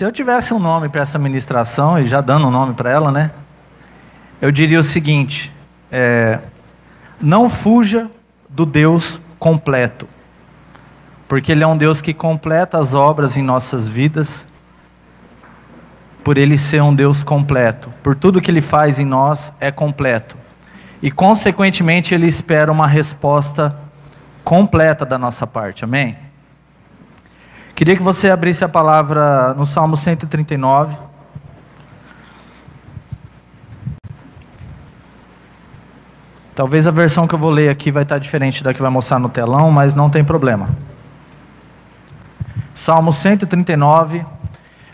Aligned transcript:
Se 0.00 0.04
eu 0.06 0.10
tivesse 0.10 0.54
um 0.54 0.58
nome 0.58 0.88
para 0.88 1.02
essa 1.02 1.18
ministração, 1.18 1.98
e 1.98 2.06
já 2.06 2.22
dando 2.22 2.46
um 2.46 2.50
nome 2.50 2.72
para 2.72 2.90
ela, 2.90 3.12
né? 3.12 3.30
Eu 4.40 4.50
diria 4.50 4.80
o 4.80 4.82
seguinte: 4.82 5.52
é, 5.92 6.38
não 7.20 7.50
fuja 7.50 8.10
do 8.48 8.64
Deus 8.64 9.20
completo, 9.38 10.08
porque 11.28 11.52
Ele 11.52 11.62
é 11.62 11.66
um 11.66 11.76
Deus 11.76 12.00
que 12.00 12.14
completa 12.14 12.78
as 12.78 12.94
obras 12.94 13.36
em 13.36 13.42
nossas 13.42 13.86
vidas, 13.86 14.46
por 16.24 16.38
Ele 16.38 16.56
ser 16.56 16.82
um 16.82 16.94
Deus 16.94 17.22
completo, 17.22 17.92
por 18.02 18.16
tudo 18.16 18.40
que 18.40 18.50
Ele 18.50 18.62
faz 18.62 18.98
em 18.98 19.04
nós 19.04 19.52
é 19.60 19.70
completo, 19.70 20.34
e 21.02 21.10
consequentemente 21.10 22.14
Ele 22.14 22.26
espera 22.26 22.72
uma 22.72 22.86
resposta 22.86 23.76
completa 24.42 25.04
da 25.04 25.18
nossa 25.18 25.46
parte, 25.46 25.84
amém? 25.84 26.16
Queria 27.80 27.96
que 27.96 28.02
você 28.02 28.28
abrisse 28.28 28.62
a 28.62 28.68
palavra 28.68 29.54
no 29.54 29.64
Salmo 29.64 29.96
139. 29.96 30.98
Talvez 36.54 36.86
a 36.86 36.90
versão 36.90 37.26
que 37.26 37.34
eu 37.34 37.38
vou 37.38 37.50
ler 37.50 37.70
aqui 37.70 37.90
vai 37.90 38.02
estar 38.02 38.18
diferente 38.18 38.62
da 38.62 38.74
que 38.74 38.82
vai 38.82 38.90
mostrar 38.90 39.18
no 39.18 39.30
telão, 39.30 39.70
mas 39.70 39.94
não 39.94 40.10
tem 40.10 40.22
problema. 40.22 40.68
Salmo 42.74 43.14
139, 43.14 44.26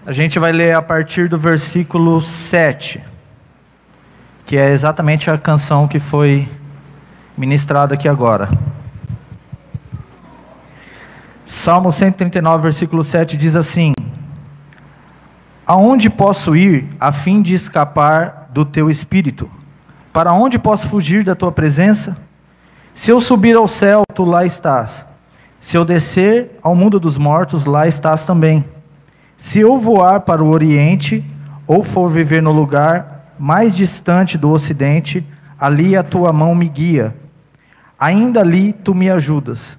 a 0.06 0.12
gente 0.12 0.38
vai 0.38 0.52
ler 0.52 0.76
a 0.76 0.80
partir 0.80 1.28
do 1.28 1.36
versículo 1.36 2.22
7, 2.22 3.02
que 4.44 4.56
é 4.56 4.70
exatamente 4.70 5.28
a 5.28 5.36
canção 5.36 5.88
que 5.88 5.98
foi 5.98 6.48
ministrada 7.36 7.94
aqui 7.94 8.08
agora. 8.08 8.48
Salmo 11.46 11.92
139, 11.92 12.60
versículo 12.60 13.04
7 13.04 13.36
diz 13.36 13.54
assim: 13.54 13.92
Aonde 15.64 16.10
posso 16.10 16.56
ir 16.56 16.88
a 16.98 17.12
fim 17.12 17.40
de 17.40 17.54
escapar 17.54 18.50
do 18.52 18.64
teu 18.64 18.90
espírito? 18.90 19.48
Para 20.12 20.32
onde 20.32 20.58
posso 20.58 20.88
fugir 20.88 21.22
da 21.22 21.36
tua 21.36 21.52
presença? 21.52 22.18
Se 22.96 23.12
eu 23.12 23.20
subir 23.20 23.54
ao 23.54 23.68
céu, 23.68 24.02
tu 24.12 24.24
lá 24.24 24.44
estás. 24.44 25.04
Se 25.60 25.76
eu 25.76 25.84
descer 25.84 26.58
ao 26.60 26.74
mundo 26.74 26.98
dos 26.98 27.16
mortos, 27.16 27.64
lá 27.64 27.86
estás 27.86 28.24
também. 28.24 28.64
Se 29.38 29.60
eu 29.60 29.78
voar 29.78 30.20
para 30.20 30.42
o 30.42 30.50
oriente, 30.50 31.24
ou 31.64 31.84
for 31.84 32.08
viver 32.08 32.42
no 32.42 32.50
lugar 32.50 33.34
mais 33.38 33.76
distante 33.76 34.36
do 34.36 34.50
ocidente, 34.50 35.24
ali 35.60 35.94
a 35.94 36.02
tua 36.02 36.32
mão 36.32 36.56
me 36.56 36.68
guia. 36.68 37.14
Ainda 37.98 38.40
ali 38.40 38.72
tu 38.72 38.94
me 38.94 39.08
ajudas. 39.08 39.78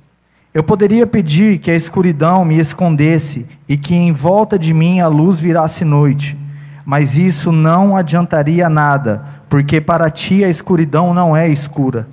Eu 0.58 0.64
poderia 0.64 1.06
pedir 1.06 1.60
que 1.60 1.70
a 1.70 1.76
escuridão 1.76 2.44
me 2.44 2.58
escondesse 2.58 3.46
e 3.70 3.78
que 3.78 3.94
em 3.94 4.12
volta 4.12 4.58
de 4.58 4.74
mim 4.74 5.00
a 5.00 5.08
luz 5.08 5.40
virasse 5.40 5.86
noite, 5.86 6.36
mas 6.84 7.16
isso 7.16 7.52
não 7.52 7.96
adiantaria 7.96 8.68
nada, 8.68 9.24
porque 9.48 9.80
para 9.80 10.10
ti 10.10 10.44
a 10.44 10.50
escuridão 10.50 11.14
não 11.14 11.38
é 11.38 11.48
escura. 11.48 12.08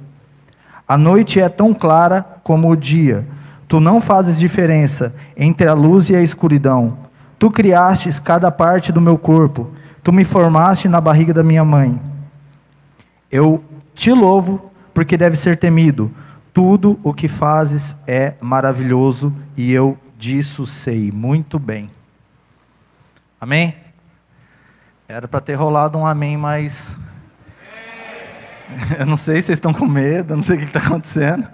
A 0.86 0.98
noite 0.98 1.40
é 1.40 1.48
tão 1.48 1.72
clara 1.72 2.22
como 2.44 2.68
o 2.68 2.76
dia. 2.76 3.26
Tu 3.66 3.80
não 3.80 3.98
fazes 3.98 4.38
diferença 4.38 5.14
entre 5.34 5.66
a 5.66 5.72
luz 5.72 6.10
e 6.10 6.14
a 6.14 6.20
escuridão. 6.20 6.98
Tu 7.38 7.50
criastes 7.50 8.18
cada 8.18 8.50
parte 8.50 8.92
do 8.92 9.00
meu 9.00 9.16
corpo. 9.16 9.70
Tu 10.02 10.12
me 10.12 10.22
formaste 10.22 10.86
na 10.86 11.00
barriga 11.00 11.32
da 11.32 11.42
minha 11.42 11.64
mãe. 11.64 11.98
Eu 13.32 13.64
te 13.94 14.12
louvo, 14.12 14.70
porque 14.92 15.16
deve 15.16 15.34
ser 15.34 15.56
temido 15.56 16.10
tudo 16.54 17.00
o 17.02 17.12
que 17.12 17.26
fazes 17.26 17.96
é 18.06 18.34
maravilhoso 18.40 19.34
e 19.56 19.72
eu 19.72 19.98
disso 20.16 20.64
sei 20.64 21.10
muito 21.10 21.58
bem. 21.58 21.90
Amém? 23.40 23.74
Era 25.08 25.26
para 25.26 25.40
ter 25.40 25.54
rolado 25.54 25.98
um 25.98 26.06
amém, 26.06 26.36
mas. 26.36 26.96
Eu 28.98 29.04
não 29.04 29.16
sei 29.16 29.36
se 29.36 29.48
vocês 29.48 29.58
estão 29.58 29.74
com 29.74 29.86
medo, 29.86 30.32
eu 30.32 30.36
não 30.38 30.42
sei 30.42 30.56
o 30.56 30.58
que 30.58 30.64
está 30.64 30.80
acontecendo. 30.80 31.46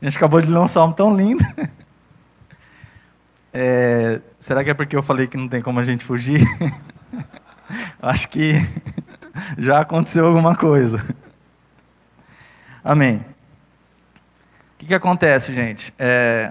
A 0.00 0.04
gente 0.04 0.16
acabou 0.16 0.40
de 0.40 0.46
ler 0.46 0.58
um 0.58 0.92
tão 0.92 1.16
lindo. 1.16 1.44
É, 3.54 4.22
será 4.38 4.64
que 4.64 4.70
é 4.70 4.74
porque 4.74 4.96
eu 4.96 5.02
falei 5.02 5.26
que 5.26 5.36
não 5.36 5.46
tem 5.46 5.60
como 5.60 5.78
a 5.78 5.82
gente 5.82 6.06
fugir? 6.06 6.40
Acho 8.00 8.26
que 8.30 8.54
já 9.58 9.80
aconteceu 9.80 10.26
alguma 10.26 10.56
coisa. 10.56 11.04
Amém 12.82 13.31
que, 14.82 14.88
que 14.88 14.94
acontece, 14.94 15.54
gente? 15.54 15.94
É, 15.96 16.50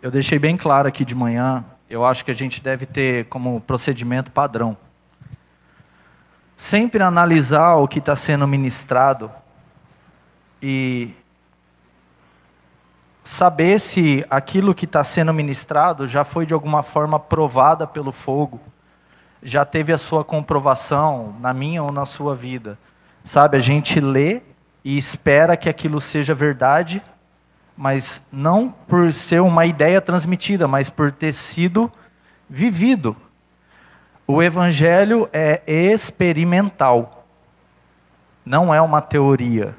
eu 0.00 0.12
deixei 0.12 0.38
bem 0.38 0.56
claro 0.56 0.86
aqui 0.86 1.04
de 1.04 1.12
manhã, 1.12 1.64
eu 1.90 2.04
acho 2.04 2.24
que 2.24 2.30
a 2.30 2.34
gente 2.34 2.62
deve 2.62 2.86
ter 2.86 3.24
como 3.24 3.60
procedimento 3.60 4.30
padrão. 4.30 4.76
Sempre 6.56 7.02
analisar 7.02 7.74
o 7.74 7.88
que 7.88 7.98
está 7.98 8.14
sendo 8.14 8.46
ministrado 8.46 9.28
e 10.62 11.10
saber 13.24 13.80
se 13.80 14.24
aquilo 14.30 14.72
que 14.72 14.84
está 14.84 15.02
sendo 15.02 15.34
ministrado 15.34 16.06
já 16.06 16.22
foi 16.22 16.46
de 16.46 16.54
alguma 16.54 16.84
forma 16.84 17.18
provada 17.18 17.88
pelo 17.88 18.12
fogo, 18.12 18.60
já 19.42 19.64
teve 19.64 19.92
a 19.92 19.98
sua 19.98 20.24
comprovação 20.24 21.34
na 21.40 21.52
minha 21.52 21.82
ou 21.82 21.90
na 21.90 22.06
sua 22.06 22.36
vida. 22.36 22.78
Sabe, 23.24 23.56
a 23.56 23.60
gente 23.60 23.98
lê 23.98 24.42
e 24.84 24.96
espera 24.96 25.56
que 25.56 25.68
aquilo 25.68 26.00
seja 26.00 26.34
verdade 26.34 27.02
mas 27.76 28.22
não 28.30 28.70
por 28.86 29.12
ser 29.12 29.40
uma 29.40 29.66
ideia 29.66 30.00
transmitida, 30.00 30.68
mas 30.68 30.90
por 30.90 31.10
ter 31.10 31.32
sido 31.32 31.90
vivido. 32.48 33.16
O 34.26 34.42
evangelho 34.42 35.28
é 35.32 35.62
experimental, 35.66 37.26
não 38.44 38.74
é 38.74 38.80
uma 38.80 39.00
teoria. 39.00 39.74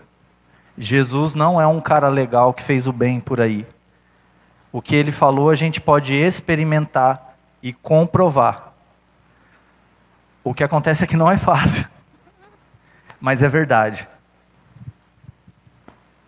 Jesus 0.77 1.35
não 1.35 1.61
é 1.61 1.67
um 1.67 1.79
cara 1.79 2.09
legal 2.09 2.53
que 2.53 2.63
fez 2.63 2.87
o 2.87 2.93
bem 2.93 3.19
por 3.19 3.39
aí. 3.39 3.65
O 4.71 4.81
que 4.81 4.95
ele 4.95 5.11
falou 5.11 5.49
a 5.49 5.55
gente 5.55 5.79
pode 5.79 6.13
experimentar 6.15 7.35
e 7.61 7.71
comprovar. 7.71 8.73
O 10.43 10.53
que 10.53 10.63
acontece 10.63 11.03
é 11.03 11.07
que 11.07 11.15
não 11.15 11.31
é 11.31 11.37
fácil, 11.37 11.87
mas 13.21 13.41
é 13.43 13.47
verdade. 13.47 14.07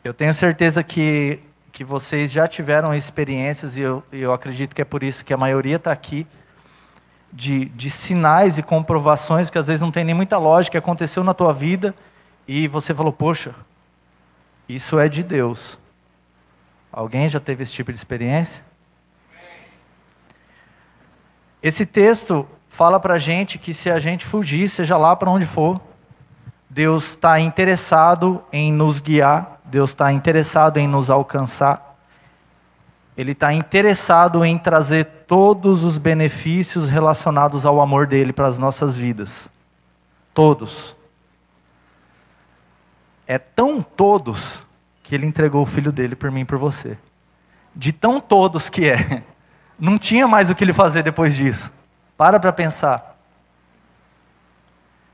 Eu 0.04 0.14
tenho 0.14 0.34
certeza 0.34 0.84
que 0.84 1.40
que 1.76 1.84
vocês 1.84 2.32
já 2.32 2.48
tiveram 2.48 2.96
experiências, 2.96 3.78
e 3.78 3.82
eu, 3.82 4.02
eu 4.10 4.32
acredito 4.32 4.74
que 4.74 4.82
é 4.82 4.86
por 4.86 5.04
isso 5.04 5.26
que 5.26 5.34
a 5.34 5.38
maioria 5.38 5.76
está 5.76 5.92
aqui, 5.92 6.26
de, 7.34 7.66
de 7.66 7.92
sinais 7.92 8.58
e 8.58 8.64
comprovações 8.64 9.50
que 9.50 9.58
às 9.58 9.68
vezes 9.68 9.82
não 9.82 9.92
tem 9.92 10.06
nem 10.06 10.16
muita 10.16 10.38
lógica, 10.38 10.80
aconteceu 10.80 11.22
na 11.22 11.34
tua 11.34 11.52
vida, 11.52 11.94
e 12.48 12.66
você 12.70 12.94
falou, 12.94 13.12
poxa, 13.12 13.54
isso 14.70 14.98
é 14.98 15.10
de 15.10 15.22
Deus. 15.22 15.78
Alguém 16.94 17.28
já 17.28 17.42
teve 17.42 17.64
esse 17.64 17.74
tipo 17.74 17.92
de 17.92 17.98
experiência? 17.98 18.64
Esse 21.62 21.86
texto 21.86 22.48
fala 22.70 23.02
para 23.02 23.16
a 23.16 23.20
gente 23.20 23.58
que 23.58 23.74
se 23.74 23.92
a 23.92 24.00
gente 24.00 24.26
fugir, 24.26 24.70
seja 24.70 24.96
lá 24.96 25.14
para 25.14 25.30
onde 25.30 25.46
for, 25.46 25.82
Deus 26.70 27.10
está 27.10 27.38
interessado 27.38 28.42
em 28.50 28.72
nos 28.72 29.02
guiar 29.02 29.55
Deus 29.66 29.92
está 29.92 30.12
interessado 30.12 30.78
em 30.78 30.88
nos 30.88 31.10
alcançar. 31.10 31.96
Ele 33.18 33.32
está 33.32 33.54
interessado 33.54 34.44
em 34.44 34.58
trazer 34.58 35.06
todos 35.28 35.84
os 35.84 35.98
benefícios 35.98 36.90
relacionados 36.90 37.66
ao 37.66 37.82
amor 37.82 38.06
dele 38.08 38.34
para 38.34 38.48
as 38.48 38.58
nossas 38.58 38.96
vidas. 38.96 39.50
Todos. 40.34 40.96
É 43.26 43.38
tão 43.38 43.82
todos 43.82 44.62
que 45.02 45.16
ele 45.16 45.26
entregou 45.26 45.64
o 45.64 45.66
filho 45.66 45.92
dele 45.92 46.16
por 46.16 46.30
mim 46.30 46.42
e 46.42 46.46
por 46.46 46.58
você. 46.58 46.98
De 47.76 47.92
tão 47.92 48.20
todos 48.20 48.70
que 48.70 48.90
é. 48.90 49.24
Não 49.80 49.98
tinha 49.98 50.28
mais 50.28 50.50
o 50.50 50.56
que 50.56 50.64
ele 50.64 50.74
fazer 50.74 51.04
depois 51.04 51.36
disso. 51.36 51.72
Para 52.18 52.40
para 52.40 52.54
pensar. 52.54 53.18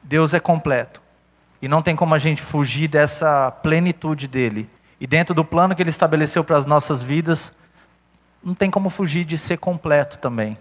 Deus 0.04 0.33
é 0.33 0.39
completo. 0.39 1.01
E 1.62 1.68
não 1.68 1.81
tem 1.81 1.96
como 1.96 2.16
a 2.16 2.19
gente 2.19 2.42
fugir 2.42 2.88
dessa 2.88 3.52
plenitude 3.52 4.28
dele. 4.28 4.69
E 5.00 5.06
dentro 5.06 5.36
do 5.36 5.46
plano 5.46 5.75
que 5.75 5.81
ele 5.81 5.90
estabeleceu 5.90 6.44
para 6.44 6.58
as 6.58 6.66
nossas 6.66 7.04
vidas, 7.04 7.52
não 8.44 8.56
tem 8.56 8.72
como 8.72 8.90
fugir 8.90 9.24
de 9.25 9.38
ser 9.38 9.58
completo 9.58 10.18
também. 10.18 10.58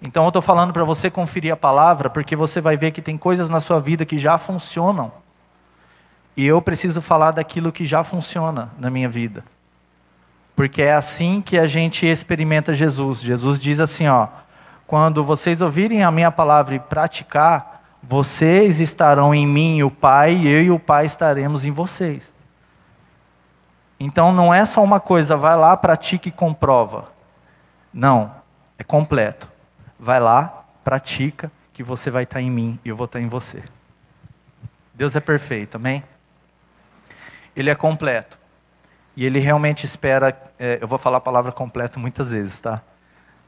Então 0.00 0.22
eu 0.24 0.28
estou 0.28 0.42
falando 0.42 0.72
para 0.72 0.84
você 0.84 1.10
conferir 1.10 1.52
a 1.52 1.56
palavra, 1.56 2.08
porque 2.08 2.36
você 2.36 2.60
vai 2.60 2.76
ver 2.76 2.92
que 2.92 3.02
tem 3.02 3.18
coisas 3.18 3.50
na 3.50 3.60
sua 3.60 3.80
vida 3.80 4.06
que 4.06 4.16
já 4.16 4.38
funcionam. 4.38 5.12
E 6.36 6.46
eu 6.46 6.62
preciso 6.62 7.02
falar 7.02 7.32
daquilo 7.32 7.72
que 7.72 7.84
já 7.84 8.04
funciona 8.04 8.70
na 8.78 8.90
minha 8.90 9.08
vida. 9.08 9.44
Porque 10.54 10.82
é 10.82 10.94
assim 10.94 11.40
que 11.40 11.58
a 11.58 11.66
gente 11.66 12.06
experimenta 12.06 12.72
Jesus. 12.72 13.20
Jesus 13.20 13.58
diz 13.58 13.80
assim, 13.80 14.06
ó: 14.06 14.28
"Quando 14.86 15.24
vocês 15.24 15.60
ouvirem 15.60 16.04
a 16.04 16.10
minha 16.10 16.30
palavra 16.30 16.76
e 16.76 16.80
praticar, 16.80 17.77
vocês 18.02 18.80
estarão 18.80 19.34
em 19.34 19.46
mim, 19.46 19.82
o 19.82 19.90
Pai, 19.90 20.34
e 20.34 20.48
eu 20.48 20.62
e 20.62 20.70
o 20.70 20.78
Pai 20.78 21.06
estaremos 21.06 21.64
em 21.64 21.70
vocês. 21.70 22.32
Então 24.00 24.32
não 24.32 24.54
é 24.54 24.64
só 24.64 24.82
uma 24.82 25.00
coisa, 25.00 25.36
vai 25.36 25.56
lá, 25.56 25.76
pratica 25.76 26.28
e 26.28 26.32
comprova. 26.32 27.12
Não, 27.92 28.32
é 28.78 28.84
completo. 28.84 29.48
Vai 29.98 30.20
lá, 30.20 30.64
pratica, 30.84 31.50
que 31.72 31.82
você 31.82 32.10
vai 32.10 32.22
estar 32.22 32.40
em 32.40 32.50
mim 32.50 32.78
e 32.84 32.88
eu 32.88 32.96
vou 32.96 33.06
estar 33.06 33.20
em 33.20 33.26
você. 33.26 33.62
Deus 34.94 35.14
é 35.14 35.20
perfeito, 35.20 35.76
amém? 35.76 36.02
Ele 37.54 37.70
é 37.70 37.74
completo. 37.74 38.38
E 39.16 39.24
ele 39.24 39.38
realmente 39.40 39.84
espera. 39.84 40.36
É, 40.58 40.78
eu 40.80 40.86
vou 40.86 40.98
falar 40.98 41.18
a 41.18 41.20
palavra 41.20 41.50
completo 41.50 41.98
muitas 41.98 42.30
vezes, 42.30 42.60
tá? 42.60 42.82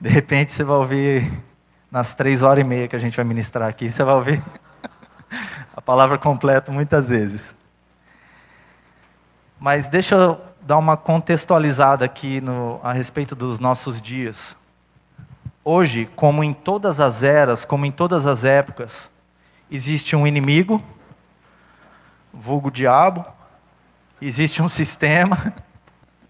De 0.00 0.08
repente 0.08 0.52
você 0.52 0.64
vai 0.64 0.76
ouvir 0.76 1.30
nas 1.90 2.14
três 2.14 2.42
horas 2.42 2.64
e 2.64 2.66
meia 2.66 2.86
que 2.86 2.94
a 2.94 2.98
gente 2.98 3.16
vai 3.16 3.24
ministrar 3.24 3.68
aqui, 3.68 3.90
você 3.90 4.04
vai 4.04 4.14
ouvir 4.14 4.42
a 5.76 5.80
palavra 5.80 6.16
completa 6.18 6.70
muitas 6.70 7.08
vezes. 7.08 7.54
Mas 9.58 9.88
deixa 9.88 10.14
eu 10.14 10.40
dar 10.62 10.78
uma 10.78 10.96
contextualizada 10.96 12.04
aqui 12.04 12.40
no, 12.40 12.80
a 12.82 12.92
respeito 12.92 13.34
dos 13.34 13.58
nossos 13.58 14.00
dias. 14.00 14.56
Hoje, 15.64 16.08
como 16.16 16.44
em 16.44 16.52
todas 16.52 17.00
as 17.00 17.22
eras, 17.22 17.64
como 17.64 17.84
em 17.84 17.92
todas 17.92 18.26
as 18.26 18.44
épocas, 18.44 19.10
existe 19.70 20.16
um 20.16 20.26
inimigo, 20.26 20.82
vulgo 22.32 22.70
diabo, 22.70 23.24
existe 24.22 24.62
um 24.62 24.68
sistema 24.68 25.52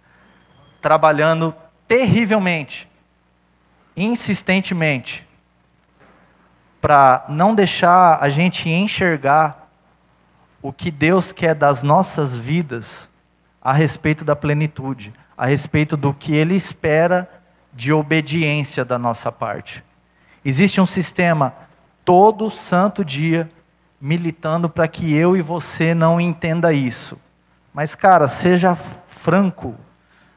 trabalhando 0.81 1.55
terrivelmente, 1.87 2.89
insistentemente, 3.97 5.27
para 6.81 7.25
não 7.29 7.55
deixar 7.55 8.19
a 8.21 8.29
gente 8.29 8.69
enxergar 8.69 9.69
o 10.63 10.73
que 10.73 10.91
Deus 10.91 11.33
quer 11.33 11.55
das 11.55 11.83
nossas 11.83 12.37
vidas 12.37 13.09
a 13.63 13.73
respeito 13.73 14.25
da 14.25 14.35
plenitude, 14.35 15.13
a 15.37 15.47
respeito 15.47 15.97
do 15.97 16.13
que 16.13 16.35
Ele 16.35 16.55
espera 16.55 17.29
de 17.73 17.93
obediência 17.93 18.85
da 18.85 18.99
nossa 18.99 19.31
parte. 19.31 19.85
Existe 20.45 20.81
um 20.81 20.87
sistema 20.87 21.55
todo 22.05 22.51
santo 22.51 23.05
dia 23.05 23.51
militando 24.01 24.69
para 24.69 24.89
que 24.89 25.15
eu 25.15 25.37
e 25.37 25.43
você 25.43 25.95
não 25.95 26.21
entenda 26.21 26.73
isso. 26.73 27.19
Mas, 27.73 27.95
cara, 27.95 28.27
seja 28.27 28.75
franco 28.75 29.75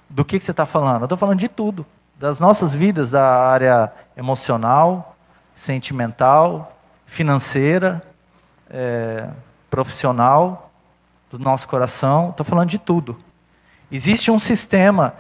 do 0.09 0.25
que, 0.25 0.37
que 0.37 0.45
você 0.45 0.51
está 0.51 0.65
falando. 0.65 1.01
Eu 1.01 1.05
estou 1.05 1.17
falando 1.17 1.39
de 1.39 1.47
tudo. 1.47 1.85
Das 2.19 2.39
nossas 2.39 2.75
vidas, 2.75 3.11
da 3.11 3.25
área 3.25 3.91
emocional, 4.15 5.12
sentimental, 5.55 6.77
financeira, 7.05 8.01
é, 8.69 9.29
profissional, 9.69 10.71
do 11.29 11.39
nosso 11.39 11.67
coração. 11.67 12.29
Estou 12.29 12.45
falando 12.45 12.69
de 12.69 12.79
tudo. 12.79 13.17
Existe 13.91 14.31
um 14.31 14.39
sistema 14.39 15.15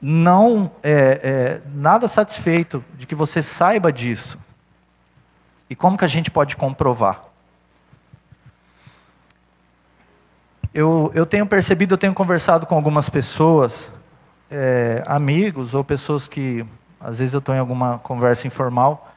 não 0.00 0.70
é, 0.82 1.20
é, 1.22 1.60
nada 1.74 2.06
satisfeito 2.06 2.84
de 2.96 3.06
que 3.06 3.14
você 3.14 3.42
saiba 3.42 3.92
disso. 3.92 4.38
E 5.68 5.74
como 5.74 5.98
que 5.98 6.04
a 6.04 6.08
gente 6.08 6.30
pode 6.30 6.56
comprovar? 6.56 7.24
Eu, 10.72 11.10
eu 11.14 11.26
tenho 11.26 11.46
percebido, 11.46 11.94
eu 11.94 11.98
tenho 11.98 12.14
conversado 12.14 12.66
com 12.66 12.74
algumas 12.74 13.08
pessoas, 13.08 13.90
é, 14.50 15.02
amigos 15.06 15.74
ou 15.74 15.82
pessoas 15.82 16.28
que 16.28 16.64
às 17.00 17.18
vezes 17.18 17.34
eu 17.34 17.38
estou 17.38 17.54
em 17.54 17.58
alguma 17.58 17.98
conversa 17.98 18.46
informal. 18.46 19.12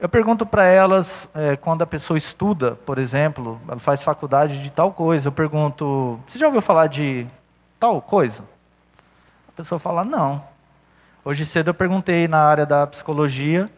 Eu 0.00 0.08
pergunto 0.08 0.46
para 0.46 0.64
elas, 0.64 1.28
é, 1.34 1.56
quando 1.56 1.82
a 1.82 1.86
pessoa 1.86 2.16
estuda, 2.16 2.72
por 2.86 2.98
exemplo, 2.98 3.60
ela 3.68 3.78
faz 3.78 4.02
faculdade 4.02 4.62
de 4.62 4.70
tal 4.70 4.94
coisa, 4.94 5.28
eu 5.28 5.32
pergunto: 5.32 6.18
você 6.26 6.38
já 6.38 6.46
ouviu 6.46 6.62
falar 6.62 6.86
de 6.86 7.26
tal 7.78 8.00
coisa? 8.00 8.42
A 9.46 9.52
pessoa 9.52 9.78
fala: 9.78 10.02
não. 10.02 10.42
Hoje 11.22 11.44
cedo 11.44 11.68
eu 11.68 11.74
perguntei 11.74 12.26
na 12.26 12.38
área 12.38 12.64
da 12.64 12.86
psicologia, 12.86 13.70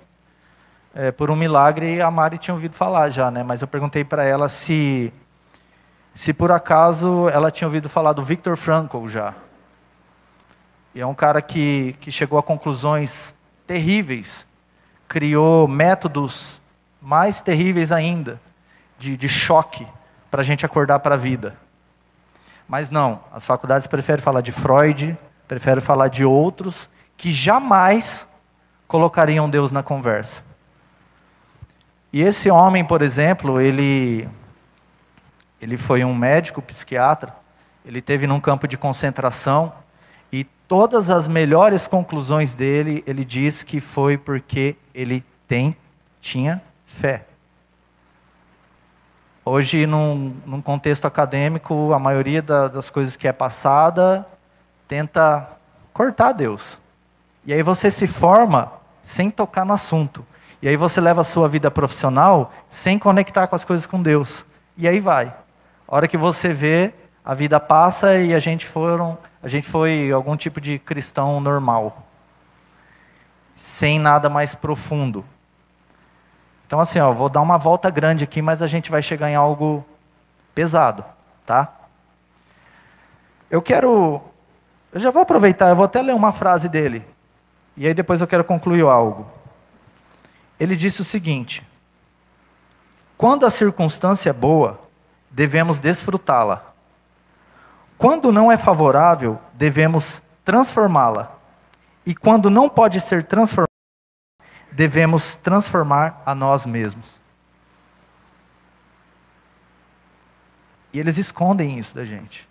é, 0.95 1.11
por 1.11 1.29
um 1.29 1.35
milagre, 1.35 2.01
a 2.01 2.09
Mari 2.09 2.39
tinha 2.39 2.55
ouvido 2.55 2.77
falar 2.77 3.11
já, 3.11 3.29
né? 3.29 3.43
mas 3.43 3.61
eu 3.61 3.67
perguntei 3.67 4.05
para 4.05 4.23
ela 4.23 4.49
se 4.49 5.13
se 6.15 6.33
por 6.33 6.53
acaso 6.53 7.29
ela 7.31 7.51
tinha 7.51 7.67
ouvido 7.67 7.89
falar 7.89 8.13
do 8.13 8.23
Viktor 8.23 8.55
Frankl 8.57 9.09
já. 9.09 9.35
E 10.95 11.01
é 11.01 11.07
um 11.07 11.15
cara 11.15 11.43
que, 11.43 11.97
que 12.01 12.13
chegou 12.13 12.39
a 12.39 12.43
conclusões 12.45 13.35
terríveis, 13.67 14.47
criou 15.12 15.69
métodos 15.69 16.62
mais 16.99 17.43
terríveis 17.43 17.93
ainda, 17.93 18.41
de, 18.99 19.14
de 19.14 19.29
choque, 19.29 19.87
para 20.31 20.41
a 20.41 20.44
gente 20.44 20.64
acordar 20.64 21.00
para 21.00 21.17
a 21.17 21.19
vida. 21.19 21.55
Mas 22.67 22.88
não, 22.88 23.20
as 23.31 23.44
faculdades 23.44 23.87
preferem 23.87 24.25
falar 24.25 24.41
de 24.41 24.53
Freud, 24.53 25.14
preferem 25.47 25.82
falar 25.82 26.09
de 26.09 26.25
outros, 26.25 26.88
que 27.14 27.31
jamais 27.31 28.26
colocariam 28.88 29.50
Deus 29.50 29.70
na 29.70 29.82
conversa. 29.82 30.43
E 32.11 32.23
esse 32.23 32.50
homem, 32.50 32.82
por 32.82 33.03
exemplo, 33.03 33.61
ele 33.61 34.26
ele 35.61 35.76
foi 35.76 36.03
um 36.05 36.15
médico 36.15 36.62
psiquiatra, 36.62 37.37
ele 37.85 38.00
teve 38.00 38.26
num 38.26 38.41
campo 38.41 38.67
de 38.67 38.79
concentração 38.79 39.75
todas 40.73 41.11
as 41.11 41.29
melhores 41.29 41.87
conclusões 41.87 42.55
dele, 42.55 43.05
ele 43.07 43.27
diz 43.27 43.63
que 43.63 43.79
foi 43.79 44.17
porque 44.17 44.75
ele 44.95 45.23
tem, 45.47 45.77
tinha 46.19 46.63
fé. 46.87 47.27
Hoje, 49.45 49.85
num, 49.85 50.35
num 50.47 50.63
contexto 50.63 51.05
acadêmico, 51.05 51.93
a 51.93 51.99
maioria 51.99 52.41
da, 52.41 52.69
das 52.69 52.89
coisas 52.89 53.17
que 53.17 53.29
é 53.29 53.33
passada 53.35 54.27
tenta 54.89 55.47
cortar 55.93 56.33
Deus. 56.33 56.79
E 57.45 57.53
aí 57.53 57.63
você 57.63 57.91
se 57.91 58.07
forma 58.07 58.73
sem 59.05 59.31
tocar 59.31 59.67
no 59.67 59.75
assunto. 59.75 60.25
E 60.63 60.69
aí 60.69 60.77
você 60.79 61.03
leva 61.03 61.21
a 61.21 61.25
sua 61.25 61.51
vida 61.51 61.71
profissional 61.71 62.51
sem 62.71 62.99
conectar 62.99 63.47
com 63.47 63.57
as 63.57 63.65
coisas 63.67 63.85
com 63.85 64.03
Deus. 64.03 64.43
E 64.79 64.89
aí 64.89 65.01
vai. 65.01 65.35
A 65.87 65.97
hora 65.97 66.09
que 66.09 66.17
você 66.17 66.51
vê, 66.51 66.95
a 67.23 67.35
vida 67.35 67.61
passa 67.61 68.17
e 68.17 68.33
a 68.33 68.39
gente 68.39 68.67
foram, 68.67 69.19
a 69.43 69.49
gente 69.49 69.69
foi 69.69 70.12
algum 70.12 70.37
tipo 70.37 70.61
de 70.61 70.79
cristão 70.79 71.41
normal, 71.41 72.06
sem 73.55 73.99
nada 73.99 74.29
mais 74.29 74.55
profundo. 74.55 75.25
Então 76.67 76.79
assim, 76.79 77.00
ó, 77.00 77.12
vou 77.12 77.29
dar 77.29 77.41
uma 77.41 77.59
volta 77.59 77.91
grande 77.91 78.25
aqui, 78.25 78.41
mas 78.41 78.62
a 78.62 78.67
gente 78.67 78.91
vai 78.91 79.03
chegar 79.03 79.29
em 79.29 79.35
algo 79.35 79.85
pesado, 80.55 81.05
tá? 81.44 81.73
Eu 83.50 83.61
quero, 83.61 84.23
eu 84.93 85.00
já 85.00 85.11
vou 85.11 85.23
aproveitar, 85.23 85.69
eu 85.69 85.77
vou 85.77 85.85
até 85.85 86.00
ler 86.00 86.15
uma 86.15 86.33
frase 86.33 86.69
dele, 86.69 87.05
e 87.77 87.87
aí 87.87 87.93
depois 87.93 88.20
eu 88.20 88.27
quero 88.27 88.44
concluir 88.44 88.82
algo. 88.82 89.27
Ele 90.58 90.77
disse 90.77 91.01
o 91.01 91.05
seguinte: 91.05 91.67
quando 93.19 93.44
a 93.44 93.51
circunstância 93.51 94.31
é 94.31 94.32
boa, 94.32 94.81
devemos 95.31 95.79
desfrutá-la. 95.79 96.71
Quando 98.03 98.32
não 98.32 98.51
é 98.51 98.56
favorável, 98.56 99.39
devemos 99.55 100.21
transformá-la. 100.44 101.39
E 102.05 102.17
quando 102.17 102.51
não 102.51 102.69
pode 102.69 103.01
ser 103.01 103.23
transformada, 103.23 103.71
devemos 104.73 105.37
transformar 105.37 106.21
a 106.27 106.35
nós 106.35 106.67
mesmos. 106.67 107.06
E 110.93 110.99
eles 110.99 111.17
escondem 111.17 111.79
isso 111.79 111.94
da 111.94 112.05
gente. 112.05 112.49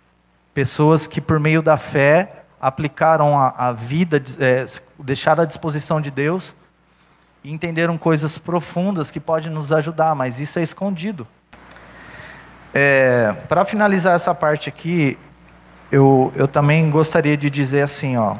Pessoas 0.54 1.06
que, 1.06 1.20
por 1.20 1.38
meio 1.38 1.60
da 1.60 1.76
fé, 1.76 2.44
aplicaram 2.58 3.38
a, 3.38 3.52
a 3.54 3.72
vida, 3.72 4.24
é, 4.40 4.64
deixaram 4.98 5.42
à 5.42 5.46
disposição 5.46 6.00
de 6.00 6.10
Deus 6.10 6.54
e 7.44 7.52
entenderam 7.52 7.98
coisas 7.98 8.38
profundas 8.38 9.10
que 9.10 9.20
podem 9.20 9.50
nos 9.50 9.70
ajudar, 9.70 10.14
mas 10.14 10.40
isso 10.40 10.58
é 10.58 10.62
escondido. 10.62 11.28
É, 12.72 13.32
Para 13.50 13.66
finalizar 13.66 14.16
essa 14.16 14.34
parte 14.34 14.70
aqui, 14.70 15.18
eu, 15.92 16.32
eu 16.34 16.48
também 16.48 16.88
gostaria 16.88 17.36
de 17.36 17.50
dizer 17.50 17.82
assim, 17.82 18.16
ó. 18.16 18.36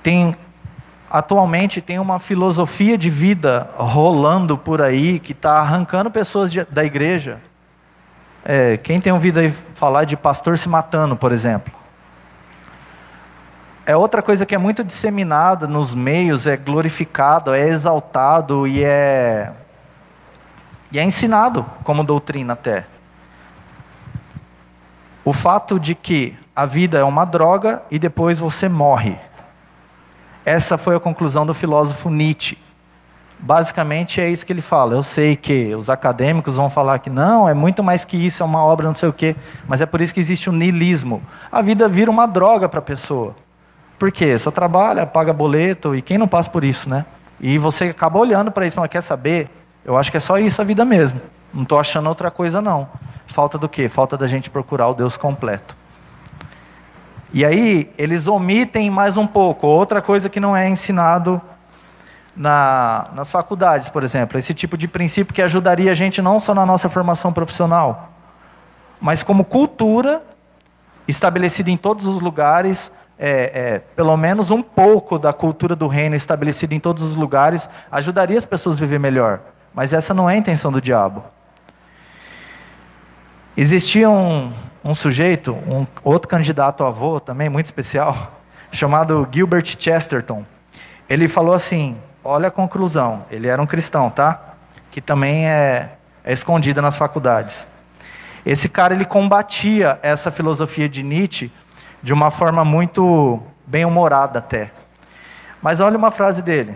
Tem, 0.00 0.36
atualmente 1.10 1.80
tem 1.80 1.98
uma 1.98 2.20
filosofia 2.20 2.96
de 2.96 3.10
vida 3.10 3.68
rolando 3.74 4.56
por 4.56 4.80
aí 4.80 5.18
que 5.18 5.32
está 5.32 5.58
arrancando 5.58 6.12
pessoas 6.12 6.52
de, 6.52 6.64
da 6.66 6.84
igreja. 6.84 7.40
É, 8.44 8.76
quem 8.76 9.00
tem 9.00 9.12
ouvido 9.12 9.40
aí 9.40 9.52
falar 9.74 10.04
de 10.04 10.16
pastor 10.16 10.56
se 10.56 10.68
matando, 10.68 11.16
por 11.16 11.32
exemplo? 11.32 11.74
É 13.84 13.96
outra 13.96 14.22
coisa 14.22 14.46
que 14.46 14.54
é 14.54 14.58
muito 14.58 14.84
disseminada 14.84 15.66
nos 15.66 15.92
meios, 15.92 16.46
é 16.46 16.56
glorificado, 16.56 17.52
é 17.52 17.68
exaltado 17.68 18.64
e 18.64 18.84
é 18.84 19.52
e 20.92 21.00
é 21.00 21.02
ensinado 21.02 21.66
como 21.82 22.04
doutrina 22.04 22.52
até. 22.52 22.86
O 25.26 25.32
fato 25.32 25.80
de 25.80 25.92
que 25.96 26.36
a 26.54 26.64
vida 26.64 26.98
é 26.98 27.02
uma 27.02 27.24
droga 27.24 27.82
e 27.90 27.98
depois 27.98 28.38
você 28.38 28.68
morre. 28.68 29.16
Essa 30.44 30.78
foi 30.78 30.94
a 30.94 31.00
conclusão 31.00 31.44
do 31.44 31.52
filósofo 31.52 32.08
Nietzsche. 32.08 32.56
Basicamente 33.36 34.20
é 34.20 34.30
isso 34.30 34.46
que 34.46 34.52
ele 34.52 34.62
fala. 34.62 34.94
Eu 34.94 35.02
sei 35.02 35.34
que 35.34 35.74
os 35.74 35.90
acadêmicos 35.90 36.54
vão 36.54 36.70
falar 36.70 37.00
que 37.00 37.10
não, 37.10 37.48
é 37.48 37.54
muito 37.54 37.82
mais 37.82 38.04
que 38.04 38.16
isso, 38.16 38.40
é 38.40 38.46
uma 38.46 38.62
obra, 38.62 38.86
não 38.86 38.94
sei 38.94 39.08
o 39.08 39.12
quê, 39.12 39.34
mas 39.66 39.80
é 39.80 39.86
por 39.86 40.00
isso 40.00 40.14
que 40.14 40.20
existe 40.20 40.48
o 40.48 40.52
niilismo. 40.52 41.20
A 41.50 41.60
vida 41.60 41.88
vira 41.88 42.08
uma 42.08 42.28
droga 42.28 42.68
para 42.68 42.78
a 42.78 42.82
pessoa. 42.82 43.34
Por 43.98 44.12
quê? 44.12 44.38
Só 44.38 44.52
trabalha, 44.52 45.04
paga 45.06 45.32
boleto, 45.32 45.96
e 45.96 46.02
quem 46.02 46.18
não 46.18 46.28
passa 46.28 46.48
por 46.48 46.62
isso, 46.62 46.88
né? 46.88 47.04
E 47.40 47.58
você 47.58 47.86
acaba 47.86 48.16
olhando 48.16 48.52
para 48.52 48.64
isso 48.64 48.74
e 48.74 48.76
fala, 48.76 48.86
quer 48.86 49.02
saber? 49.02 49.50
Eu 49.84 49.96
acho 49.96 50.08
que 50.08 50.18
é 50.18 50.20
só 50.20 50.38
isso 50.38 50.62
a 50.62 50.64
vida 50.64 50.84
mesmo. 50.84 51.20
Não 51.56 51.62
estou 51.62 51.80
achando 51.80 52.06
outra 52.10 52.30
coisa 52.30 52.60
não. 52.60 52.86
Falta 53.28 53.56
do 53.56 53.66
quê? 53.66 53.88
Falta 53.88 54.14
da 54.14 54.26
gente 54.26 54.50
procurar 54.50 54.88
o 54.88 54.94
Deus 54.94 55.16
completo. 55.16 55.74
E 57.32 57.46
aí, 57.46 57.90
eles 57.96 58.28
omitem 58.28 58.90
mais 58.90 59.16
um 59.16 59.26
pouco, 59.26 59.66
outra 59.66 60.02
coisa 60.02 60.28
que 60.28 60.38
não 60.38 60.54
é 60.54 60.68
ensinado 60.68 61.40
na, 62.36 63.06
nas 63.14 63.30
faculdades, 63.30 63.88
por 63.88 64.04
exemplo. 64.04 64.38
Esse 64.38 64.52
tipo 64.52 64.76
de 64.76 64.86
princípio 64.86 65.32
que 65.32 65.40
ajudaria 65.40 65.90
a 65.90 65.94
gente 65.94 66.20
não 66.20 66.38
só 66.38 66.54
na 66.54 66.66
nossa 66.66 66.90
formação 66.90 67.32
profissional, 67.32 68.10
mas 69.00 69.22
como 69.22 69.42
cultura 69.42 70.22
estabelecida 71.08 71.70
em 71.70 71.76
todos 71.78 72.04
os 72.04 72.20
lugares, 72.20 72.92
é, 73.18 73.30
é, 73.30 73.78
pelo 73.96 74.14
menos 74.18 74.50
um 74.50 74.60
pouco 74.60 75.18
da 75.18 75.32
cultura 75.32 75.74
do 75.74 75.86
reino 75.86 76.16
estabelecida 76.16 76.74
em 76.74 76.80
todos 76.80 77.02
os 77.02 77.16
lugares, 77.16 77.66
ajudaria 77.90 78.36
as 78.36 78.44
pessoas 78.44 78.76
a 78.76 78.80
viver 78.80 79.00
melhor. 79.00 79.40
Mas 79.72 79.94
essa 79.94 80.12
não 80.12 80.28
é 80.28 80.34
a 80.34 80.38
intenção 80.38 80.70
do 80.70 80.82
diabo. 80.82 81.24
Existia 83.58 84.10
um, 84.10 84.52
um 84.84 84.94
sujeito, 84.94 85.52
um 85.52 85.86
outro 86.04 86.28
candidato 86.28 86.84
a 86.84 86.88
avô 86.88 87.18
também, 87.18 87.48
muito 87.48 87.64
especial, 87.64 88.32
chamado 88.70 89.26
Gilbert 89.32 89.64
Chesterton. 89.78 90.44
Ele 91.08 91.26
falou 91.26 91.54
assim: 91.54 91.96
olha 92.22 92.48
a 92.48 92.50
conclusão, 92.50 93.24
ele 93.30 93.48
era 93.48 93.62
um 93.62 93.66
cristão, 93.66 94.10
tá? 94.10 94.38
Que 94.90 95.00
também 95.00 95.48
é, 95.48 95.92
é 96.22 96.34
escondida 96.34 96.82
nas 96.82 96.98
faculdades. 96.98 97.66
Esse 98.44 98.68
cara 98.68 98.92
ele 98.92 99.06
combatia 99.06 99.98
essa 100.02 100.30
filosofia 100.30 100.86
de 100.86 101.02
Nietzsche 101.02 101.50
de 102.02 102.12
uma 102.12 102.30
forma 102.30 102.62
muito 102.62 103.42
bem 103.66 103.86
humorada 103.86 104.38
até. 104.38 104.70
Mas 105.62 105.80
olha 105.80 105.96
uma 105.96 106.10
frase 106.10 106.42
dele. 106.42 106.74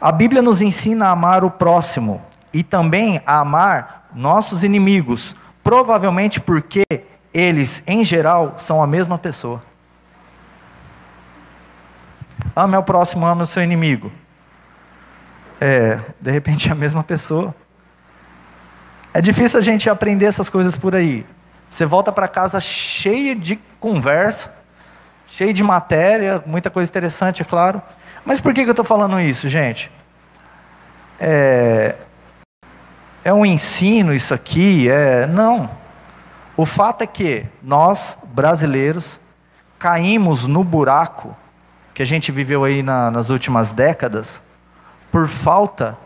A 0.00 0.10
Bíblia 0.10 0.40
nos 0.40 0.62
ensina 0.62 1.08
a 1.08 1.10
amar 1.10 1.44
o 1.44 1.50
próximo 1.50 2.22
e 2.50 2.62
também 2.62 3.20
a 3.26 3.40
amar 3.40 4.03
nossos 4.14 4.62
inimigos, 4.62 5.34
provavelmente 5.62 6.40
porque 6.40 6.84
eles, 7.32 7.82
em 7.86 8.04
geral, 8.04 8.56
são 8.58 8.82
a 8.82 8.86
mesma 8.86 9.18
pessoa. 9.18 9.62
Ame 12.54 12.76
ao 12.76 12.84
próximo, 12.84 13.26
ame 13.26 13.42
o 13.42 13.46
seu 13.46 13.62
inimigo. 13.62 14.12
É, 15.60 15.98
de 16.20 16.30
repente 16.30 16.70
a 16.72 16.74
mesma 16.74 17.02
pessoa. 17.02 17.54
É 19.12 19.20
difícil 19.20 19.58
a 19.58 19.62
gente 19.62 19.88
aprender 19.88 20.26
essas 20.26 20.48
coisas 20.48 20.76
por 20.76 20.94
aí. 20.94 21.26
Você 21.70 21.84
volta 21.84 22.12
para 22.12 22.28
casa 22.28 22.60
cheio 22.60 23.34
de 23.34 23.58
conversa, 23.80 24.52
cheio 25.26 25.52
de 25.52 25.62
matéria, 25.62 26.42
muita 26.46 26.70
coisa 26.70 26.88
interessante, 26.88 27.42
é 27.42 27.44
claro. 27.44 27.82
Mas 28.24 28.40
por 28.40 28.54
que, 28.54 28.62
que 28.62 28.68
eu 28.68 28.72
estou 28.72 28.84
falando 28.84 29.20
isso, 29.20 29.48
gente? 29.48 29.90
É, 31.18 31.96
é 33.24 33.32
um 33.32 33.44
ensino 33.44 34.12
isso 34.12 34.34
aqui? 34.34 34.88
É, 34.88 35.26
não. 35.26 35.70
O 36.56 36.66
fato 36.66 37.02
é 37.02 37.06
que 37.06 37.44
nós, 37.62 38.16
brasileiros, 38.22 39.18
caímos 39.78 40.46
no 40.46 40.62
buraco 40.62 41.34
que 41.94 42.02
a 42.02 42.06
gente 42.06 42.30
viveu 42.30 42.64
aí 42.64 42.82
na, 42.82 43.10
nas 43.10 43.30
últimas 43.30 43.72
décadas 43.72 44.42
por 45.10 45.26
falta 45.26 45.96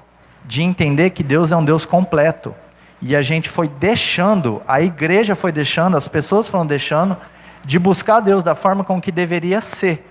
de 0.45 0.63
entender 0.63 1.11
que 1.11 1.25
Deus 1.25 1.51
é 1.51 1.57
um 1.57 1.65
Deus 1.65 1.85
completo. 1.85 2.55
E 3.03 3.17
a 3.17 3.23
gente 3.23 3.49
foi 3.49 3.69
deixando, 3.69 4.63
a 4.67 4.81
igreja 4.81 5.35
foi 5.35 5.51
deixando, 5.51 5.97
as 5.97 6.07
pessoas 6.07 6.49
foram 6.49 6.67
deixando 6.67 7.17
de 7.65 7.79
buscar 7.79 8.21
Deus 8.21 8.45
da 8.45 8.55
forma 8.55 8.85
com 8.85 9.01
que 9.01 9.11
deveria 9.11 9.61
ser. 9.61 10.05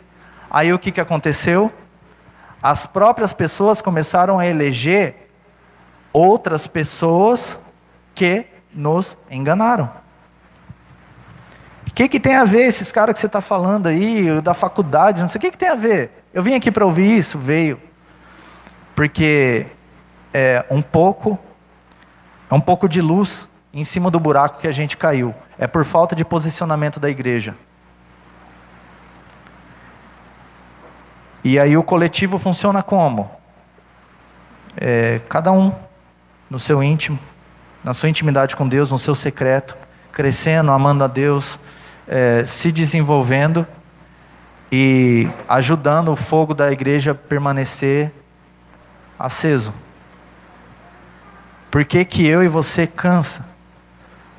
Aí 0.49 0.73
o 0.73 0.79
que, 0.79 0.91
que 0.91 1.01
aconteceu? 1.01 1.71
As 2.61 2.85
próprias 2.85 3.31
pessoas 3.31 3.81
começaram 3.81 4.39
a 4.39 4.45
eleger 4.45 5.26
outras 6.11 6.67
pessoas 6.67 7.59
que 8.15 8.45
nos 8.73 9.17
enganaram. 9.29 9.89
O 11.87 11.93
que, 11.93 12.07
que 12.07 12.19
tem 12.19 12.35
a 12.35 12.45
ver 12.45 12.67
esses 12.67 12.91
caras 12.91 13.15
que 13.15 13.19
você 13.19 13.25
está 13.25 13.41
falando 13.41 13.87
aí, 13.87 14.39
da 14.41 14.53
faculdade, 14.53 15.21
não 15.21 15.29
sei 15.29 15.39
o 15.39 15.41
que, 15.41 15.51
que 15.51 15.57
tem 15.57 15.69
a 15.69 15.75
ver? 15.75 16.23
Eu 16.33 16.43
vim 16.43 16.53
aqui 16.53 16.71
para 16.71 16.85
ouvir 16.85 17.17
isso, 17.17 17.39
veio. 17.39 17.79
Porque 18.95 19.65
é 20.33 20.65
um 20.69 20.81
pouco 20.81 21.39
é 22.49 22.53
um 22.53 22.61
pouco 22.61 22.87
de 22.87 23.01
luz 23.01 23.47
em 23.73 23.83
cima 23.83 24.09
do 24.09 24.19
buraco 24.19 24.59
que 24.59 24.67
a 24.67 24.71
gente 24.71 24.95
caiu. 24.95 25.35
É 25.59 25.67
por 25.67 25.83
falta 25.83 26.15
de 26.15 26.23
posicionamento 26.23 26.99
da 26.99 27.09
igreja. 27.09 27.55
E 31.43 31.59
aí 31.59 31.75
o 31.77 31.83
coletivo 31.83 32.39
funciona 32.39 32.81
como? 32.81 33.29
É, 34.77 35.19
cada 35.27 35.51
um 35.51 35.73
no 36.49 36.59
seu 36.59 36.81
íntimo, 36.81 37.19
na 37.83 37.93
sua 37.93 38.09
intimidade 38.09 38.55
com 38.55 38.67
Deus, 38.67 38.91
no 38.91 38.99
seu 38.99 39.15
secreto, 39.15 39.75
crescendo, 40.11 40.71
amando 40.71 41.03
a 41.03 41.07
Deus, 41.07 41.59
é, 42.07 42.45
se 42.45 42.71
desenvolvendo 42.71 43.65
e 44.71 45.27
ajudando 45.47 46.11
o 46.11 46.15
fogo 46.15 46.53
da 46.53 46.71
igreja 46.71 47.11
a 47.11 47.15
permanecer 47.15 48.11
aceso. 49.17 49.73
Por 51.69 51.85
que, 51.85 52.03
que 52.05 52.25
eu 52.25 52.43
e 52.43 52.47
você 52.47 52.87
cansa? 52.87 53.45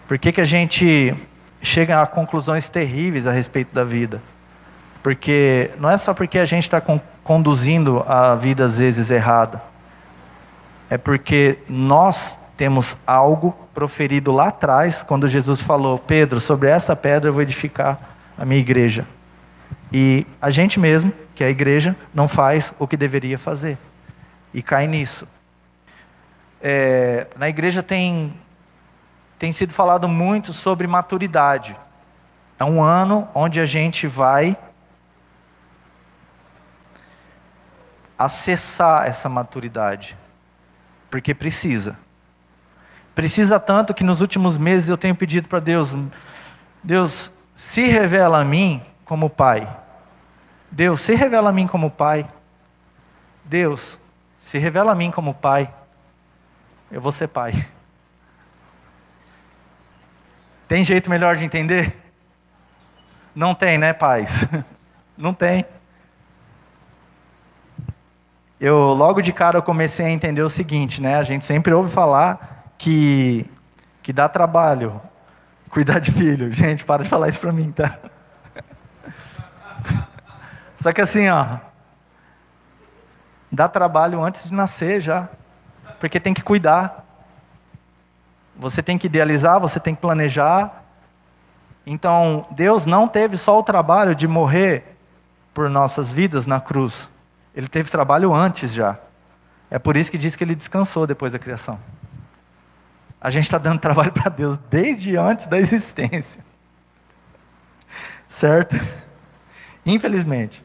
Por 0.07 0.19
que, 0.19 0.33
que 0.33 0.41
a 0.41 0.45
gente 0.45 1.15
chega 1.63 2.01
a 2.01 2.07
conclusões 2.07 2.69
terríveis 2.69 3.27
a 3.27 3.33
respeito 3.33 3.75
da 3.75 3.85
vida? 3.85 4.23
Porque 5.03 5.71
não 5.79 5.91
é 5.91 5.99
só 5.99 6.13
porque 6.15 6.39
a 6.39 6.47
gente 6.47 6.65
está 6.65 6.81
con 6.81 7.01
conduzindo 7.23 8.03
a 8.09 8.35
vida 8.35 8.65
às 8.65 8.79
vezes 8.79 9.11
errada. 9.11 9.61
É 10.91 10.97
porque 10.97 11.59
nós 11.69 12.37
temos 12.57 12.97
algo 13.07 13.53
proferido 13.75 14.33
lá 14.33 14.49
atrás, 14.49 15.03
quando 15.03 15.29
Jesus 15.29 15.61
falou: 15.61 15.99
Pedro, 15.99 16.41
sobre 16.41 16.69
essa 16.69 16.97
pedra 16.97 17.29
eu 17.29 17.33
vou 17.33 17.43
edificar 17.43 17.99
a 18.37 18.45
minha 18.45 18.61
igreja. 18.61 19.07
E 19.93 20.27
a 20.41 20.51
gente 20.51 20.79
mesmo, 20.79 21.13
que 21.35 21.43
é 21.43 21.47
a 21.47 21.51
igreja, 21.51 21.97
não 22.15 22.29
faz 22.29 22.73
o 22.79 22.87
que 22.87 22.97
deveria 22.97 23.39
fazer. 23.39 23.79
E 24.53 24.63
cai 24.63 24.87
nisso 24.87 25.27
é, 26.61 27.27
na 27.37 27.49
igreja 27.49 27.83
tem, 27.83 28.35
tem 29.39 29.53
sido 29.53 29.73
falado 29.73 30.09
muito 30.09 30.53
sobre 30.53 30.87
maturidade. 30.87 31.77
É 32.59 32.65
um 32.65 32.83
ano 32.83 33.29
onde 33.35 33.61
a 33.61 33.67
gente 33.67 34.07
vai 34.07 34.57
acessar 38.19 39.07
essa 39.07 39.29
maturidade, 39.29 40.17
porque 41.11 41.35
precisa. 41.35 41.97
Precisa 43.15 43.59
tanto 43.59 43.95
que 43.95 44.05
nos 44.05 44.21
últimos 44.21 44.57
meses 44.57 44.89
eu 44.89 44.97
tenho 44.97 45.15
pedido 45.15 45.49
para 45.49 45.61
Deus: 45.61 45.95
Deus, 46.83 47.33
se 47.57 47.87
revela 47.87 48.41
a 48.41 48.45
mim 48.45 48.83
como 49.05 49.29
Pai. 49.29 49.69
Deus, 50.71 51.01
se 51.01 51.15
revela 51.15 51.51
a 51.51 51.53
mim 51.53 51.67
como 51.67 51.91
Pai. 51.91 52.29
Deus, 53.45 53.99
se 54.39 54.59
revela 54.59 54.93
a 54.93 54.95
mim 54.95 55.11
como 55.11 55.35
Pai 55.35 55.73
eu 56.91 57.01
vou 57.01 57.13
ser 57.13 57.29
pai. 57.29 57.67
Tem 60.67 60.83
jeito 60.83 61.11
melhor 61.11 61.37
de 61.37 61.45
entender? 61.45 61.97
Não 63.35 63.55
tem, 63.55 63.79
né, 63.79 63.93
pais? 63.93 64.47
Não 65.17 65.35
tem. 65.35 65.65
Eu 68.61 68.93
logo 68.95 69.21
de 69.21 69.33
cara 69.33 69.59
eu 69.59 69.63
comecei 69.63 70.07
a 70.07 70.11
entender 70.11 70.43
o 70.43 70.51
seguinte, 70.51 71.01
né? 71.01 71.17
A 71.17 71.23
gente 71.23 71.45
sempre 71.45 71.73
ouve 71.73 71.91
falar 71.91 72.73
que 72.77 73.47
que 74.03 74.13
dá 74.13 74.29
trabalho 74.29 75.01
cuidar 75.71 75.99
de 75.99 76.11
filho. 76.11 76.51
Gente, 76.55 76.85
para 76.85 77.03
de 77.03 77.09
falar 77.09 77.29
isso 77.29 77.41
para 77.41 77.53
mim, 77.53 77.71
tá? 77.71 77.99
Só 80.79 80.93
que 80.93 81.01
assim, 81.01 81.29
ó, 81.29 81.59
dá 83.53 83.69
trabalho 83.69 84.25
antes 84.25 84.45
de 84.45 84.55
nascer 84.55 85.01
já 85.01 85.29
porque 85.99 86.21
tem 86.21 86.33
que 86.33 86.43
cuidar. 86.43 87.05
Você 88.57 88.83
tem 88.83 88.99
que 88.99 89.07
idealizar, 89.07 89.61
você 89.61 89.79
tem 89.79 89.95
que 89.95 90.01
planejar. 90.01 90.83
Então, 91.87 92.47
Deus 92.51 92.87
não 92.87 93.09
teve 93.09 93.37
só 93.37 93.59
o 93.59 93.63
trabalho 93.63 94.15
de 94.15 94.27
morrer 94.27 94.97
por 95.55 95.71
nossas 95.71 96.11
vidas 96.11 96.47
na 96.47 96.61
cruz. 96.61 97.09
Ele 97.59 97.67
teve 97.67 97.91
trabalho 97.91 98.33
antes 98.33 98.73
já. 98.73 98.97
É 99.69 99.81
por 99.81 99.97
isso 99.97 100.13
que 100.13 100.17
diz 100.17 100.37
que 100.37 100.45
ele 100.45 100.55
descansou 100.55 101.09
depois 101.09 101.33
da 101.33 101.41
criação. 101.41 101.77
A 103.21 103.31
gente 103.31 103.47
está 103.47 103.59
dando 103.59 103.81
trabalho 103.83 104.13
para 104.13 104.29
Deus 104.31 104.57
desde 104.71 105.17
antes 105.17 105.49
da 105.49 105.59
existência. 105.59 106.41
Certo? 108.29 108.77
Infelizmente. 109.85 110.63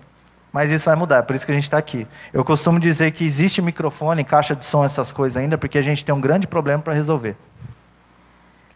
Mas 0.52 0.70
isso 0.70 0.86
vai 0.86 0.96
mudar, 0.96 1.18
é 1.18 1.22
por 1.24 1.36
isso 1.36 1.48
que 1.48 1.52
a 1.52 1.56
gente 1.56 1.64
está 1.64 1.80
aqui. 1.80 2.06
Eu 2.32 2.46
costumo 2.46 2.80
dizer 2.80 3.12
que 3.12 3.26
existe 3.26 3.60
microfone, 3.60 4.24
caixa 4.24 4.56
de 4.56 4.64
som, 4.64 4.86
essas 4.86 5.12
coisas 5.12 5.36
ainda, 5.36 5.58
porque 5.58 5.80
a 5.80 5.82
gente 5.82 6.06
tem 6.06 6.14
um 6.14 6.22
grande 6.22 6.46
problema 6.46 6.84
para 6.84 6.94
resolver. 6.94 7.36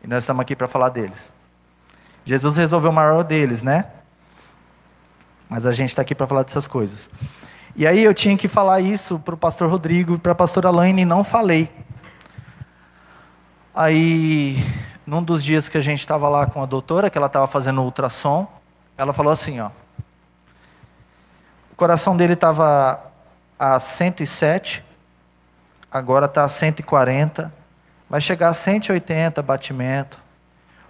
E 0.03 0.07
nós 0.07 0.23
estamos 0.23 0.41
aqui 0.41 0.55
para 0.55 0.67
falar 0.67 0.89
deles. 0.89 1.31
Jesus 2.25 2.57
resolveu 2.57 2.89
o 2.89 2.93
maior 2.93 3.23
deles, 3.23 3.61
né? 3.61 3.85
Mas 5.47 5.67
a 5.67 5.71
gente 5.71 5.89
está 5.89 6.01
aqui 6.01 6.15
para 6.15 6.25
falar 6.25 6.41
dessas 6.41 6.65
coisas. 6.65 7.07
E 7.77 7.85
aí 7.85 8.03
eu 8.03 8.11
tinha 8.11 8.35
que 8.35 8.47
falar 8.47 8.81
isso 8.81 9.19
para 9.19 9.35
o 9.35 9.37
pastor 9.37 9.69
Rodrigo 9.69 10.15
e 10.15 10.17
para 10.17 10.31
a 10.31 10.35
pastora 10.35 10.71
Laine 10.71 11.03
e 11.03 11.05
não 11.05 11.23
falei. 11.23 11.71
Aí, 13.71 14.57
num 15.05 15.21
dos 15.21 15.43
dias 15.43 15.69
que 15.69 15.77
a 15.77 15.81
gente 15.81 15.99
estava 15.99 16.27
lá 16.27 16.47
com 16.47 16.63
a 16.63 16.65
doutora, 16.65 17.07
que 17.07 17.19
ela 17.19 17.27
estava 17.27 17.45
fazendo 17.45 17.83
ultrassom, 17.83 18.47
ela 18.97 19.13
falou 19.13 19.31
assim, 19.31 19.59
ó. 19.59 19.69
O 21.71 21.75
coração 21.75 22.17
dele 22.17 22.33
estava 22.33 22.99
a 23.59 23.79
107, 23.79 24.83
agora 25.91 26.25
está 26.25 26.45
a 26.45 26.49
140, 26.49 27.53
vai 28.09 28.19
chegar 28.19 28.49
a 28.49 28.53
180 28.55 29.39
batimento, 29.43 30.19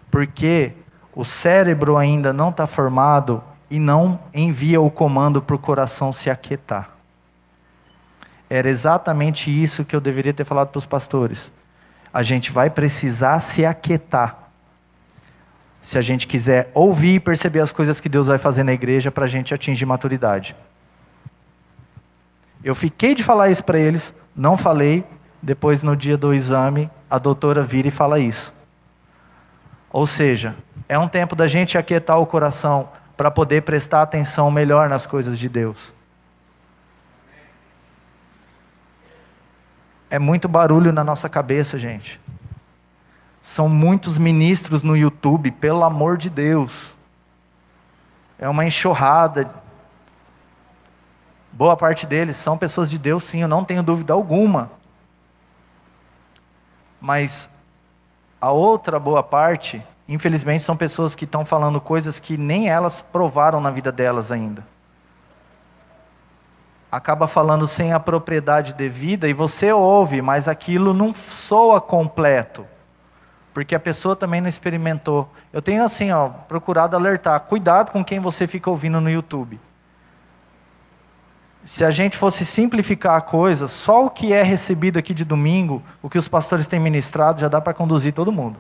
porque 0.10 0.72
o 1.14 1.26
cérebro 1.26 1.98
ainda 1.98 2.32
não 2.32 2.50
está 2.50 2.66
formado 2.66 3.44
e 3.70 3.80
não 3.80 4.20
envia 4.34 4.80
o 4.80 4.90
comando 4.90 5.42
para 5.42 5.56
o 5.56 5.60
coração 5.60 6.14
se 6.14 6.30
aquietar. 6.30 6.90
Era 8.50 8.70
exatamente 8.70 9.52
isso 9.52 9.84
que 9.84 9.96
eu 9.96 10.00
deveria 10.00 10.34
ter 10.34 10.46
falado 10.46 10.70
para 10.70 10.80
os 10.80 10.86
pastores. 10.86 11.52
A 12.14 12.24
gente 12.24 12.52
vai 12.52 12.70
precisar 12.70 13.40
se 13.42 13.66
aquietar. 13.66 14.50
Se 15.82 15.98
a 15.98 16.02
gente 16.02 16.28
quiser 16.28 16.72
ouvir 16.74 17.16
e 17.16 17.20
perceber 17.20 17.60
as 17.60 17.72
coisas 17.72 18.00
que 18.00 18.10
Deus 18.10 18.28
vai 18.28 18.38
fazer 18.38 18.64
na 18.64 18.74
igreja 18.74 19.12
para 19.12 19.26
a 19.26 19.28
gente 19.28 19.54
atingir 19.54 19.86
maturidade. 19.86 20.56
Eu 22.64 22.74
fiquei 22.74 23.14
de 23.14 23.24
falar 23.24 23.50
isso 23.50 23.64
para 23.64 23.80
eles, 23.80 24.14
não 24.36 24.58
falei. 24.58 25.04
Depois, 25.42 25.84
no 25.84 25.96
dia 25.96 26.18
do 26.18 26.34
exame, 26.34 26.90
a 27.10 27.20
doutora 27.20 27.62
vira 27.62 27.88
e 27.88 27.92
fala 27.92 28.20
isso. 28.20 28.54
Ou 29.92 30.08
seja, 30.08 30.56
é 30.90 30.98
um 30.98 31.08
tempo 31.08 31.36
da 31.36 31.48
gente 31.48 31.78
aquietar 31.78 32.20
o 32.20 32.26
coração 32.26 32.90
para 33.18 33.32
poder 33.32 33.64
prestar 33.64 34.04
atenção 34.04 34.52
melhor 34.52 34.88
nas 34.88 35.08
coisas 35.08 35.40
de 35.40 35.50
Deus. 35.50 35.92
É 40.10 40.20
muito 40.20 40.48
barulho 40.48 40.94
na 40.94 41.04
nossa 41.04 41.28
cabeça, 41.28 41.78
gente. 41.78 42.22
São 43.42 43.68
muitos 43.68 44.18
ministros 44.18 44.84
no 44.84 44.96
YouTube, 44.96 45.52
pelo 45.52 45.84
amor 45.84 46.18
de 46.18 46.30
Deus. 46.30 46.94
É 48.38 48.48
uma 48.48 48.64
enxurrada. 48.64 49.54
Boa 51.52 51.76
parte 51.76 52.06
deles 52.06 52.38
são 52.38 52.58
pessoas 52.58 52.90
de 52.90 53.00
Deus, 53.00 53.24
sim, 53.24 53.42
eu 53.42 53.48
não 53.48 53.66
tenho 53.66 53.82
dúvida 53.82 54.14
alguma. 54.14 54.70
Mas 57.02 57.50
a 58.40 58.52
outra 58.52 59.00
boa 59.00 59.24
parte 59.24 59.84
Infelizmente, 60.08 60.64
são 60.64 60.78
pessoas 60.78 61.16
que 61.16 61.26
estão 61.26 61.44
falando 61.44 61.82
coisas 61.82 62.18
que 62.18 62.38
nem 62.38 62.70
elas 62.70 63.02
provaram 63.02 63.60
na 63.60 63.70
vida 63.70 63.92
delas 63.92 64.32
ainda. 64.32 64.64
Acaba 66.90 67.28
falando 67.28 67.68
sem 67.68 67.92
a 67.92 68.00
propriedade 68.00 68.74
devida 68.74 69.28
e 69.28 69.34
você 69.34 69.74
ouve, 69.74 70.22
mas 70.22 70.48
aquilo 70.48 70.94
não 70.94 71.14
soa 71.14 71.82
completo. 71.82 72.66
Porque 73.54 73.76
a 73.76 73.80
pessoa 73.80 74.16
também 74.16 74.40
não 74.40 74.48
experimentou. 74.48 75.30
Eu 75.52 75.62
tenho 75.62 75.84
assim, 75.84 76.12
ó, 76.12 76.30
procurado 76.30 76.96
alertar, 76.96 77.42
cuidado 77.42 77.92
com 77.92 78.06
quem 78.06 78.20
você 78.20 78.48
fica 78.48 78.70
ouvindo 78.70 79.02
no 79.02 79.10
YouTube. 79.10 79.60
Se 81.66 81.84
a 81.84 81.92
gente 81.92 82.18
fosse 82.18 82.46
simplificar 82.46 83.16
a 83.16 83.22
coisa, 83.22 83.68
só 83.68 84.06
o 84.06 84.10
que 84.10 84.32
é 84.32 84.42
recebido 84.42 84.98
aqui 84.98 85.14
de 85.14 85.26
domingo, 85.26 85.84
o 86.02 86.10
que 86.10 86.18
os 86.18 86.30
pastores 86.30 86.66
têm 86.66 86.80
ministrado, 86.80 87.42
já 87.42 87.50
dá 87.50 87.60
para 87.60 87.74
conduzir 87.74 88.14
todo 88.14 88.32
mundo. 88.32 88.58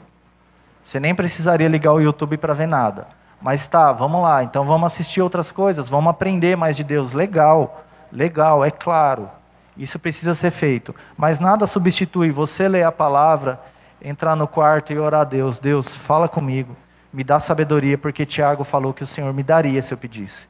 Você 0.87 1.01
nem 1.01 1.13
precisaria 1.13 1.67
ligar 1.67 1.91
o 1.91 1.99
YouTube 1.99 2.37
para 2.37 2.53
ver 2.53 2.65
nada. 2.65 3.07
Mas 3.41 3.67
tá, 3.67 3.91
vamos 3.91 4.21
lá, 4.21 4.41
então 4.41 4.63
vamos 4.63 4.93
assistir 4.93 5.21
outras 5.21 5.51
coisas, 5.51 5.89
vamos 5.89 6.09
aprender 6.09 6.55
mais 6.55 6.77
de 6.77 6.83
Deus. 6.85 7.11
Legal, 7.11 7.83
legal, 8.09 8.63
é 8.63 8.71
claro. 8.71 9.29
Isso 9.75 9.99
precisa 9.99 10.33
ser 10.33 10.49
feito. 10.49 10.95
Mas 11.17 11.41
nada 11.41 11.67
substitui 11.67 12.31
você 12.31 12.69
ler 12.69 12.83
a 12.83 12.91
palavra, 12.91 13.59
entrar 14.01 14.33
no 14.33 14.47
quarto 14.47 14.93
e 14.93 14.97
orar 14.97 15.21
a 15.21 15.25
Deus. 15.25 15.59
Deus, 15.59 15.93
fala 15.93 16.29
comigo, 16.29 16.73
me 17.11 17.21
dá 17.21 17.37
sabedoria, 17.37 17.97
porque 17.97 18.25
Tiago 18.25 18.63
falou 18.63 18.93
que 18.93 19.03
o 19.03 19.07
Senhor 19.07 19.33
me 19.33 19.43
daria 19.43 19.81
se 19.81 19.93
eu 19.93 19.97
pedisse. 19.97 20.47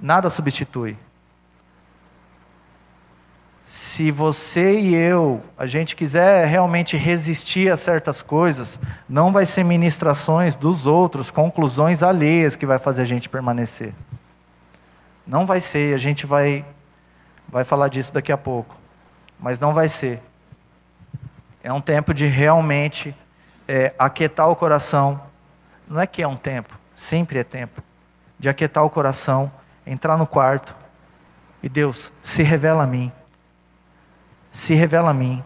Nada 0.00 0.28
substitui 0.28 0.96
se 3.68 4.10
você 4.10 4.80
e 4.80 4.94
eu, 4.94 5.42
a 5.56 5.66
gente 5.66 5.94
quiser 5.94 6.46
realmente 6.46 6.96
resistir 6.96 7.70
a 7.70 7.76
certas 7.76 8.22
coisas, 8.22 8.80
não 9.06 9.30
vai 9.30 9.44
ser 9.44 9.62
ministrações 9.62 10.56
dos 10.56 10.86
outros, 10.86 11.30
conclusões 11.30 12.02
alheias 12.02 12.56
que 12.56 12.64
vai 12.64 12.78
fazer 12.78 13.02
a 13.02 13.04
gente 13.04 13.28
permanecer. 13.28 13.92
Não 15.26 15.44
vai 15.44 15.60
ser, 15.60 15.94
a 15.94 15.98
gente 15.98 16.24
vai 16.24 16.64
vai 17.46 17.62
falar 17.62 17.88
disso 17.88 18.10
daqui 18.10 18.32
a 18.32 18.38
pouco. 18.38 18.74
Mas 19.38 19.60
não 19.60 19.74
vai 19.74 19.90
ser. 19.90 20.22
É 21.62 21.70
um 21.70 21.80
tempo 21.80 22.14
de 22.14 22.26
realmente 22.26 23.14
é, 23.66 23.92
aquietar 23.98 24.48
o 24.48 24.56
coração. 24.56 25.20
Não 25.86 26.00
é 26.00 26.06
que 26.06 26.22
é 26.22 26.26
um 26.26 26.36
tempo, 26.36 26.74
sempre 26.96 27.38
é 27.38 27.44
tempo. 27.44 27.82
De 28.38 28.48
aquietar 28.48 28.82
o 28.82 28.88
coração, 28.88 29.52
entrar 29.86 30.16
no 30.16 30.26
quarto 30.26 30.74
e 31.62 31.68
Deus 31.68 32.10
se 32.22 32.42
revela 32.42 32.84
a 32.84 32.86
mim 32.86 33.12
se 34.58 34.74
revela 34.74 35.10
a 35.10 35.14
mim. 35.14 35.42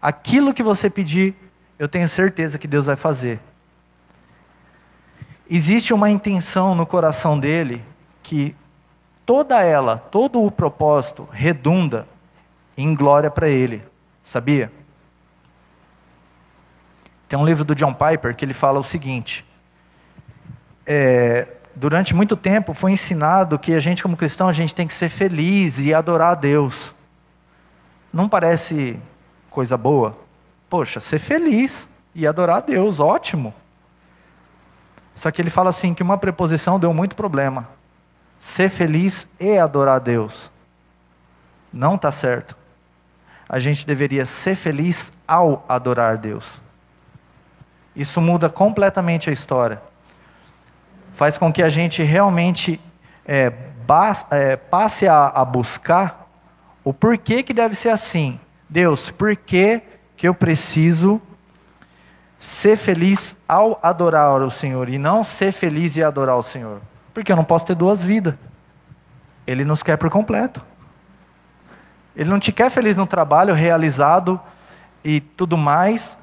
Aquilo 0.00 0.52
que 0.52 0.62
você 0.62 0.90
pedir, 0.90 1.34
eu 1.78 1.88
tenho 1.88 2.06
certeza 2.06 2.58
que 2.58 2.68
Deus 2.68 2.84
vai 2.84 2.94
fazer. 2.94 3.40
Existe 5.48 5.94
uma 5.94 6.10
intenção 6.10 6.74
no 6.74 6.84
coração 6.84 7.40
dele 7.40 7.82
que 8.22 8.54
toda 9.24 9.62
ela, 9.62 9.96
todo 9.96 10.44
o 10.44 10.50
propósito 10.50 11.26
redunda 11.32 12.06
em 12.76 12.94
glória 12.94 13.30
para 13.30 13.48
ele. 13.48 13.82
Sabia? 14.22 14.70
Tem 17.26 17.38
um 17.38 17.46
livro 17.46 17.64
do 17.64 17.74
John 17.74 17.94
Piper 17.94 18.36
que 18.36 18.44
ele 18.44 18.54
fala 18.54 18.78
o 18.78 18.84
seguinte: 18.84 19.42
é, 20.86 21.48
durante 21.74 22.14
muito 22.14 22.36
tempo 22.36 22.74
foi 22.74 22.92
ensinado 22.92 23.58
que 23.58 23.72
a 23.72 23.80
gente, 23.80 24.02
como 24.02 24.18
cristão, 24.18 24.48
a 24.48 24.52
gente 24.52 24.74
tem 24.74 24.86
que 24.86 24.94
ser 24.94 25.08
feliz 25.08 25.78
e 25.78 25.94
adorar 25.94 26.32
a 26.32 26.34
Deus. 26.34 26.94
Não 28.14 28.28
parece 28.28 28.96
coisa 29.50 29.76
boa? 29.76 30.16
Poxa, 30.70 31.00
ser 31.00 31.18
feliz 31.18 31.88
e 32.14 32.28
adorar 32.28 32.58
a 32.58 32.60
Deus, 32.60 33.00
ótimo. 33.00 33.52
Só 35.16 35.32
que 35.32 35.42
ele 35.42 35.50
fala 35.50 35.70
assim 35.70 35.92
que 35.92 36.02
uma 36.02 36.16
preposição 36.16 36.78
deu 36.78 36.94
muito 36.94 37.16
problema. 37.16 37.68
Ser 38.38 38.70
feliz 38.70 39.26
e 39.40 39.58
adorar 39.58 39.96
a 39.96 39.98
Deus. 39.98 40.48
Não 41.72 41.96
está 41.96 42.12
certo. 42.12 42.56
A 43.48 43.58
gente 43.58 43.84
deveria 43.84 44.24
ser 44.26 44.54
feliz 44.54 45.12
ao 45.26 45.64
adorar 45.68 46.16
Deus. 46.16 46.46
Isso 47.96 48.20
muda 48.20 48.48
completamente 48.48 49.28
a 49.28 49.32
história. 49.32 49.82
Faz 51.14 51.36
com 51.36 51.52
que 51.52 51.64
a 51.64 51.68
gente 51.68 52.00
realmente 52.00 52.80
é, 53.26 53.52
é, 54.30 54.54
passe 54.54 55.08
a, 55.08 55.26
a 55.26 55.44
buscar 55.44 56.23
o 56.84 56.92
porquê 56.92 57.42
que 57.42 57.54
deve 57.54 57.74
ser 57.74 57.88
assim. 57.88 58.38
Deus, 58.68 59.10
por 59.10 59.34
que, 59.34 59.80
que 60.16 60.28
eu 60.28 60.34
preciso 60.34 61.20
ser 62.38 62.76
feliz 62.76 63.34
ao 63.48 63.80
adorar 63.82 64.42
o 64.42 64.50
Senhor 64.50 64.88
e 64.90 64.98
não 64.98 65.24
ser 65.24 65.50
feliz 65.50 65.96
e 65.96 66.02
adorar 66.02 66.36
o 66.36 66.42
Senhor? 66.42 66.80
Porque 67.14 67.32
eu 67.32 67.36
não 67.36 67.44
posso 67.44 67.64
ter 67.64 67.74
duas 67.74 68.04
vidas. 68.04 68.34
Ele 69.46 69.64
nos 69.64 69.82
quer 69.82 69.96
por 69.96 70.10
completo. 70.10 70.60
Ele 72.14 72.28
não 72.28 72.38
te 72.38 72.52
quer 72.52 72.70
feliz 72.70 72.96
no 72.96 73.06
trabalho, 73.06 73.54
realizado 73.54 74.40
e 75.02 75.20
tudo 75.20 75.56
mais, 75.56 76.16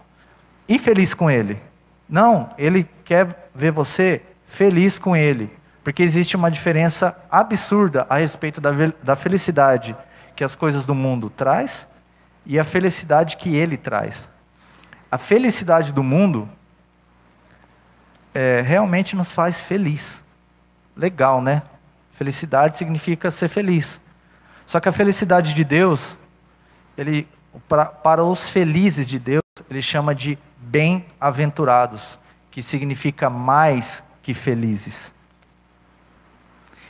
e 0.67 0.79
feliz 0.79 1.13
com 1.13 1.29
Ele. 1.29 1.59
Não, 2.07 2.49
Ele 2.57 2.87
quer 3.03 3.49
ver 3.53 3.71
você 3.71 4.21
feliz 4.45 4.99
com 4.99 5.15
Ele. 5.15 5.51
Porque 5.83 6.03
existe 6.03 6.35
uma 6.35 6.51
diferença 6.51 7.17
absurda 7.29 8.05
a 8.09 8.17
respeito 8.17 8.61
da, 8.61 8.71
da 9.01 9.15
felicidade 9.15 9.95
que 10.41 10.45
as 10.45 10.55
coisas 10.55 10.87
do 10.87 10.95
mundo 10.95 11.29
traz 11.29 11.85
e 12.47 12.57
a 12.57 12.63
felicidade 12.63 13.37
que 13.37 13.55
ele 13.55 13.77
traz. 13.77 14.27
A 15.11 15.15
felicidade 15.19 15.93
do 15.93 16.01
mundo 16.01 16.49
é, 18.33 18.59
realmente 18.65 19.15
nos 19.15 19.31
faz 19.31 19.61
feliz. 19.61 20.19
Legal, 20.97 21.43
né? 21.43 21.61
Felicidade 22.13 22.75
significa 22.75 23.29
ser 23.29 23.49
feliz. 23.49 24.01
Só 24.65 24.79
que 24.79 24.89
a 24.89 24.91
felicidade 24.91 25.53
de 25.53 25.63
Deus, 25.63 26.17
ele, 26.97 27.27
pra, 27.69 27.85
para 27.85 28.23
os 28.23 28.49
felizes 28.49 29.07
de 29.07 29.19
Deus, 29.19 29.43
ele 29.69 29.83
chama 29.83 30.15
de 30.15 30.39
bem-aventurados, 30.57 32.17
que 32.49 32.63
significa 32.63 33.29
mais 33.29 34.03
que 34.23 34.33
felizes. 34.33 35.13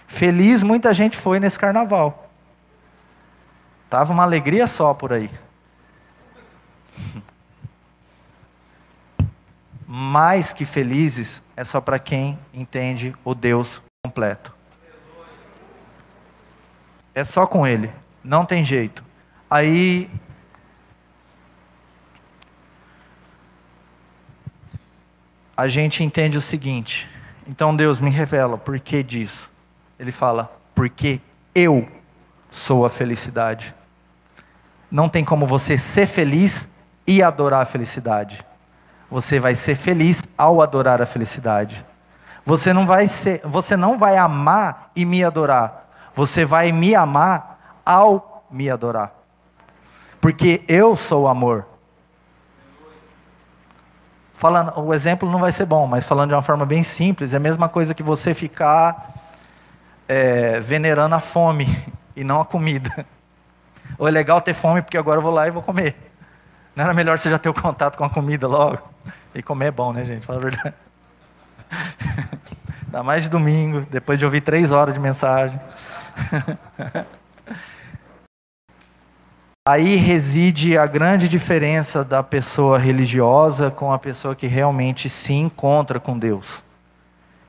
Feliz 0.07 0.63
muita 0.63 0.93
gente 0.93 1.17
foi 1.17 1.37
nesse 1.37 1.59
carnaval. 1.59 2.20
Tava 3.91 4.13
uma 4.13 4.23
alegria 4.23 4.65
só 4.67 4.93
por 4.93 5.11
aí. 5.11 5.29
Mais 9.85 10.53
que 10.53 10.63
felizes 10.63 11.41
é 11.57 11.65
só 11.65 11.81
para 11.81 11.99
quem 11.99 12.39
entende 12.53 13.13
o 13.21 13.35
Deus 13.35 13.81
completo. 14.01 14.53
É 17.13 17.25
só 17.25 17.45
com 17.45 17.67
Ele. 17.67 17.91
Não 18.23 18.45
tem 18.45 18.63
jeito. 18.63 19.03
Aí. 19.49 20.09
A 25.57 25.67
gente 25.67 26.01
entende 26.01 26.37
o 26.37 26.41
seguinte. 26.41 27.09
Então 27.45 27.75
Deus 27.75 27.99
me 27.99 28.09
revela 28.09 28.57
por 28.57 28.79
que 28.79 29.03
diz. 29.03 29.49
Ele 29.99 30.13
fala, 30.13 30.49
porque 30.73 31.19
eu 31.53 31.85
sou 32.49 32.85
a 32.85 32.89
felicidade. 32.89 33.80
Não 34.91 35.07
tem 35.07 35.23
como 35.23 35.45
você 35.45 35.77
ser 35.77 36.05
feliz 36.05 36.67
e 37.07 37.23
adorar 37.23 37.61
a 37.61 37.65
felicidade. 37.65 38.45
Você 39.09 39.39
vai 39.39 39.55
ser 39.55 39.75
feliz 39.75 40.21
ao 40.37 40.61
adorar 40.61 41.01
a 41.01 41.05
felicidade. 41.05 41.85
Você 42.45 42.73
não 42.73 42.85
vai 42.85 43.07
ser, 43.07 43.41
você 43.43 43.77
não 43.77 43.97
vai 43.97 44.17
amar 44.17 44.91
e 44.95 45.05
me 45.05 45.23
adorar. 45.23 45.89
Você 46.15 46.43
vai 46.43 46.71
me 46.71 46.93
amar 46.93 47.79
ao 47.85 48.45
me 48.51 48.69
adorar. 48.69 49.13
Porque 50.19 50.63
eu 50.67 50.95
sou 50.95 51.23
o 51.23 51.27
amor. 51.27 51.65
Falando, 54.33 54.79
o 54.79 54.93
exemplo 54.93 55.29
não 55.29 55.39
vai 55.39 55.51
ser 55.51 55.65
bom, 55.65 55.85
mas 55.85 56.05
falando 56.05 56.29
de 56.29 56.35
uma 56.35 56.41
forma 56.41 56.65
bem 56.65 56.83
simples, 56.83 57.33
é 57.33 57.37
a 57.37 57.39
mesma 57.39 57.69
coisa 57.69 57.93
que 57.93 58.01
você 58.01 58.33
ficar 58.33 59.13
é, 60.07 60.59
venerando 60.59 61.15
a 61.15 61.19
fome 61.19 61.67
e 62.15 62.23
não 62.23 62.41
a 62.41 62.45
comida. 62.45 63.05
Ou 63.97 64.07
é 64.07 64.11
legal 64.11 64.41
ter 64.41 64.53
fome 64.53 64.81
porque 64.81 64.97
agora 64.97 65.17
eu 65.19 65.21
vou 65.21 65.31
lá 65.31 65.47
e 65.47 65.51
vou 65.51 65.61
comer. 65.61 65.95
Não 66.75 66.83
era 66.83 66.93
melhor 66.93 67.17
você 67.17 67.29
já 67.29 67.37
ter 67.37 67.49
o 67.49 67.53
contato 67.53 67.97
com 67.97 68.03
a 68.03 68.09
comida 68.09 68.47
logo? 68.47 68.79
E 69.33 69.41
comer 69.41 69.67
é 69.67 69.71
bom, 69.71 69.91
né, 69.93 70.05
gente? 70.05 70.25
Fala 70.25 70.39
a 70.39 70.41
verdade. 70.41 70.73
Dá 72.87 73.01
mais 73.03 73.23
de 73.23 73.29
domingo, 73.29 73.85
depois 73.89 74.19
de 74.19 74.25
ouvir 74.25 74.41
três 74.41 74.71
horas 74.71 74.93
de 74.93 74.99
mensagem. 74.99 75.59
Aí 79.67 79.95
reside 79.95 80.75
a 80.75 80.87
grande 80.87 81.29
diferença 81.29 82.03
da 82.03 82.23
pessoa 82.23 82.79
religiosa 82.79 83.69
com 83.69 83.93
a 83.93 83.99
pessoa 83.99 84.35
que 84.35 84.47
realmente 84.47 85.07
se 85.07 85.33
encontra 85.33 85.99
com 85.99 86.17
Deus. 86.17 86.63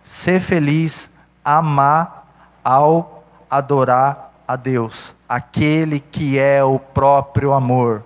Ser 0.05 0.39
feliz, 0.39 1.09
amar 1.43 2.51
ao 2.63 3.25
adorar 3.51 4.33
a 4.47 4.57
Deus, 4.57 5.15
aquele 5.33 5.99
que 5.99 6.39
é 6.39 6.63
o 6.63 6.79
próprio 6.79 7.55
amor, 7.55 8.03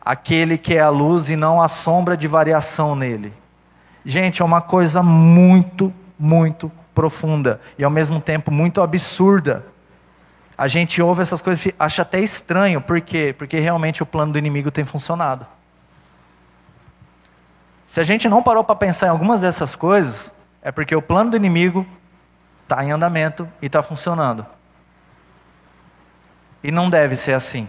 aquele 0.00 0.56
que 0.56 0.74
é 0.74 0.80
a 0.80 0.88
luz 0.88 1.28
e 1.28 1.36
não 1.36 1.60
a 1.60 1.68
sombra 1.68 2.16
de 2.16 2.26
variação 2.26 2.96
nele. 2.96 3.30
Gente, 4.06 4.40
é 4.40 4.44
uma 4.44 4.62
coisa 4.62 5.02
muito, 5.02 5.92
muito 6.18 6.72
profunda 6.94 7.60
e 7.76 7.84
ao 7.84 7.90
mesmo 7.90 8.22
tempo 8.22 8.50
muito 8.50 8.80
absurda. 8.80 9.66
A 10.56 10.66
gente 10.66 11.02
ouve 11.02 11.20
essas 11.20 11.42
coisas 11.42 11.66
e 11.66 11.74
acha 11.78 12.00
até 12.00 12.20
estranho, 12.20 12.80
por 12.80 13.02
quê? 13.02 13.34
Porque 13.36 13.58
realmente 13.58 14.02
o 14.02 14.06
plano 14.06 14.32
do 14.32 14.38
inimigo 14.38 14.70
tem 14.70 14.86
funcionado. 14.86 15.46
Se 17.86 18.00
a 18.00 18.04
gente 18.04 18.30
não 18.30 18.42
parou 18.42 18.64
para 18.64 18.76
pensar 18.76 19.08
em 19.08 19.10
algumas 19.10 19.42
dessas 19.42 19.76
coisas, 19.76 20.32
é 20.62 20.72
porque 20.72 20.96
o 20.96 21.02
plano 21.02 21.32
do 21.32 21.36
inimigo 21.36 21.86
está 22.62 22.82
em 22.82 22.92
andamento 22.92 23.46
e 23.60 23.66
está 23.66 23.82
funcionando. 23.82 24.46
E 26.64 26.72
não 26.72 26.88
deve 26.88 27.14
ser 27.14 27.34
assim. 27.34 27.68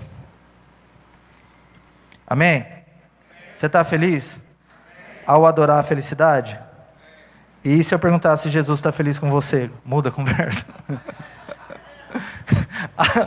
Amém? 2.26 2.66
Você 3.54 3.66
está 3.66 3.84
feliz? 3.84 4.42
Ao 5.28 5.46
adorar 5.46 5.80
a 5.80 5.84
felicidade? 5.84 6.58
E 7.62 7.84
se 7.84 7.94
eu 7.94 8.00
perguntar 8.00 8.38
se 8.38 8.50
Jesus 8.50 8.80
está 8.80 8.94
feliz 8.94 9.20
com 9.20 9.30
você? 9.30 9.70
Muda 9.84 10.08
a 10.08 10.12
conversa. 10.14 10.66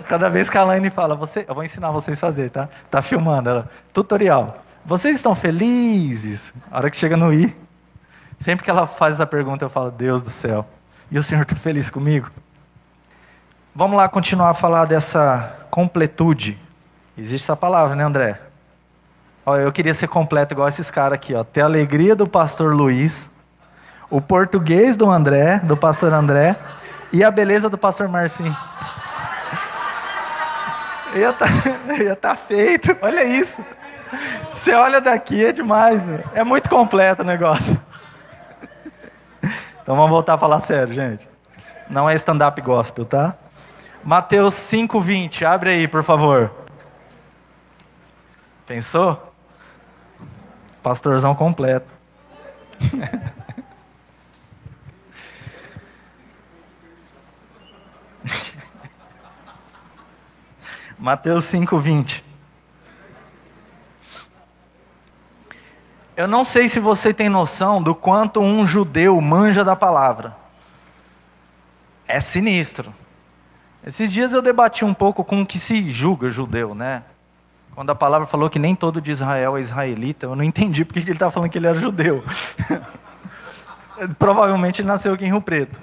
Cada 0.09 0.31
vez 0.31 0.49
que 0.49 0.57
a 0.57 0.65
Laine 0.65 0.89
fala, 0.89 1.15
você, 1.15 1.45
eu 1.47 1.55
vou 1.55 1.63
ensinar 1.63 1.91
vocês 1.91 2.17
a 2.17 2.27
fazer, 2.27 2.51
tá? 2.51 2.71
Tá 2.91 3.03
filmando 3.03 3.51
ela. 3.51 3.71
Tutorial. 3.93 4.65
Vocês 4.87 5.17
estão 5.17 5.35
felizes? 5.35 6.51
A 6.71 6.79
hora 6.79 6.91
que 6.91 6.97
chega 6.97 7.15
no 7.15 7.31
I, 7.31 7.55
sempre 8.39 8.65
que 8.65 8.71
ela 8.71 8.87
faz 8.87 9.17
essa 9.17 9.27
pergunta, 9.27 9.67
eu 9.67 9.69
falo, 9.69 9.91
Deus 9.91 10.23
do 10.23 10.31
céu. 10.31 10.67
E 11.11 11.19
o 11.19 11.23
Senhor 11.23 11.43
está 11.43 11.57
feliz 11.57 11.91
comigo? 11.91 12.31
Vamos 13.79 13.97
lá 13.97 14.09
continuar 14.09 14.51
a 14.51 14.55
falar 14.55 14.87
dessa 14.87 15.57
completude. 15.71 16.59
Existe 17.17 17.45
essa 17.45 17.55
palavra, 17.55 17.95
né, 17.95 18.03
André? 18.03 18.41
Olha, 19.47 19.61
eu 19.61 19.71
queria 19.71 19.95
ser 19.95 20.09
completo 20.09 20.53
igual 20.53 20.67
esses 20.67 20.91
caras 20.91 21.13
aqui, 21.13 21.33
ó. 21.33 21.45
Ter 21.45 21.61
a 21.61 21.67
alegria 21.67 22.17
do 22.17 22.27
pastor 22.27 22.75
Luiz, 22.75 23.31
o 24.11 24.21
português 24.21 24.97
do 24.97 25.09
André, 25.09 25.61
do 25.61 25.77
pastor 25.77 26.13
André, 26.13 26.57
e 27.13 27.23
a 27.23 27.31
beleza 27.31 27.71
do 27.71 27.79
pastor 27.79 28.09
Marcinho. 28.09 28.57
Ia 31.15 31.33
tá, 31.33 31.47
ia 32.03 32.17
tá 32.17 32.35
feito, 32.35 32.97
olha 33.01 33.23
isso. 33.23 33.65
Você 34.53 34.75
olha 34.75 35.01
daqui, 35.01 35.47
é 35.47 35.53
demais. 35.53 36.03
É 36.35 36.43
muito 36.43 36.69
completo 36.69 37.23
o 37.23 37.25
negócio. 37.25 37.81
Então 39.81 39.95
vamos 39.95 40.11
voltar 40.11 40.35
a 40.35 40.39
falar 40.39 40.59
sério, 40.59 40.93
gente. 40.93 41.29
Não 41.89 42.11
é 42.11 42.17
stand-up 42.17 42.61
gospel, 42.61 43.05
tá? 43.05 43.37
Mateus 44.05 44.55
5,20, 44.55 45.43
abre 45.45 45.71
aí, 45.71 45.89
por 45.89 46.03
favor. 46.03 46.51
Pensou? 48.67 49.35
Pastorzão 50.83 51.35
completo. 51.35 51.89
Mateus 60.99 61.45
5,20. 61.47 62.23
Eu 66.17 66.27
não 66.27 66.45
sei 66.45 66.69
se 66.69 66.81
você 66.81 67.15
tem 67.15 67.29
noção 67.29 67.81
do 67.81 67.95
quanto 67.95 68.41
um 68.41 68.67
judeu 68.67 69.21
manja 69.21 69.63
da 69.65 69.77
palavra. 69.77 70.37
É 72.09 72.21
sinistro. 72.21 72.93
Esses 73.87 74.13
dias 74.13 74.33
eu 74.33 74.43
debati 74.43 74.85
um 74.85 74.93
pouco 74.93 75.25
com 75.25 75.43
o 75.43 75.47
que 75.47 75.59
se 75.59 75.91
julga 75.91 76.29
judeu, 76.29 76.75
né? 76.75 77.03
Quando 77.75 77.91
a 77.91 77.95
palavra 77.95 78.27
falou 78.27 78.51
que 78.51 78.59
nem 78.59 78.75
todo 78.75 79.01
de 79.01 79.11
Israel 79.11 79.57
é 79.57 79.61
israelita, 79.61 80.27
eu 80.27 80.35
não 80.35 80.43
entendi 80.43 80.85
porque 80.85 80.99
ele 80.99 81.13
estava 81.13 81.31
falando 81.31 81.49
que 81.49 81.59
ele 81.59 81.69
era 81.69 81.79
judeu. 81.79 82.25
Provavelmente 84.19 84.81
ele 84.81 84.89
nasceu 84.89 85.15
aqui 85.15 85.25
em 85.25 85.29
Rio 85.29 85.41
Preto. 85.41 85.79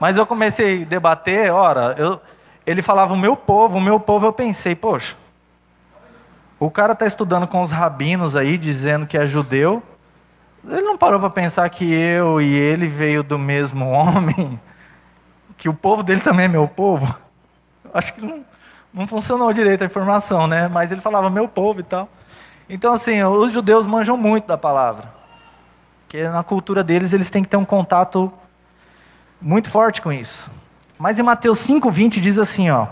Mas 0.00 0.16
eu 0.16 0.26
comecei 0.26 0.82
a 0.82 0.86
debater, 0.86 1.52
ora, 1.52 1.94
eu, 1.98 2.20
ele 2.66 2.80
falava 2.80 3.12
o 3.12 3.16
meu 3.16 3.36
povo, 3.36 3.76
o 3.76 3.80
meu 3.80 4.00
povo, 4.00 4.26
eu 4.26 4.32
pensei, 4.32 4.74
poxa, 4.74 5.14
o 6.58 6.70
cara 6.70 6.94
está 6.94 7.06
estudando 7.06 7.46
com 7.46 7.60
os 7.60 7.70
rabinos 7.70 8.34
aí, 8.34 8.56
dizendo 8.56 9.06
que 9.06 9.18
é 9.18 9.26
judeu, 9.26 9.82
ele 10.66 10.80
não 10.80 10.96
parou 10.96 11.20
para 11.20 11.28
pensar 11.28 11.68
que 11.68 11.84
eu 11.84 12.40
e 12.40 12.54
ele 12.54 12.86
veio 12.86 13.22
do 13.22 13.38
mesmo 13.38 13.90
homem, 13.90 14.58
que 15.58 15.68
o 15.68 15.74
povo 15.74 16.02
dele 16.02 16.22
também 16.22 16.46
é 16.46 16.48
meu 16.48 16.66
povo? 16.66 17.23
Acho 17.94 18.12
que 18.12 18.20
não, 18.20 18.44
não 18.92 19.06
funcionou 19.06 19.52
direito 19.52 19.82
a 19.82 19.86
informação, 19.86 20.48
né? 20.48 20.66
Mas 20.66 20.90
ele 20.90 21.00
falava 21.00 21.30
meu 21.30 21.46
povo 21.46 21.78
e 21.78 21.84
tal. 21.84 22.08
Então, 22.68 22.92
assim, 22.92 23.22
os 23.22 23.52
judeus 23.52 23.86
manjam 23.86 24.16
muito 24.16 24.46
da 24.46 24.58
palavra. 24.58 25.08
Porque 26.02 26.28
na 26.28 26.42
cultura 26.42 26.82
deles, 26.82 27.12
eles 27.12 27.30
têm 27.30 27.42
que 27.42 27.48
ter 27.48 27.56
um 27.56 27.64
contato 27.64 28.32
muito 29.40 29.70
forte 29.70 30.02
com 30.02 30.12
isso. 30.12 30.50
Mas 30.98 31.18
em 31.18 31.22
Mateus 31.22 31.66
5,20 31.66 32.20
diz 32.20 32.36
assim: 32.36 32.70
ó, 32.70 32.88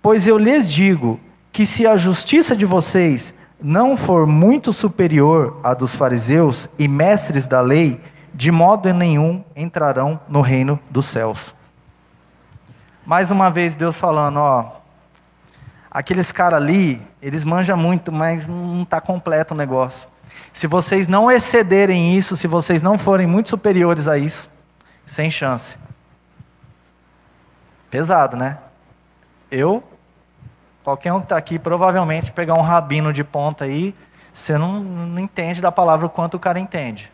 Pois 0.00 0.26
eu 0.26 0.38
lhes 0.38 0.70
digo 0.70 1.20
que 1.52 1.66
se 1.66 1.86
a 1.86 1.96
justiça 1.96 2.56
de 2.56 2.64
vocês 2.64 3.34
não 3.60 3.96
for 3.96 4.26
muito 4.26 4.72
superior 4.72 5.58
à 5.62 5.72
dos 5.72 5.94
fariseus 5.94 6.68
e 6.78 6.86
mestres 6.86 7.46
da 7.46 7.60
lei, 7.60 8.00
de 8.34 8.50
modo 8.50 8.92
nenhum 8.92 9.42
entrarão 9.56 10.20
no 10.28 10.40
reino 10.40 10.78
dos 10.90 11.06
céus. 11.06 11.54
Mais 13.04 13.30
uma 13.30 13.50
vez 13.50 13.74
Deus 13.74 13.98
falando, 13.98 14.38
ó, 14.38 14.76
aqueles 15.90 16.32
caras 16.32 16.60
ali, 16.60 17.00
eles 17.20 17.44
manjam 17.44 17.76
muito, 17.76 18.10
mas 18.10 18.46
não 18.46 18.82
está 18.82 19.00
completo 19.00 19.54
o 19.54 19.56
negócio. 19.56 20.08
Se 20.52 20.66
vocês 20.66 21.06
não 21.06 21.30
excederem 21.30 22.16
isso, 22.16 22.36
se 22.36 22.46
vocês 22.46 22.80
não 22.80 22.98
forem 22.98 23.26
muito 23.26 23.50
superiores 23.50 24.08
a 24.08 24.16
isso, 24.16 24.48
sem 25.06 25.30
chance. 25.30 25.76
Pesado, 27.90 28.36
né? 28.36 28.58
Eu, 29.50 29.84
qualquer 30.82 31.12
um 31.12 31.18
que 31.18 31.26
está 31.26 31.36
aqui, 31.36 31.58
provavelmente 31.58 32.32
pegar 32.32 32.54
um 32.54 32.62
rabino 32.62 33.12
de 33.12 33.22
ponta 33.22 33.64
aí, 33.64 33.94
você 34.32 34.58
não, 34.58 34.80
não 34.80 35.20
entende 35.20 35.60
da 35.60 35.70
palavra 35.70 36.06
o 36.06 36.10
quanto 36.10 36.34
o 36.34 36.40
cara 36.40 36.58
entende. 36.58 37.12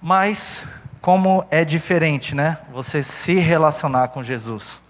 Mas, 0.00 0.64
como 1.00 1.44
é 1.50 1.64
diferente, 1.64 2.34
né? 2.34 2.58
Você 2.72 3.02
se 3.02 3.34
relacionar 3.34 4.08
com 4.08 4.22
Jesus. 4.22 4.80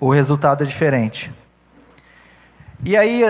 O 0.00 0.10
resultado 0.10 0.64
é 0.64 0.66
diferente. 0.66 1.32
E 2.84 2.96
aí, 2.96 3.24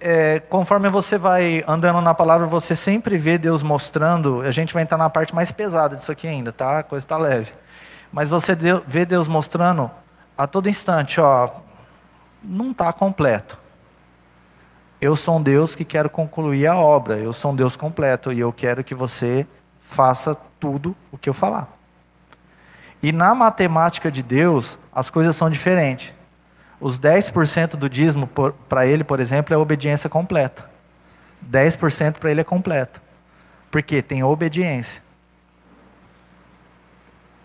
é, 0.00 0.40
conforme 0.40 0.90
você 0.90 1.16
vai 1.16 1.64
andando 1.66 2.00
na 2.00 2.12
palavra, 2.12 2.46
você 2.46 2.76
sempre 2.76 3.16
vê 3.16 3.38
Deus 3.38 3.62
mostrando. 3.62 4.42
A 4.42 4.50
gente 4.50 4.74
vai 4.74 4.82
entrar 4.82 4.98
na 4.98 5.08
parte 5.08 5.34
mais 5.34 5.50
pesada 5.50 5.96
disso 5.96 6.12
aqui 6.12 6.28
ainda, 6.28 6.52
tá? 6.52 6.80
A 6.80 6.82
coisa 6.82 7.04
está 7.04 7.16
leve. 7.16 7.52
Mas 8.12 8.28
você 8.28 8.54
vê 8.86 9.06
Deus 9.06 9.26
mostrando 9.26 9.90
a 10.36 10.46
todo 10.46 10.68
instante, 10.68 11.20
ó, 11.20 11.48
não 12.42 12.72
está 12.72 12.92
completo. 12.92 13.56
Eu 15.00 15.16
sou 15.16 15.38
um 15.38 15.42
Deus 15.42 15.74
que 15.74 15.84
quero 15.84 16.10
concluir 16.10 16.66
a 16.66 16.76
obra. 16.76 17.18
Eu 17.18 17.32
sou 17.32 17.52
um 17.52 17.56
Deus 17.56 17.74
completo 17.74 18.32
e 18.32 18.40
eu 18.40 18.52
quero 18.52 18.84
que 18.84 18.94
você 18.94 19.46
faça 19.92 20.36
tudo 20.58 20.96
o 21.12 21.18
que 21.18 21.28
eu 21.28 21.34
falar. 21.34 21.68
E 23.02 23.12
na 23.12 23.34
matemática 23.34 24.10
de 24.10 24.22
Deus, 24.22 24.78
as 24.94 25.10
coisas 25.10 25.36
são 25.36 25.50
diferentes. 25.50 26.12
Os 26.80 26.98
10% 26.98 27.76
do 27.76 27.88
dízimo, 27.88 28.28
para 28.68 28.86
ele, 28.86 29.04
por 29.04 29.20
exemplo, 29.20 29.54
é 29.54 29.56
obediência 29.56 30.08
completa. 30.08 30.70
10% 31.48 32.14
para 32.14 32.30
ele 32.30 32.40
é 32.40 32.44
completo. 32.44 33.00
Porque 33.70 34.02
tem 34.02 34.22
obediência. 34.22 35.02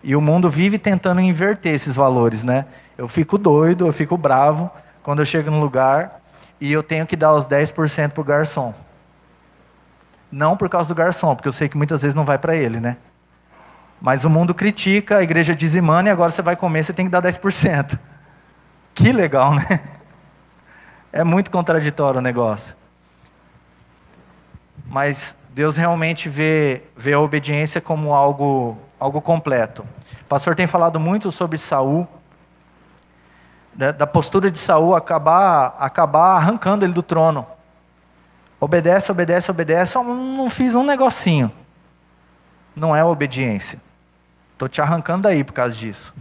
E 0.02 0.14
o 0.14 0.20
mundo 0.20 0.48
vive 0.48 0.78
tentando 0.78 1.20
inverter 1.20 1.74
esses 1.74 1.94
valores, 1.94 2.44
né? 2.44 2.66
Eu 2.96 3.08
fico 3.08 3.36
doido, 3.36 3.86
eu 3.86 3.92
fico 3.92 4.16
bravo 4.16 4.70
quando 5.02 5.20
eu 5.20 5.26
chego 5.26 5.50
no 5.50 5.60
lugar 5.60 6.20
e 6.60 6.72
eu 6.72 6.82
tenho 6.82 7.06
que 7.06 7.16
dar 7.16 7.34
os 7.34 7.46
10% 7.46 8.10
para 8.10 8.20
o 8.20 8.24
garçom. 8.24 8.74
Não 10.30 10.56
por 10.56 10.68
causa 10.68 10.88
do 10.88 10.94
garçom, 10.94 11.34
porque 11.34 11.48
eu 11.48 11.52
sei 11.52 11.68
que 11.68 11.76
muitas 11.76 12.02
vezes 12.02 12.14
não 12.14 12.24
vai 12.24 12.38
para 12.38 12.54
ele, 12.54 12.80
né? 12.80 12.96
Mas 14.00 14.24
o 14.24 14.30
mundo 14.30 14.54
critica, 14.54 15.16
a 15.16 15.22
igreja 15.22 15.54
dizimando 15.54 16.08
e 16.08 16.12
agora 16.12 16.30
você 16.30 16.42
vai 16.42 16.54
comer, 16.54 16.84
você 16.84 16.92
tem 16.92 17.06
que 17.06 17.10
dar 17.12 17.22
10%. 17.22 17.98
Que 18.94 19.12
legal, 19.12 19.54
né? 19.54 19.80
É 21.12 21.24
muito 21.24 21.50
contraditório 21.50 22.18
o 22.18 22.22
negócio. 22.22 22.76
Mas 24.86 25.34
Deus 25.50 25.76
realmente 25.76 26.28
vê, 26.28 26.82
vê 26.96 27.12
a 27.12 27.20
obediência 27.20 27.80
como 27.80 28.12
algo, 28.14 28.78
algo 29.00 29.20
completo. 29.20 29.84
O 30.22 30.24
pastor 30.26 30.54
tem 30.54 30.66
falado 30.66 31.00
muito 31.00 31.32
sobre 31.32 31.58
Saul, 31.58 32.06
da, 33.74 33.92
da 33.92 34.06
postura 34.06 34.50
de 34.50 34.58
Saul 34.58 34.94
acabar, 34.94 35.76
acabar 35.78 36.36
arrancando 36.36 36.84
ele 36.84 36.92
do 36.92 37.02
trono. 37.02 37.46
Obedece, 38.60 39.12
obedece, 39.12 39.50
obedece, 39.50 39.96
eu 39.96 40.02
não 40.02 40.50
fiz 40.50 40.74
um 40.74 40.84
negocinho. 40.84 41.52
Não 42.74 42.94
é 42.94 43.04
obediência. 43.04 43.80
Estou 44.52 44.68
te 44.68 44.80
arrancando 44.80 45.22
daí 45.22 45.44
por 45.44 45.52
causa 45.52 45.74
disso. 45.74 46.12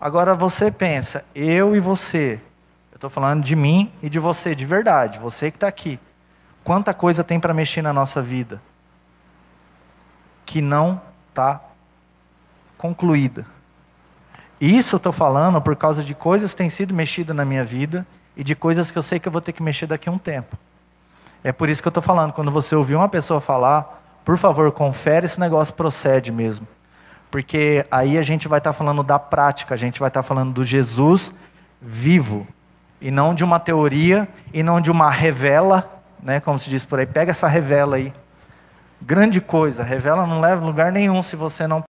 Agora 0.00 0.34
você 0.34 0.70
pensa, 0.70 1.24
eu 1.34 1.74
e 1.76 1.80
você, 1.80 2.40
eu 2.90 2.96
estou 2.96 3.08
falando 3.08 3.42
de 3.42 3.54
mim 3.54 3.90
e 4.02 4.10
de 4.10 4.18
você, 4.18 4.54
de 4.54 4.66
verdade, 4.66 5.18
você 5.18 5.50
que 5.50 5.56
está 5.56 5.68
aqui. 5.68 5.98
Quanta 6.64 6.92
coisa 6.92 7.24
tem 7.24 7.40
para 7.40 7.54
mexer 7.54 7.82
na 7.82 7.92
nossa 7.92 8.20
vida 8.20 8.60
que 10.44 10.60
não 10.60 11.00
está 11.30 11.60
concluída. 12.76 13.46
Isso 14.60 14.96
eu 14.96 14.98
estou 14.98 15.12
falando 15.12 15.62
por 15.62 15.74
causa 15.76 16.04
de 16.04 16.14
coisas 16.14 16.50
que 16.50 16.58
têm 16.58 16.68
sido 16.68 16.92
mexidas 16.92 17.34
na 17.34 17.44
minha 17.44 17.64
vida 17.64 18.06
e 18.36 18.44
de 18.44 18.54
coisas 18.54 18.90
que 18.90 18.98
eu 18.98 19.02
sei 19.02 19.18
que 19.18 19.26
eu 19.26 19.32
vou 19.32 19.40
ter 19.40 19.52
que 19.52 19.62
mexer 19.62 19.86
daqui 19.86 20.08
a 20.08 20.12
um 20.12 20.18
tempo. 20.18 20.56
É 21.44 21.50
por 21.52 21.68
isso 21.68 21.82
que 21.82 21.88
eu 21.88 21.90
estou 21.90 22.02
falando, 22.02 22.32
quando 22.32 22.50
você 22.50 22.74
ouvir 22.74 22.94
uma 22.94 23.08
pessoa 23.08 23.40
falar, 23.40 24.02
por 24.24 24.38
favor, 24.38 24.70
confere 24.70 25.26
se 25.26 25.34
esse 25.34 25.40
negócio 25.40 25.74
procede 25.74 26.30
mesmo. 26.30 26.66
Porque 27.30 27.84
aí 27.90 28.16
a 28.16 28.22
gente 28.22 28.46
vai 28.46 28.58
estar 28.58 28.72
tá 28.72 28.78
falando 28.78 29.02
da 29.02 29.18
prática, 29.18 29.74
a 29.74 29.76
gente 29.76 29.98
vai 29.98 30.08
estar 30.08 30.22
tá 30.22 30.28
falando 30.28 30.52
do 30.52 30.62
Jesus 30.62 31.34
vivo. 31.80 32.46
E 33.00 33.10
não 33.10 33.34
de 33.34 33.42
uma 33.42 33.58
teoria, 33.58 34.28
e 34.52 34.62
não 34.62 34.80
de 34.80 34.90
uma 34.90 35.10
revela, 35.10 35.90
né, 36.22 36.38
como 36.38 36.58
se 36.58 36.70
diz 36.70 36.84
por 36.84 37.00
aí, 37.00 37.06
pega 37.06 37.32
essa 37.32 37.48
revela 37.48 37.96
aí. 37.96 38.12
Grande 39.00 39.40
coisa, 39.40 39.82
revela 39.82 40.24
não 40.24 40.40
leva 40.40 40.64
lugar 40.64 40.92
nenhum 40.92 41.20
se 41.22 41.34
você 41.34 41.66
não. 41.66 41.82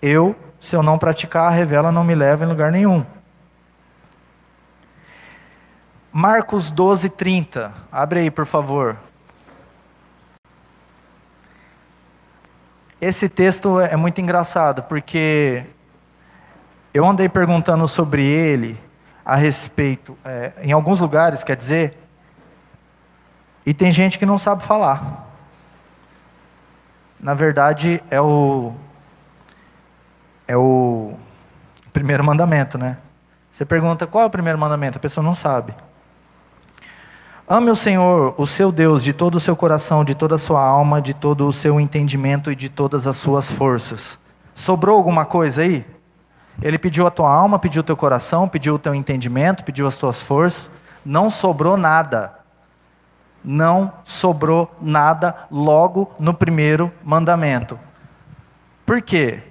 Eu, 0.00 0.36
se 0.60 0.76
eu 0.76 0.82
não 0.82 0.98
praticar, 0.98 1.48
a 1.48 1.50
revela 1.50 1.90
não 1.90 2.04
me 2.04 2.14
leva 2.14 2.44
em 2.44 2.48
lugar 2.48 2.70
nenhum. 2.70 3.04
Marcos 6.16 6.70
12, 6.70 7.10
30. 7.10 7.74
Abre 7.90 8.20
aí, 8.20 8.30
por 8.30 8.46
favor. 8.46 8.96
Esse 13.00 13.28
texto 13.28 13.80
é 13.80 13.96
muito 13.96 14.20
engraçado, 14.20 14.84
porque 14.84 15.66
eu 16.94 17.04
andei 17.04 17.28
perguntando 17.28 17.88
sobre 17.88 18.24
ele 18.24 18.80
a 19.24 19.34
respeito, 19.34 20.16
é, 20.24 20.52
em 20.62 20.70
alguns 20.70 21.00
lugares, 21.00 21.42
quer 21.42 21.56
dizer, 21.56 21.98
e 23.66 23.74
tem 23.74 23.90
gente 23.90 24.16
que 24.16 24.24
não 24.24 24.38
sabe 24.38 24.62
falar. 24.62 25.26
Na 27.18 27.34
verdade, 27.34 28.00
é 28.08 28.20
o 28.20 28.72
é 30.46 30.56
o 30.56 31.14
primeiro 31.92 32.22
mandamento, 32.22 32.78
né? 32.78 32.98
Você 33.50 33.64
pergunta 33.64 34.06
qual 34.06 34.22
é 34.22 34.26
o 34.28 34.30
primeiro 34.30 34.56
mandamento, 34.60 34.98
a 34.98 35.00
pessoa 35.00 35.24
não 35.24 35.34
sabe. 35.34 35.74
Ame 37.46 37.70
o 37.70 37.76
Senhor, 37.76 38.34
o 38.38 38.46
seu 38.46 38.72
Deus, 38.72 39.02
de 39.02 39.12
todo 39.12 39.34
o 39.34 39.40
seu 39.40 39.54
coração, 39.54 40.04
de 40.04 40.14
toda 40.14 40.36
a 40.36 40.38
sua 40.38 40.64
alma, 40.64 41.00
de 41.00 41.12
todo 41.12 41.46
o 41.46 41.52
seu 41.52 41.78
entendimento 41.78 42.50
e 42.50 42.56
de 42.56 42.68
todas 42.68 43.06
as 43.06 43.16
suas 43.16 43.50
forças. 43.50 44.18
Sobrou 44.54 44.96
alguma 44.96 45.24
coisa 45.24 45.62
aí? 45.62 45.84
Ele 46.62 46.78
pediu 46.78 47.06
a 47.06 47.10
tua 47.10 47.30
alma, 47.30 47.58
pediu 47.58 47.80
o 47.80 47.84
teu 47.84 47.96
coração, 47.96 48.48
pediu 48.48 48.74
o 48.74 48.78
teu 48.78 48.94
entendimento, 48.94 49.64
pediu 49.64 49.86
as 49.86 49.96
tuas 49.96 50.22
forças. 50.22 50.70
Não 51.04 51.28
sobrou 51.30 51.76
nada 51.76 52.44
não 53.44 53.92
sobrou 54.04 54.74
nada 54.80 55.46
logo 55.50 56.10
no 56.18 56.32
primeiro 56.32 56.90
mandamento. 57.04 57.78
Por 58.86 59.02
quê? 59.02 59.42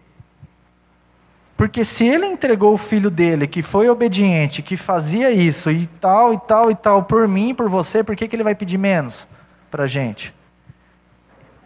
Porque 1.55 1.85
se 1.85 2.05
ele 2.05 2.25
entregou 2.25 2.73
o 2.73 2.77
filho 2.77 3.11
dele, 3.11 3.47
que 3.47 3.61
foi 3.61 3.87
obediente, 3.87 4.61
que 4.61 4.75
fazia 4.75 5.31
isso 5.31 5.69
e 5.69 5.85
tal 5.85 6.33
e 6.33 6.39
tal 6.39 6.71
e 6.71 6.75
tal 6.75 7.03
por 7.03 7.27
mim 7.27 7.53
por 7.53 7.69
você, 7.69 8.03
por 8.03 8.15
que, 8.15 8.27
que 8.27 8.35
ele 8.35 8.43
vai 8.43 8.55
pedir 8.55 8.77
menos 8.77 9.27
para 9.69 9.83
a 9.83 9.87
gente? 9.87 10.33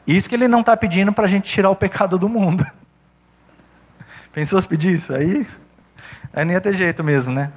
Isso 0.05 0.27
que 0.27 0.35
ele 0.35 0.47
não 0.47 0.61
está 0.61 0.75
pedindo 0.75 1.11
para 1.11 1.25
a 1.25 1.27
gente 1.27 1.49
tirar 1.49 1.69
o 1.69 1.75
pecado 1.75 2.17
do 2.17 2.27
mundo. 2.29 2.65
Pensou 4.31 4.61
se 4.61 4.67
pedir 4.67 4.95
isso? 4.95 5.13
Aí, 5.13 5.47
aí 6.33 6.45
não 6.45 6.53
ia 6.53 6.61
ter 6.61 6.73
jeito 6.73 7.03
mesmo, 7.03 7.33
né? 7.33 7.51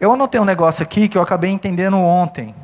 Eu 0.00 0.12
anotei 0.12 0.40
um 0.40 0.44
negócio 0.44 0.82
aqui 0.82 1.08
que 1.08 1.16
eu 1.16 1.22
acabei 1.22 1.50
entendendo 1.50 1.96
ontem. 1.96 2.54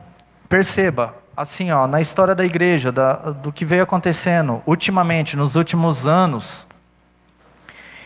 Perceba, 0.49 1.15
assim, 1.37 1.71
ó, 1.71 1.87
na 1.87 2.01
história 2.01 2.35
da 2.35 2.45
igreja, 2.45 2.91
da, 2.91 3.15
do 3.15 3.53
que 3.53 3.65
veio 3.65 3.83
acontecendo 3.83 4.63
ultimamente, 4.67 5.37
nos 5.37 5.55
últimos 5.55 6.07
anos, 6.07 6.67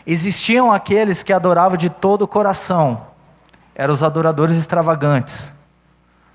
existiam 0.05 0.71
aqueles 0.71 1.23
que 1.23 1.33
adoravam 1.33 1.77
de 1.77 1.89
todo 1.89 2.23
o 2.23 2.27
coração. 2.27 3.07
Eram 3.73 3.93
os 3.93 4.03
adoradores 4.03 4.57
extravagantes. 4.57 5.51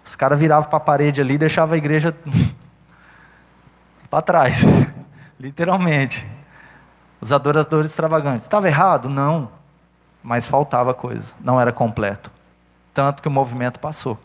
Os 0.04 0.16
caras 0.16 0.38
viravam 0.38 0.68
para 0.68 0.76
a 0.76 0.80
parede 0.80 1.20
ali 1.20 1.34
e 1.34 1.38
deixavam 1.38 1.74
a 1.74 1.78
igreja 1.78 2.14
para 4.10 4.22
trás, 4.22 4.62
literalmente. 5.38 6.26
Os 7.20 7.32
adoradores 7.32 7.90
extravagantes. 7.90 8.44
Estava 8.44 8.66
errado? 8.66 9.08
Não. 9.08 9.50
Mas 10.22 10.46
faltava 10.46 10.92
coisa, 10.92 11.24
não 11.40 11.60
era 11.60 11.72
completo 11.72 12.30
tanto 12.92 13.22
que 13.22 13.28
o 13.28 13.30
movimento 13.30 13.80
passou. 13.80 14.18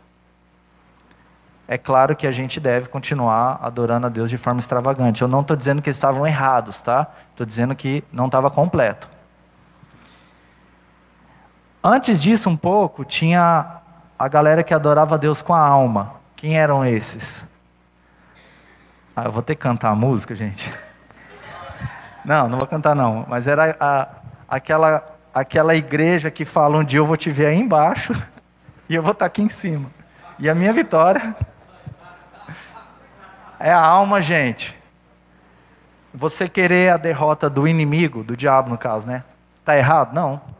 É 1.67 1.77
claro 1.77 2.15
que 2.15 2.27
a 2.27 2.31
gente 2.31 2.59
deve 2.59 2.89
continuar 2.89 3.59
adorando 3.61 4.05
a 4.05 4.09
Deus 4.09 4.29
de 4.29 4.37
forma 4.37 4.59
extravagante. 4.59 5.21
Eu 5.21 5.27
não 5.27 5.41
estou 5.41 5.55
dizendo 5.55 5.81
que 5.81 5.89
eles 5.89 5.97
estavam 5.97 6.27
errados, 6.27 6.81
tá? 6.81 7.07
Estou 7.31 7.45
dizendo 7.45 7.75
que 7.75 8.03
não 8.11 8.27
estava 8.27 8.51
completo. 8.51 9.09
Antes 11.87 12.19
disso, 12.19 12.49
um 12.49 12.57
pouco, 12.57 13.05
tinha 13.05 13.79
a 14.17 14.27
galera 14.27 14.63
que 14.63 14.73
adorava 14.73 15.19
Deus 15.19 15.43
com 15.43 15.53
a 15.53 15.59
alma. 15.59 16.15
Quem 16.35 16.57
eram 16.57 16.83
esses? 16.83 17.45
Ah, 19.15 19.25
eu 19.25 19.31
vou 19.31 19.43
ter 19.43 19.53
que 19.53 19.61
cantar 19.61 19.91
a 19.91 19.95
música, 19.95 20.33
gente. 20.33 20.67
Não, 22.25 22.49
não 22.49 22.57
vou 22.57 22.67
cantar 22.67 22.95
não. 22.95 23.23
Mas 23.29 23.45
era 23.45 23.77
a, 23.79 24.07
aquela, 24.49 25.05
aquela 25.31 25.75
igreja 25.75 26.31
que 26.31 26.43
fala 26.43 26.79
um 26.79 26.83
dia 26.83 26.97
eu 26.97 27.05
vou 27.05 27.15
te 27.15 27.29
ver 27.29 27.45
aí 27.45 27.59
embaixo 27.59 28.13
e 28.89 28.95
eu 28.95 29.03
vou 29.03 29.11
estar 29.11 29.27
aqui 29.27 29.43
em 29.43 29.49
cima. 29.49 29.91
E 30.39 30.49
a 30.49 30.55
minha 30.55 30.73
vitória 30.73 31.35
é 33.59 33.71
a 33.71 33.79
alma, 33.79 34.23
gente. 34.23 34.75
Você 36.11 36.49
querer 36.49 36.93
a 36.93 36.97
derrota 36.97 37.47
do 37.47 37.67
inimigo, 37.67 38.23
do 38.23 38.35
diabo 38.35 38.71
no 38.71 38.77
caso, 38.77 39.05
né? 39.05 39.23
Tá 39.63 39.77
errado? 39.77 40.11
Não. 40.11 40.54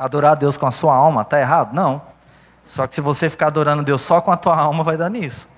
Adorar 0.00 0.32
a 0.32 0.34
Deus 0.34 0.56
com 0.56 0.66
a 0.66 0.70
sua 0.70 0.94
alma, 0.94 1.24
tá 1.24 1.38
errado? 1.38 1.74
Não. 1.74 2.00
Só 2.66 2.86
que 2.86 2.94
se 2.94 3.00
você 3.00 3.28
ficar 3.28 3.48
adorando 3.48 3.82
Deus 3.82 4.00
só 4.00 4.20
com 4.20 4.30
a 4.30 4.36
tua 4.36 4.56
alma, 4.56 4.82
vai 4.82 4.96
dar 4.96 5.10
nisso. 5.10 5.48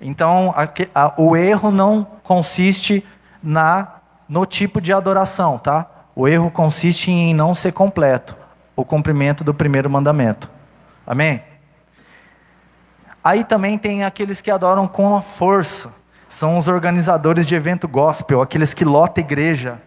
Então, 0.00 0.54
a, 0.54 0.68
a, 0.94 1.14
o 1.20 1.36
erro 1.36 1.70
não 1.70 2.06
consiste 2.22 3.04
na 3.42 3.88
no 4.28 4.44
tipo 4.44 4.80
de 4.80 4.92
adoração, 4.92 5.58
tá? 5.58 5.86
O 6.14 6.26
erro 6.26 6.50
consiste 6.50 7.10
em 7.10 7.32
não 7.34 7.54
ser 7.54 7.72
completo, 7.72 8.36
o 8.74 8.84
cumprimento 8.84 9.44
do 9.44 9.54
primeiro 9.54 9.88
mandamento. 9.88 10.50
Amém? 11.06 11.42
Aí 13.22 13.44
também 13.44 13.78
tem 13.78 14.04
aqueles 14.04 14.40
que 14.40 14.50
adoram 14.50 14.86
com 14.86 15.16
a 15.16 15.22
força. 15.22 15.92
São 16.28 16.58
os 16.58 16.68
organizadores 16.68 17.46
de 17.46 17.54
evento 17.54 17.88
gospel, 17.88 18.42
aqueles 18.42 18.74
que 18.74 18.84
lotam 18.84 19.24
igreja. 19.24 19.80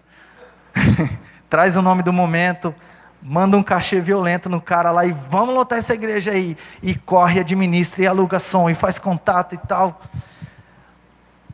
Traz 1.49 1.75
o 1.75 1.81
nome 1.81 2.03
do 2.03 2.13
momento, 2.13 2.73
manda 3.21 3.57
um 3.57 3.63
cachê 3.63 3.99
violento 3.99 4.49
no 4.49 4.61
cara 4.61 4.91
lá 4.91 5.05
e 5.05 5.11
vamos 5.11 5.53
lotar 5.53 5.77
essa 5.77 5.93
igreja 5.93 6.31
aí. 6.31 6.57
E 6.81 6.95
corre, 6.95 7.39
administra 7.39 8.03
e 8.03 8.07
aluga 8.07 8.39
som 8.39 8.69
e 8.69 8.75
faz 8.75 8.97
contato 8.97 9.55
e 9.55 9.57
tal. 9.57 10.01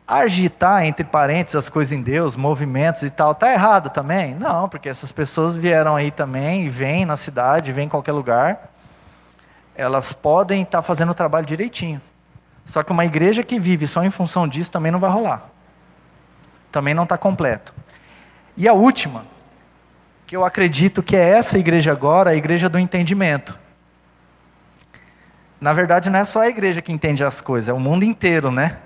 Agitar, 0.06 0.84
entre 0.84 1.04
parênteses, 1.04 1.56
as 1.56 1.68
coisas 1.68 1.90
em 1.90 2.00
Deus, 2.00 2.36
movimentos 2.36 3.02
e 3.02 3.10
tal, 3.10 3.34
tá 3.34 3.52
errado 3.52 3.90
também? 3.90 4.34
Não, 4.34 4.68
porque 4.68 4.88
essas 4.88 5.10
pessoas 5.10 5.56
vieram 5.56 5.96
aí 5.96 6.12
também 6.12 6.66
e 6.66 6.68
vêm 6.68 7.04
na 7.04 7.16
cidade, 7.16 7.72
vêm 7.72 7.86
em 7.86 7.88
qualquer 7.88 8.12
lugar. 8.12 8.70
Elas 9.74 10.12
podem 10.12 10.62
estar 10.62 10.78
tá 10.78 10.82
fazendo 10.82 11.10
o 11.10 11.14
trabalho 11.14 11.44
direitinho. 11.44 12.00
Só 12.64 12.82
que 12.82 12.92
uma 12.92 13.04
igreja 13.04 13.42
que 13.42 13.58
vive 13.58 13.86
só 13.86 14.04
em 14.04 14.10
função 14.10 14.46
disso 14.46 14.70
também 14.70 14.92
não 14.92 15.00
vai 15.00 15.10
rolar. 15.10 15.50
Também 16.70 16.94
não 16.94 17.02
está 17.02 17.18
completo. 17.18 17.74
E 18.56 18.66
a 18.68 18.72
última, 18.72 19.24
que 20.26 20.36
eu 20.36 20.44
acredito 20.44 21.02
que 21.02 21.14
é 21.14 21.28
essa 21.28 21.56
igreja 21.56 21.92
agora, 21.92 22.30
a 22.30 22.34
igreja 22.34 22.68
do 22.68 22.78
entendimento. 22.78 23.56
Na 25.60 25.72
verdade, 25.72 26.10
não 26.10 26.18
é 26.18 26.24
só 26.24 26.40
a 26.40 26.48
igreja 26.48 26.82
que 26.82 26.92
entende 26.92 27.24
as 27.24 27.40
coisas, 27.40 27.68
é 27.68 27.72
o 27.72 27.78
mundo 27.78 28.04
inteiro, 28.04 28.50
né? 28.50 28.78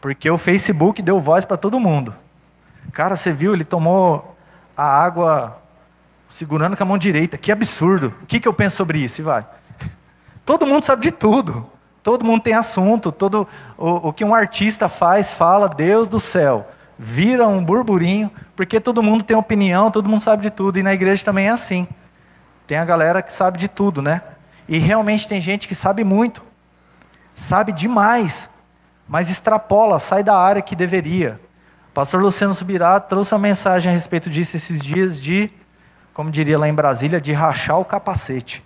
Porque 0.00 0.30
o 0.30 0.38
Facebook 0.38 1.02
deu 1.02 1.18
voz 1.18 1.44
para 1.44 1.56
todo 1.56 1.80
mundo. 1.80 2.14
Cara, 2.92 3.16
você 3.16 3.32
viu, 3.32 3.54
ele 3.54 3.64
tomou 3.64 4.36
a 4.76 4.84
água 4.84 5.60
segurando 6.28 6.76
com 6.76 6.82
a 6.82 6.86
mão 6.86 6.98
direita. 6.98 7.36
Que 7.36 7.50
absurdo. 7.50 8.14
O 8.22 8.26
que, 8.26 8.38
que 8.38 8.46
eu 8.46 8.52
penso 8.52 8.76
sobre 8.76 8.98
isso? 8.98 9.20
E 9.20 9.24
vai. 9.24 9.46
Todo 10.44 10.66
mundo 10.66 10.84
sabe 10.84 11.02
de 11.02 11.10
tudo. 11.10 11.66
Todo 12.02 12.24
mundo 12.24 12.42
tem 12.42 12.52
assunto. 12.52 13.10
Todo 13.10 13.48
o, 13.78 14.08
o 14.08 14.12
que 14.12 14.24
um 14.24 14.34
artista 14.34 14.88
faz, 14.88 15.32
fala, 15.32 15.68
Deus 15.68 16.08
do 16.08 16.20
céu 16.20 16.68
vira 16.98 17.46
um 17.46 17.64
burburinho, 17.64 18.30
porque 18.54 18.80
todo 18.80 19.02
mundo 19.02 19.24
tem 19.24 19.36
opinião, 19.36 19.90
todo 19.90 20.08
mundo 20.08 20.20
sabe 20.20 20.42
de 20.42 20.50
tudo, 20.50 20.78
e 20.78 20.82
na 20.82 20.94
igreja 20.94 21.24
também 21.24 21.48
é 21.48 21.50
assim. 21.50 21.86
Tem 22.66 22.78
a 22.78 22.84
galera 22.84 23.22
que 23.22 23.32
sabe 23.32 23.58
de 23.58 23.68
tudo, 23.68 24.00
né? 24.00 24.22
E 24.68 24.78
realmente 24.78 25.28
tem 25.28 25.40
gente 25.40 25.68
que 25.68 25.74
sabe 25.74 26.04
muito, 26.04 26.42
sabe 27.34 27.72
demais, 27.72 28.48
mas 29.06 29.28
extrapola, 29.28 29.98
sai 29.98 30.22
da 30.22 30.36
área 30.36 30.62
que 30.62 30.74
deveria. 30.74 31.40
O 31.90 31.94
pastor 31.94 32.22
Luciano 32.22 32.54
Subirá 32.54 32.98
trouxe 32.98 33.34
uma 33.34 33.40
mensagem 33.40 33.90
a 33.90 33.94
respeito 33.94 34.30
disso 34.30 34.56
esses 34.56 34.80
dias 34.80 35.20
de, 35.20 35.50
como 36.14 36.30
diria 36.30 36.58
lá 36.58 36.68
em 36.68 36.74
Brasília, 36.74 37.20
de 37.20 37.32
rachar 37.32 37.78
o 37.78 37.84
capacete. 37.84 38.64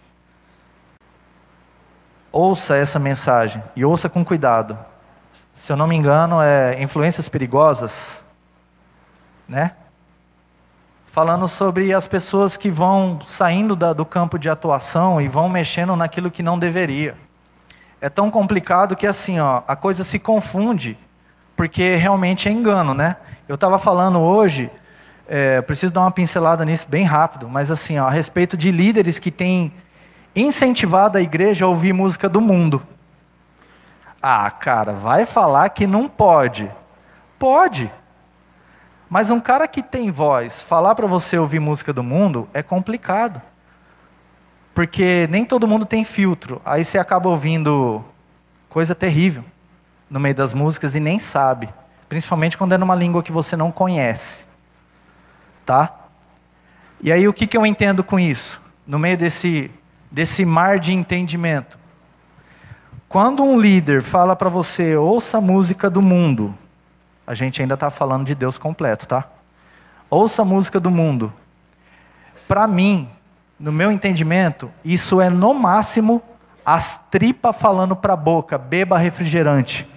Ouça 2.31 2.77
essa 2.77 2.99
mensagem 2.99 3.63
e 3.75 3.85
ouça 3.85 4.09
com 4.09 4.25
cuidado 4.25 4.79
se 5.59 5.73
eu 5.73 5.77
não 5.77 5.87
me 5.87 5.97
engano, 5.97 6.41
é 6.41 6.81
Influências 6.81 7.29
Perigosas, 7.29 8.23
né? 9.49 9.73
Falando 11.07 11.49
sobre 11.49 11.93
as 11.93 12.07
pessoas 12.07 12.57
que 12.57 12.71
vão 12.71 13.19
saindo 13.27 13.75
da, 13.75 13.93
do 13.93 14.05
campo 14.05 14.39
de 14.39 14.49
atuação 14.49 15.21
e 15.21 15.27
vão 15.27 15.49
mexendo 15.49 15.97
naquilo 15.97 16.31
que 16.31 16.43
não 16.43 16.59
deveria. 16.59 17.17
É 18.01 18.09
tão 18.09 18.31
complicado 18.31 18.95
que 18.95 19.07
assim, 19.07 19.41
ó, 19.41 19.63
a 19.67 19.75
coisa 19.75 20.05
se 20.05 20.19
confunde, 20.19 20.97
porque 21.57 21.97
realmente 21.97 22.49
é 22.49 22.53
engano, 22.53 22.95
né? 22.95 23.17
Eu 23.49 23.57
estava 23.57 23.79
falando 23.79 24.21
hoje, 24.21 24.71
é, 25.27 25.61
preciso 25.61 25.93
dar 25.93 26.03
uma 26.03 26.11
pincelada 26.13 26.65
nisso 26.65 26.87
bem 26.89 27.05
rápido, 27.05 27.49
mas 27.49 27.71
assim, 27.71 27.99
ó, 27.99 28.07
a 28.07 28.11
respeito 28.11 28.57
de 28.57 28.71
líderes 28.71 29.19
que 29.19 29.31
têm 29.31 29.73
incentivado 30.37 31.19
a 31.19 31.21
igreja 31.21 31.65
a 31.65 31.69
ouvir 31.69 31.93
música 31.93 32.29
do 32.29 32.41
mundo. 32.41 32.81
Ah, 34.21 34.51
cara, 34.51 34.93
vai 34.93 35.25
falar 35.25 35.69
que 35.71 35.87
não 35.87 36.09
pode. 36.09 36.71
Pode. 37.39 37.91
Mas 39.09 39.31
um 39.31 39.41
cara 39.41 39.67
que 39.67 39.83
tem 39.83 40.11
voz, 40.11 40.61
falar 40.61 40.95
para 40.95 41.07
você 41.07 41.39
ouvir 41.39 41.61
música 41.61 41.93
do 41.93 42.03
mundo 42.03 42.49
é 42.53 42.63
complicado. 42.63 43.41
Porque 44.75 45.27
nem 45.31 45.45
todo 45.45 45.67
mundo 45.67 45.87
tem 45.87 46.05
filtro. 46.05 46.61
Aí 46.65 46.85
você 46.85 46.99
acaba 46.99 47.29
ouvindo 47.29 48.05
coisa 48.69 48.95
terrível 48.95 49.45
no 50.11 50.21
meio 50.21 50.35
das 50.35 50.53
músicas 50.53 50.95
e 50.95 51.01
nem 51.01 51.19
sabe. 51.19 51.69
Principalmente 52.09 52.59
quando 52.59 52.75
é 52.75 52.79
numa 52.79 52.95
língua 52.95 53.23
que 53.23 53.33
você 53.33 53.57
não 53.57 53.73
conhece. 53.73 54.45
Tá? 55.65 55.95
E 57.01 57.13
aí 57.13 57.27
o 57.29 57.33
que, 57.33 57.47
que 57.47 57.57
eu 57.57 57.65
entendo 57.65 58.03
com 58.03 58.19
isso? 58.19 58.61
No 58.87 58.99
meio 58.99 59.17
desse, 59.17 59.71
desse 60.11 60.45
mar 60.45 60.79
de 60.79 60.93
entendimento. 60.93 61.79
Quando 63.09 63.43
um 63.43 63.59
líder 63.59 64.03
fala 64.03 64.37
para 64.37 64.51
você, 64.51 64.95
ouça 64.95 65.39
a 65.39 65.41
música 65.41 65.89
do 65.89 66.03
mundo, 66.03 66.55
a 67.27 67.33
gente 67.33 67.63
ainda 67.63 67.73
está 67.73 67.89
falando 67.89 68.27
de 68.27 68.35
Deus 68.35 68.59
completo, 68.59 69.07
tá? 69.07 69.27
Ouça 70.11 70.43
a 70.43 70.45
música 70.45 70.79
do 70.79 70.91
mundo. 70.91 71.33
Para 72.47 72.67
mim, 72.67 73.09
no 73.59 73.73
meu 73.73 73.91
entendimento, 73.91 74.71
isso 74.85 75.21
é 75.23 75.31
no 75.31 75.55
máximo 75.55 76.23
as 76.65 76.99
tripas 77.11 77.57
falando 77.57 77.97
para 77.97 78.13
a 78.13 78.17
boca, 78.17 78.59
beba 78.59 78.99
refrigerante. 78.99 79.89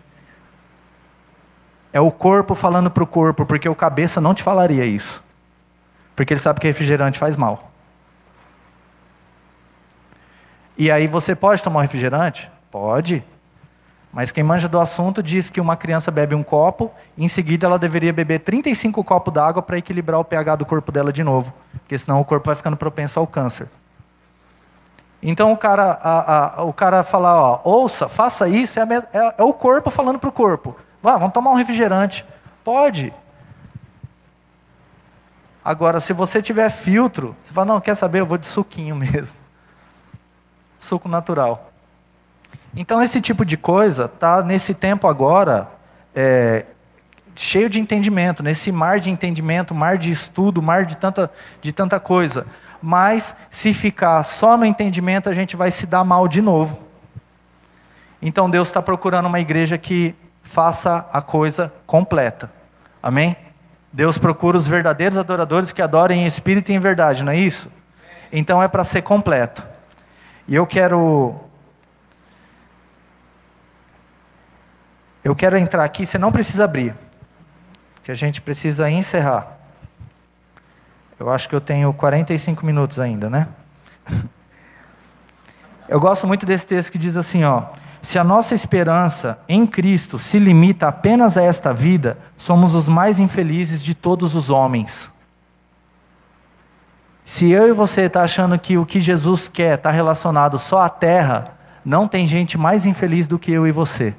É 1.91 1.99
o 1.99 2.09
corpo 2.09 2.55
falando 2.55 2.89
para 2.89 3.03
o 3.03 3.07
corpo, 3.07 3.45
porque 3.45 3.67
o 3.67 3.75
cabeça 3.75 4.21
não 4.21 4.33
te 4.33 4.41
falaria 4.41 4.85
isso. 4.85 5.21
Porque 6.15 6.33
ele 6.33 6.39
sabe 6.39 6.61
que 6.61 6.67
refrigerante 6.67 7.19
faz 7.19 7.35
mal. 7.35 7.69
E 10.77 10.89
aí 10.89 11.07
você 11.07 11.35
pode 11.35 11.61
tomar 11.61 11.81
refrigerante? 11.81 12.49
Pode. 12.71 13.23
Mas 14.13 14.31
quem 14.31 14.43
manja 14.43 14.67
do 14.67 14.79
assunto 14.79 15.21
diz 15.21 15.49
que 15.49 15.61
uma 15.61 15.77
criança 15.77 16.11
bebe 16.11 16.35
um 16.35 16.43
copo, 16.43 16.91
em 17.17 17.27
seguida 17.27 17.65
ela 17.65 17.79
deveria 17.79 18.11
beber 18.11 18.39
35 18.39 19.03
copos 19.03 19.33
d'água 19.33 19.61
para 19.61 19.77
equilibrar 19.77 20.19
o 20.19 20.25
pH 20.25 20.57
do 20.57 20.65
corpo 20.65 20.91
dela 20.91 21.13
de 21.13 21.23
novo, 21.23 21.53
porque 21.73 21.97
senão 21.97 22.19
o 22.19 22.25
corpo 22.25 22.47
vai 22.47 22.55
ficando 22.55 22.75
propenso 22.75 23.19
ao 23.19 23.27
câncer. 23.27 23.69
Então 25.23 25.53
o 25.53 25.57
cara, 25.57 25.99
a, 26.01 26.59
a, 26.59 26.63
o 26.63 26.73
cara 26.73 27.03
fala, 27.03 27.39
ó, 27.39 27.61
ouça, 27.63 28.09
faça 28.09 28.49
isso, 28.49 28.79
é, 28.79 28.83
é, 29.13 29.35
é 29.37 29.43
o 29.43 29.53
corpo 29.53 29.89
falando 29.89 30.19
para 30.19 30.29
o 30.29 30.33
corpo. 30.33 30.75
Vá, 31.01 31.17
vamos 31.17 31.33
tomar 31.33 31.51
um 31.51 31.55
refrigerante. 31.55 32.25
Pode. 32.63 33.13
Agora, 35.63 36.01
se 36.01 36.11
você 36.11 36.41
tiver 36.41 36.69
filtro, 36.69 37.35
você 37.41 37.53
fala, 37.53 37.73
não, 37.73 37.81
quer 37.81 37.95
saber, 37.95 38.19
eu 38.19 38.25
vou 38.25 38.37
de 38.37 38.47
suquinho 38.47 38.95
mesmo. 38.97 39.37
Suco 40.79 41.07
natural. 41.07 41.70
Então, 42.75 43.01
esse 43.01 43.19
tipo 43.19 43.45
de 43.45 43.57
coisa 43.57 44.05
está 44.05 44.41
nesse 44.41 44.73
tempo 44.73 45.07
agora 45.07 45.69
é, 46.15 46.65
cheio 47.35 47.69
de 47.69 47.79
entendimento, 47.79 48.41
nesse 48.41 48.71
mar 48.71 48.99
de 48.99 49.09
entendimento, 49.09 49.75
mar 49.75 49.97
de 49.97 50.11
estudo, 50.11 50.61
mar 50.61 50.85
de 50.85 50.95
tanta, 50.97 51.31
de 51.61 51.71
tanta 51.71 51.99
coisa. 51.99 52.45
Mas, 52.81 53.35
se 53.49 53.73
ficar 53.73 54.23
só 54.23 54.57
no 54.57 54.65
entendimento, 54.65 55.29
a 55.29 55.33
gente 55.33 55.55
vai 55.55 55.71
se 55.71 55.85
dar 55.85 56.03
mal 56.03 56.27
de 56.27 56.41
novo. 56.41 56.87
Então, 58.21 58.49
Deus 58.49 58.67
está 58.67 58.81
procurando 58.81 59.25
uma 59.25 59.39
igreja 59.39 59.77
que 59.77 60.15
faça 60.43 61.05
a 61.11 61.21
coisa 61.21 61.71
completa. 61.85 62.51
Amém? 63.01 63.35
Deus 63.91 64.17
procura 64.17 64.57
os 64.57 64.67
verdadeiros 64.67 65.17
adoradores 65.17 65.73
que 65.73 65.81
adorem 65.81 66.23
em 66.23 66.25
espírito 66.25 66.71
e 66.71 66.75
em 66.75 66.79
verdade, 66.79 67.23
não 67.23 67.31
é 67.31 67.37
isso? 67.37 67.69
Então 68.31 68.63
é 68.63 68.67
para 68.67 68.83
ser 68.83 69.01
completo. 69.01 69.63
E 70.47 70.55
eu 70.55 70.65
quero 70.65 71.35
Eu 75.23 75.35
quero 75.35 75.57
entrar 75.57 75.83
aqui, 75.83 76.05
você 76.05 76.17
não 76.17 76.31
precisa 76.31 76.63
abrir, 76.63 76.95
que 78.03 78.11
a 78.11 78.15
gente 78.15 78.41
precisa 78.41 78.89
encerrar. 78.89 79.57
Eu 81.19 81.29
acho 81.29 81.47
que 81.47 81.53
eu 81.53 81.61
tenho 81.61 81.93
45 81.93 82.65
minutos 82.65 82.99
ainda, 82.99 83.29
né? 83.29 83.47
Eu 85.87 85.99
gosto 85.99 86.25
muito 86.25 86.45
desse 86.45 86.65
texto 86.65 86.89
que 86.89 86.97
diz 86.97 87.17
assim, 87.17 87.43
ó: 87.43 87.63
Se 88.01 88.17
a 88.17 88.23
nossa 88.23 88.55
esperança 88.55 89.37
em 89.47 89.67
Cristo 89.67 90.17
se 90.17 90.39
limita 90.39 90.87
apenas 90.87 91.37
a 91.37 91.43
esta 91.43 91.73
vida, 91.73 92.17
somos 92.37 92.73
os 92.73 92.87
mais 92.87 93.19
infelizes 93.19 93.83
de 93.83 93.93
todos 93.93 94.33
os 94.33 94.49
homens. 94.49 95.11
Se 97.25 97.51
eu 97.51 97.67
e 97.67 97.73
você 97.73 98.03
está 98.03 98.23
achando 98.23 98.57
que 98.57 98.77
o 98.77 98.85
que 98.85 99.01
Jesus 99.01 99.49
quer 99.49 99.75
está 99.75 99.91
relacionado 99.91 100.57
só 100.57 100.79
à 100.79 100.89
terra, 100.89 101.57
não 101.83 102.07
tem 102.07 102.25
gente 102.25 102.57
mais 102.57 102.85
infeliz 102.85 103.27
do 103.27 103.37
que 103.37 103.51
eu 103.51 103.67
e 103.67 103.71
você. 103.71 104.15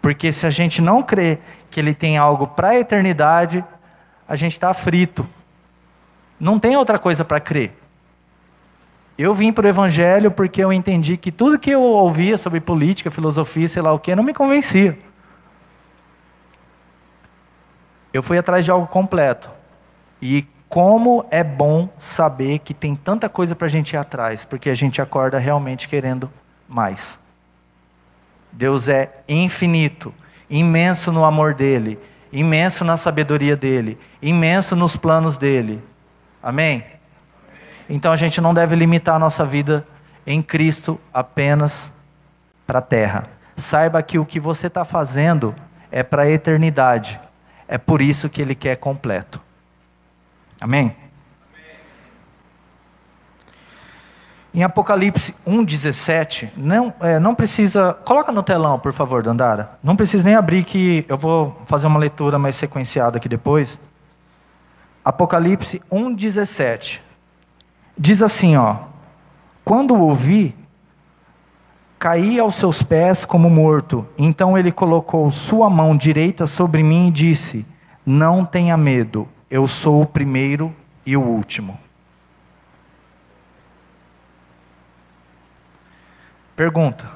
Porque 0.00 0.32
se 0.32 0.46
a 0.46 0.50
gente 0.50 0.80
não 0.80 1.02
crê 1.02 1.38
que 1.70 1.78
ele 1.78 1.94
tem 1.94 2.16
algo 2.16 2.46
para 2.46 2.70
a 2.70 2.78
eternidade, 2.78 3.64
a 4.26 4.36
gente 4.36 4.52
está 4.52 4.72
frito. 4.72 5.26
Não 6.38 6.58
tem 6.58 6.76
outra 6.76 6.98
coisa 6.98 7.24
para 7.24 7.40
crer. 7.40 7.72
Eu 9.18 9.34
vim 9.34 9.52
para 9.52 9.66
o 9.66 9.68
Evangelho 9.68 10.30
porque 10.30 10.64
eu 10.64 10.72
entendi 10.72 11.16
que 11.18 11.30
tudo 11.30 11.58
que 11.58 11.70
eu 11.70 11.82
ouvia 11.82 12.38
sobre 12.38 12.58
política, 12.60 13.10
filosofia, 13.10 13.68
sei 13.68 13.82
lá 13.82 13.92
o 13.92 13.98
que, 13.98 14.16
não 14.16 14.22
me 14.22 14.32
convencia. 14.32 14.98
Eu 18.12 18.22
fui 18.22 18.38
atrás 18.38 18.64
de 18.64 18.70
algo 18.70 18.86
completo. 18.86 19.50
E 20.22 20.46
como 20.70 21.26
é 21.30 21.44
bom 21.44 21.88
saber 21.98 22.60
que 22.60 22.72
tem 22.72 22.96
tanta 22.96 23.28
coisa 23.28 23.54
para 23.54 23.66
a 23.66 23.70
gente 23.70 23.92
ir 23.92 23.96
atrás, 23.96 24.44
porque 24.44 24.70
a 24.70 24.74
gente 24.74 25.02
acorda 25.02 25.38
realmente 25.38 25.88
querendo 25.88 26.30
mais. 26.68 27.18
Deus 28.52 28.88
é 28.88 29.10
infinito. 29.28 30.14
imenso 30.48 31.12
no 31.12 31.24
amor 31.24 31.54
dele, 31.54 31.96
imenso 32.32 32.84
na 32.84 32.96
sabedoria 32.96 33.56
dele, 33.56 33.96
imenso 34.20 34.74
nos 34.74 34.96
planos 34.96 35.38
dele. 35.38 35.80
Amém? 36.42 36.84
Então 37.88 38.12
a 38.12 38.16
gente 38.16 38.40
não 38.40 38.52
deve 38.52 38.74
limitar 38.74 39.14
a 39.14 39.18
nossa 39.18 39.44
vida 39.44 39.86
em 40.26 40.42
Cristo 40.42 40.98
apenas 41.14 41.90
para 42.66 42.80
a 42.80 42.82
terra. 42.82 43.28
Saiba 43.56 44.02
que 44.02 44.18
o 44.18 44.26
que 44.26 44.40
você 44.40 44.66
está 44.66 44.84
fazendo 44.84 45.54
é 45.90 46.02
para 46.02 46.22
a 46.22 46.30
eternidade. 46.30 47.20
É 47.68 47.78
por 47.78 48.02
isso 48.02 48.28
que 48.28 48.42
Ele 48.42 48.54
quer 48.54 48.76
completo. 48.76 49.40
Amém? 50.60 50.94
Em 54.52 54.64
Apocalipse 54.64 55.32
1,17, 55.46 56.50
não, 56.56 56.92
é, 57.00 57.20
não 57.20 57.36
precisa. 57.36 57.94
Coloca 58.04 58.32
no 58.32 58.42
telão, 58.42 58.80
por 58.80 58.92
favor, 58.92 59.22
Dandara. 59.22 59.78
Não 59.82 59.94
precisa 59.94 60.24
nem 60.24 60.34
abrir, 60.34 60.64
que 60.64 61.04
eu 61.08 61.16
vou 61.16 61.56
fazer 61.66 61.86
uma 61.86 62.00
leitura 62.00 62.36
mais 62.36 62.56
sequenciada 62.56 63.18
aqui 63.18 63.28
depois. 63.28 63.78
Apocalipse 65.04 65.80
1,17. 65.90 66.98
Diz 67.96 68.22
assim, 68.22 68.56
ó. 68.56 68.76
Quando 69.64 69.94
o 69.94 70.00
ouvi, 70.00 70.56
caí 71.96 72.40
aos 72.40 72.56
seus 72.56 72.82
pés 72.82 73.24
como 73.24 73.48
morto. 73.48 74.04
Então 74.18 74.58
ele 74.58 74.72
colocou 74.72 75.30
sua 75.30 75.70
mão 75.70 75.96
direita 75.96 76.46
sobre 76.48 76.82
mim 76.82 77.06
e 77.06 77.12
disse: 77.12 77.64
Não 78.04 78.44
tenha 78.44 78.76
medo, 78.76 79.28
eu 79.48 79.66
sou 79.68 80.02
o 80.02 80.06
primeiro 80.06 80.74
e 81.06 81.16
o 81.16 81.20
último. 81.20 81.78
Pergunta: 86.60 87.10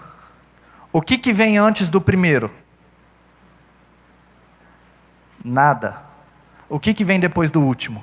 O 0.91 1.03
que, 1.03 1.19
que 1.19 1.31
vem 1.31 1.59
antes 1.59 1.91
do 1.91 2.01
primeiro? 2.01 2.51
Nada. 5.45 6.01
O 6.67 6.81
que, 6.81 6.95
que 6.95 7.05
vem 7.05 7.21
depois 7.21 7.51
do 7.51 7.61
último? 7.61 8.03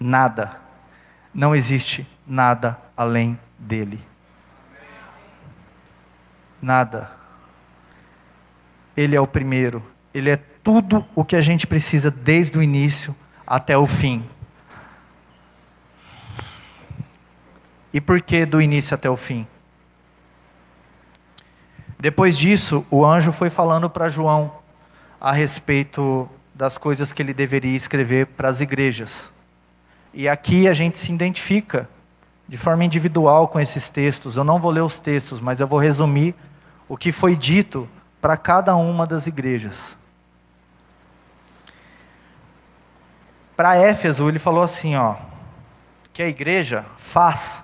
Nada. 0.00 0.60
Não 1.32 1.54
existe 1.54 2.04
nada 2.26 2.76
além 2.96 3.38
dele. 3.56 4.00
Nada. 6.60 7.08
Ele 8.96 9.14
é 9.14 9.20
o 9.20 9.26
primeiro. 9.28 9.80
Ele 10.12 10.30
é 10.30 10.36
tudo 10.64 11.06
o 11.14 11.24
que 11.24 11.36
a 11.36 11.40
gente 11.40 11.64
precisa 11.64 12.10
desde 12.10 12.58
o 12.58 12.62
início 12.62 13.14
até 13.46 13.78
o 13.78 13.86
fim. 13.86 14.28
E 17.92 18.00
por 18.00 18.20
que 18.20 18.44
do 18.44 18.60
início 18.60 18.96
até 18.96 19.08
o 19.08 19.16
fim? 19.16 19.46
Depois 22.00 22.38
disso, 22.38 22.86
o 22.90 23.04
anjo 23.04 23.30
foi 23.30 23.50
falando 23.50 23.90
para 23.90 24.08
João 24.08 24.50
a 25.20 25.32
respeito 25.32 26.26
das 26.54 26.78
coisas 26.78 27.12
que 27.12 27.20
ele 27.20 27.34
deveria 27.34 27.76
escrever 27.76 28.26
para 28.26 28.48
as 28.48 28.58
igrejas. 28.58 29.30
E 30.14 30.26
aqui 30.26 30.66
a 30.66 30.72
gente 30.72 30.96
se 30.96 31.12
identifica 31.12 31.86
de 32.48 32.56
forma 32.56 32.84
individual 32.84 33.48
com 33.48 33.60
esses 33.60 33.90
textos. 33.90 34.38
Eu 34.38 34.44
não 34.44 34.58
vou 34.58 34.70
ler 34.70 34.80
os 34.80 34.98
textos, 34.98 35.42
mas 35.42 35.60
eu 35.60 35.66
vou 35.66 35.78
resumir 35.78 36.34
o 36.88 36.96
que 36.96 37.12
foi 37.12 37.36
dito 37.36 37.86
para 38.18 38.34
cada 38.34 38.74
uma 38.76 39.06
das 39.06 39.26
igrejas. 39.26 39.94
Para 43.54 43.76
Éfeso, 43.76 44.26
ele 44.26 44.38
falou 44.38 44.62
assim, 44.62 44.96
ó, 44.96 45.16
que 46.14 46.22
a 46.22 46.28
igreja 46.28 46.86
faz 46.96 47.62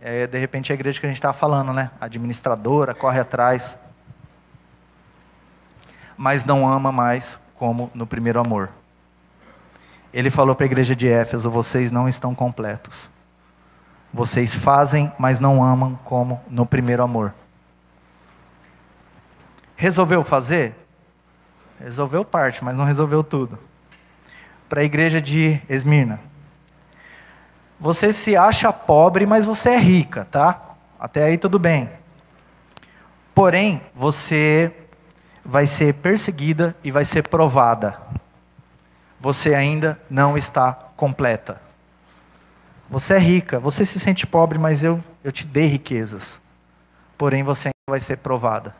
é 0.00 0.26
de 0.26 0.38
repente 0.38 0.72
a 0.72 0.74
igreja 0.74 1.00
que 1.00 1.06
a 1.06 1.08
gente 1.08 1.18
está 1.18 1.32
falando, 1.32 1.72
né? 1.72 1.90
Administradora, 2.00 2.94
corre 2.94 3.20
atrás, 3.20 3.78
mas 6.16 6.44
não 6.44 6.68
ama 6.68 6.92
mais 6.92 7.38
como 7.54 7.90
no 7.94 8.06
primeiro 8.06 8.40
amor. 8.40 8.70
Ele 10.12 10.30
falou 10.30 10.54
para 10.54 10.64
a 10.64 10.66
igreja 10.66 10.94
de 10.96 11.08
Éfeso: 11.08 11.50
vocês 11.50 11.90
não 11.90 12.08
estão 12.08 12.34
completos. 12.34 13.10
Vocês 14.12 14.54
fazem, 14.54 15.12
mas 15.18 15.38
não 15.38 15.62
amam 15.62 15.98
como 16.04 16.40
no 16.48 16.64
primeiro 16.64 17.02
amor. 17.02 17.34
Resolveu 19.76 20.24
fazer? 20.24 20.74
Resolveu 21.78 22.24
parte, 22.24 22.64
mas 22.64 22.76
não 22.76 22.84
resolveu 22.84 23.22
tudo. 23.22 23.58
Para 24.68 24.80
a 24.80 24.84
igreja 24.84 25.20
de 25.20 25.60
Esmirna, 25.68 26.20
você 27.80 28.12
se 28.12 28.36
acha 28.36 28.72
pobre, 28.72 29.24
mas 29.24 29.46
você 29.46 29.70
é 29.70 29.78
rica, 29.78 30.26
tá? 30.30 30.74
Até 30.98 31.24
aí 31.24 31.38
tudo 31.38 31.58
bem. 31.58 31.88
Porém, 33.34 33.80
você 33.94 34.72
vai 35.44 35.66
ser 35.66 35.94
perseguida 35.94 36.74
e 36.82 36.90
vai 36.90 37.04
ser 37.04 37.28
provada. 37.28 38.00
Você 39.20 39.54
ainda 39.54 40.00
não 40.10 40.36
está 40.36 40.72
completa. 40.96 41.60
Você 42.90 43.14
é 43.14 43.18
rica, 43.18 43.58
você 43.58 43.86
se 43.86 44.00
sente 44.00 44.26
pobre, 44.26 44.58
mas 44.58 44.82
eu, 44.82 45.02
eu 45.22 45.30
te 45.30 45.46
dei 45.46 45.66
riquezas. 45.66 46.40
Porém, 47.16 47.42
você 47.42 47.68
ainda 47.68 47.90
vai 47.90 48.00
ser 48.00 48.16
provada. 48.16 48.74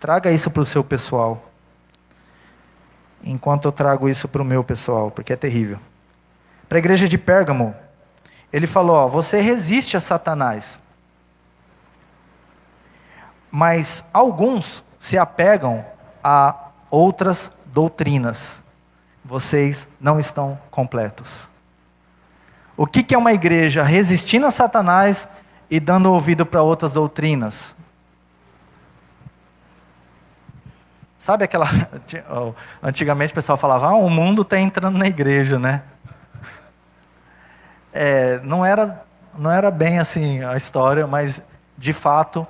Traga 0.00 0.30
isso 0.30 0.50
para 0.50 0.62
o 0.62 0.66
seu 0.66 0.82
pessoal 0.82 1.50
enquanto 3.24 3.66
eu 3.66 3.72
trago 3.72 4.08
isso 4.08 4.28
para 4.28 4.42
o 4.42 4.44
meu 4.44 4.62
pessoal, 4.62 5.10
porque 5.10 5.32
é 5.32 5.36
terrível. 5.36 5.78
Para 6.68 6.78
a 6.78 6.80
igreja 6.80 7.08
de 7.08 7.16
Pérgamo, 7.16 7.74
ele 8.52 8.66
falou: 8.66 8.96
ó, 8.96 9.08
você 9.08 9.40
resiste 9.40 9.96
a 9.96 10.00
Satanás, 10.00 10.78
mas 13.50 14.04
alguns 14.12 14.84
se 15.00 15.16
apegam 15.16 15.84
a 16.22 16.68
outras 16.90 17.50
doutrinas. 17.66 18.62
Vocês 19.24 19.88
não 19.98 20.20
estão 20.20 20.58
completos. 20.70 21.48
O 22.76 22.86
que, 22.86 23.14
é 23.14 23.18
uma 23.18 23.32
igreja 23.32 23.82
resistindo 23.82 24.46
a 24.46 24.50
Satanás 24.50 25.28
e 25.70 25.78
dando 25.78 26.12
ouvido 26.12 26.44
para 26.44 26.62
outras 26.62 26.92
doutrinas? 26.92 27.74
Sabe 31.24 31.44
aquela. 31.44 31.66
Antigamente 32.82 33.32
o 33.32 33.34
pessoal 33.34 33.56
falava, 33.56 33.86
ah, 33.86 33.96
o 33.96 34.10
mundo 34.10 34.42
está 34.42 34.60
entrando 34.60 34.98
na 34.98 35.06
igreja, 35.06 35.58
né? 35.58 35.80
É, 37.94 38.40
não, 38.40 38.66
era, 38.66 39.02
não 39.38 39.50
era 39.50 39.70
bem 39.70 39.98
assim 39.98 40.44
a 40.44 40.54
história, 40.54 41.06
mas 41.06 41.40
de 41.78 41.94
fato 41.94 42.46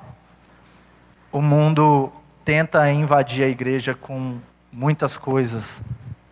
o 1.31 1.41
mundo 1.41 2.11
tenta 2.45 2.91
invadir 2.91 3.45
a 3.45 3.49
igreja 3.49 3.95
com 3.95 4.39
muitas 4.73 5.17
coisas, 5.17 5.81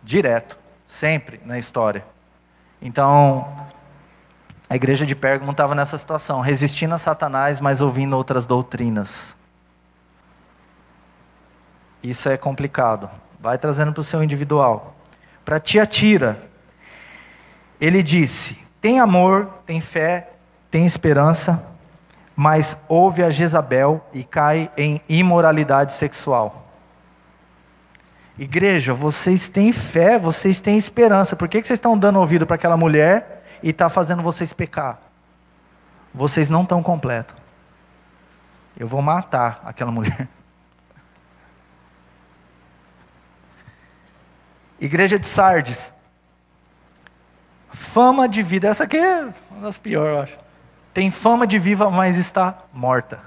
direto, 0.03 0.57
sempre 0.85 1.39
na 1.45 1.57
história. 1.57 2.03
Então, 2.81 3.47
a 4.69 4.75
igreja 4.75 5.05
de 5.05 5.15
Pérgamo 5.15 5.51
estava 5.51 5.73
nessa 5.73 5.97
situação, 5.97 6.41
resistindo 6.41 6.93
a 6.93 6.97
Satanás, 6.97 7.61
mas 7.61 7.79
ouvindo 7.79 8.17
outras 8.17 8.45
doutrinas. 8.45 9.33
Isso 12.03 12.27
é 12.27 12.35
complicado. 12.35 13.09
Vai 13.39 13.57
trazendo 13.57 13.93
para 13.93 14.01
o 14.01 14.03
seu 14.03 14.21
individual. 14.21 14.95
Para 15.45 15.59
Tiatira, 15.59 16.41
ele 17.79 18.03
disse: 18.03 18.57
tem 18.81 18.99
amor, 18.99 19.47
tem 19.65 19.79
fé, 19.79 20.31
tem 20.69 20.85
esperança, 20.85 21.63
mas 22.35 22.77
ouve 22.87 23.23
a 23.23 23.29
Jezabel 23.29 24.05
e 24.13 24.23
cai 24.23 24.69
em 24.75 25.01
imoralidade 25.07 25.93
sexual. 25.93 26.67
Igreja, 28.37 28.93
vocês 28.93 29.47
têm 29.47 29.71
fé, 29.71 30.17
vocês 30.17 30.59
têm 30.59 30.77
esperança. 30.77 31.35
Por 31.35 31.47
que, 31.47 31.61
que 31.61 31.67
vocês 31.67 31.77
estão 31.77 31.97
dando 31.97 32.19
ouvido 32.19 32.45
para 32.45 32.55
aquela 32.55 32.75
mulher 32.75 33.45
e 33.61 33.69
está 33.69 33.89
fazendo 33.89 34.23
vocês 34.23 34.51
pecar? 34.51 34.99
Vocês 36.13 36.49
não 36.49 36.63
estão 36.63 36.81
completos. 36.81 37.35
Eu 38.77 38.87
vou 38.87 39.01
matar 39.01 39.61
aquela 39.63 39.91
mulher. 39.91 40.27
Igreja 44.83 45.17
de 45.17 45.25
Sardes. 45.25 45.93
Fama 47.71 48.27
de 48.27 48.43
vida. 48.43 48.67
Essa 48.67 48.83
aqui 48.83 48.97
é 48.97 49.29
uma 49.49 49.61
das 49.61 49.77
piores, 49.77 50.13
eu 50.13 50.21
acho. 50.21 50.37
Tem 50.93 51.09
fama 51.09 51.47
de 51.47 51.57
viva, 51.57 51.89
mas 51.89 52.17
está 52.17 52.57
morta. 52.73 53.21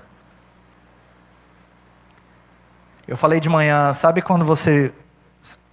Eu 3.08 3.16
falei 3.16 3.40
de 3.40 3.48
manhã, 3.48 3.94
sabe 3.94 4.20
quando 4.20 4.44
você 4.44 4.92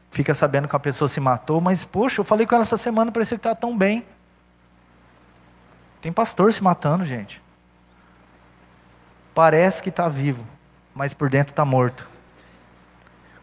fica 0.10 0.34
sabendo 0.34 0.70
que 0.70 0.76
a 0.76 0.80
pessoa 0.80 1.10
se 1.10 1.20
matou, 1.20 1.60
mas 1.60 1.84
poxa, 1.84 2.22
eu 2.22 2.26
falei 2.26 2.48
com 2.48 2.56
ela 2.56 2.62
essa 2.62 2.78
semana, 2.78 3.12
parecia 3.12 3.38
que 3.38 3.40
estava 3.40 3.56
tão 3.56 3.78
bem. 3.78 4.06
Tem 6.00 6.14
pastor 6.14 6.54
se 6.54 6.64
matando, 6.64 7.04
gente. 7.04 7.42
Parece 9.36 9.84
que 9.84 9.90
está 9.90 10.08
vivo, 10.08 10.48
mas 10.96 11.14
por 11.14 11.30
dentro 11.30 11.52
está 11.52 11.66
morto. 11.66 12.08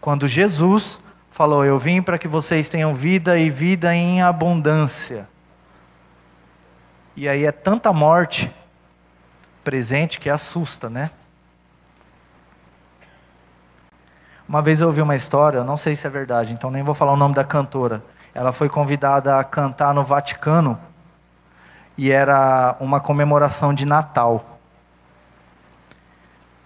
Quando 0.01 0.26
Jesus 0.26 1.01
falou: 1.41 1.64
Eu 1.64 1.78
vim 1.78 2.03
para 2.03 2.18
que 2.18 2.28
vocês 2.28 2.68
tenham 2.68 2.95
vida 2.95 3.38
e 3.38 3.49
vida 3.49 3.95
em 3.95 4.20
abundância. 4.20 5.26
E 7.16 7.26
aí 7.26 7.47
é 7.47 7.51
tanta 7.51 7.95
morte 7.95 8.53
presente 9.64 10.20
que 10.20 10.28
assusta, 10.28 10.91
né? 10.91 11.11
Uma 14.47 14.61
vez 14.61 14.82
eu 14.82 14.88
ouvi 14.88 15.01
uma 15.01 15.16
história, 15.16 15.57
eu 15.57 15.64
não 15.64 15.78
sei 15.78 15.97
se 15.97 16.07
é 16.07 16.11
verdade, 16.11 16.53
então 16.53 16.70
nem 16.70 16.82
vou 16.82 16.95
falar 16.95 17.14
o 17.14 17.16
nome 17.16 17.34
da 17.34 17.45
cantora. 17.45 18.03
Ela 18.34 18.53
foi 18.53 18.68
convidada 18.68 19.38
a 19.38 19.43
cantar 19.43 19.95
no 19.95 20.05
Vaticano 20.05 20.78
e 21.97 22.11
era 22.11 22.76
uma 22.80 23.01
comemoração 23.01 23.72
de 23.72 23.86
Natal. 23.86 24.59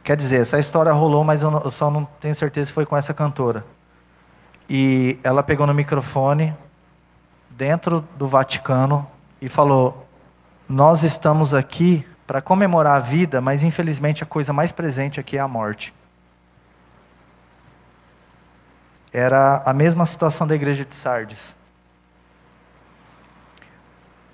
Quer 0.03 0.17
dizer, 0.17 0.41
essa 0.41 0.59
história 0.59 0.91
rolou, 0.91 1.23
mas 1.23 1.43
eu, 1.43 1.71
só 1.71 1.93
não 1.93 2.05
tenho 2.19 2.35
certeza 2.35 2.67
se 2.67 2.73
foi 2.73 2.85
com 2.85 2.97
essa 2.97 3.15
cantora. 3.15 3.65
E 4.69 5.19
ela 5.23 5.43
pegou 5.43 5.67
no 5.67 5.75
microfone 5.75 6.55
dentro 7.51 8.01
do 8.17 8.27
Vaticano 8.27 9.07
e 9.41 9.49
falou: 9.49 10.07
Nós 10.69 11.03
estamos 11.03 11.53
aqui 11.53 12.07
para 12.27 12.41
comemorar 12.41 12.97
a 12.97 13.01
vida, 13.01 13.41
mas 13.41 13.63
infelizmente 13.63 14.23
a 14.23 14.27
coisa 14.27 14.53
mais 14.53 14.73
presente 14.73 15.21
aqui 15.21 15.37
é 15.37 15.41
a 15.41 15.49
morte. 15.49 15.93
Era 19.13 19.63
a 19.65 19.73
mesma 19.73 20.07
situação 20.07 20.47
da 20.47 20.55
igreja 20.55 20.85
de 20.85 20.95
Sardes. 20.95 21.55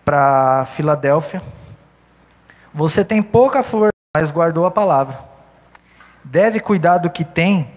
Para 0.05 0.65
Filadélfia, 0.67 1.43
você 2.73 3.05
tem 3.05 3.23
pouca 3.23 3.63
força, 3.63 3.93
mas 4.17 4.31
guardou 4.31 4.65
a 4.65 4.71
palavra. 4.71 5.19
Deve 6.25 6.61
cuidar 6.61 6.99
do 6.99 7.11
que 7.11 7.25
tem, 7.25 7.71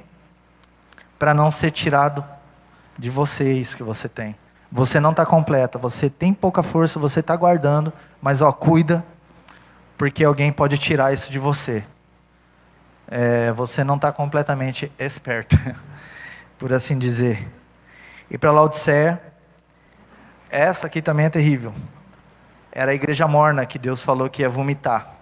para 1.20 1.34
não 1.34 1.52
ser 1.52 1.72
tirado 1.72 2.24
de 2.98 3.10
vocês 3.10 3.76
que 3.76 3.84
você 3.84 4.08
tem. 4.08 4.36
Você 4.72 5.00
não 5.00 5.12
está 5.12 5.26
completa, 5.26 5.78
você 5.78 6.10
tem 6.10 6.34
pouca 6.34 6.64
força, 6.64 7.00
você 7.00 7.20
está 7.20 7.36
guardando, 7.36 7.94
mas 8.22 8.42
ó, 8.42 8.52
cuida, 8.52 9.06
porque 9.98 10.24
alguém 10.24 10.52
pode 10.52 10.78
tirar 10.78 11.14
isso 11.14 11.32
de 11.32 11.38
você. 11.38 11.84
É, 13.08 13.52
você 13.52 13.84
não 13.84 13.96
está 13.96 14.12
completamente 14.12 14.92
esperto. 14.98 15.56
por 16.64 16.72
assim 16.72 16.98
dizer. 16.98 17.46
E 18.32 18.38
para 18.38 18.50
Laodiceia, 18.50 19.22
essa 20.50 20.88
aqui 20.88 21.02
também 21.02 21.26
é 21.26 21.30
terrível. 21.30 21.74
Era 22.72 22.92
a 22.92 22.96
igreja 22.96 23.28
morna 23.28 23.66
que 23.66 23.78
Deus 23.78 24.02
falou 24.02 24.30
que 24.30 24.44
ia 24.44 24.50
vomitar. 24.50 25.14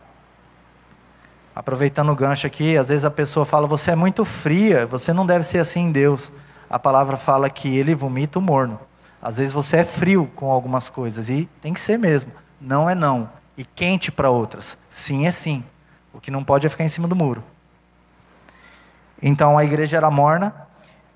Aproveitando 1.55 2.11
o 2.11 2.15
gancho 2.15 2.45
aqui, 2.45 2.78
às 2.78 2.89
vezes 2.89 3.03
a 3.03 3.09
pessoa 3.09 3.43
fala: 3.43 3.65
Você 3.65 3.89
é 3.89 3.95
muito 3.95 4.24
fria, 4.24 4.86
você 4.86 5.11
não 5.11 5.26
deve 5.26 5.43
ser 5.43 5.57
assim 5.57 5.82
em 5.82 5.91
Deus. 5.91 6.32
A 6.72 6.80
palavra 6.80 7.17
fala 7.17 7.49
que 7.49 7.67
ele 7.78 7.93
vomita 7.93 8.39
o 8.39 8.41
morno. 8.41 8.80
Às 9.22 9.36
vezes 9.36 9.51
você 9.51 9.78
é 9.78 9.84
frio 9.84 10.32
com 10.34 10.49
algumas 10.49 10.89
coisas, 10.89 11.28
e 11.28 11.49
tem 11.61 11.74
que 11.74 11.82
ser 11.82 11.99
mesmo. 11.99 12.32
Não 12.61 12.89
é 12.89 12.95
não. 12.95 13.30
E 13.57 13.65
quente 13.65 14.09
para 14.09 14.30
outras. 14.30 14.78
Sim 14.89 15.28
é 15.28 15.32
sim. 15.34 15.65
O 16.13 16.22
que 16.22 16.32
não 16.32 16.45
pode 16.45 16.65
é 16.65 16.69
ficar 16.69 16.86
em 16.86 16.89
cima 16.89 17.09
do 17.09 17.15
muro. 17.15 17.43
Então 19.22 19.57
a 19.57 19.65
igreja 19.65 19.97
era 19.97 20.09
morna, 20.09 20.55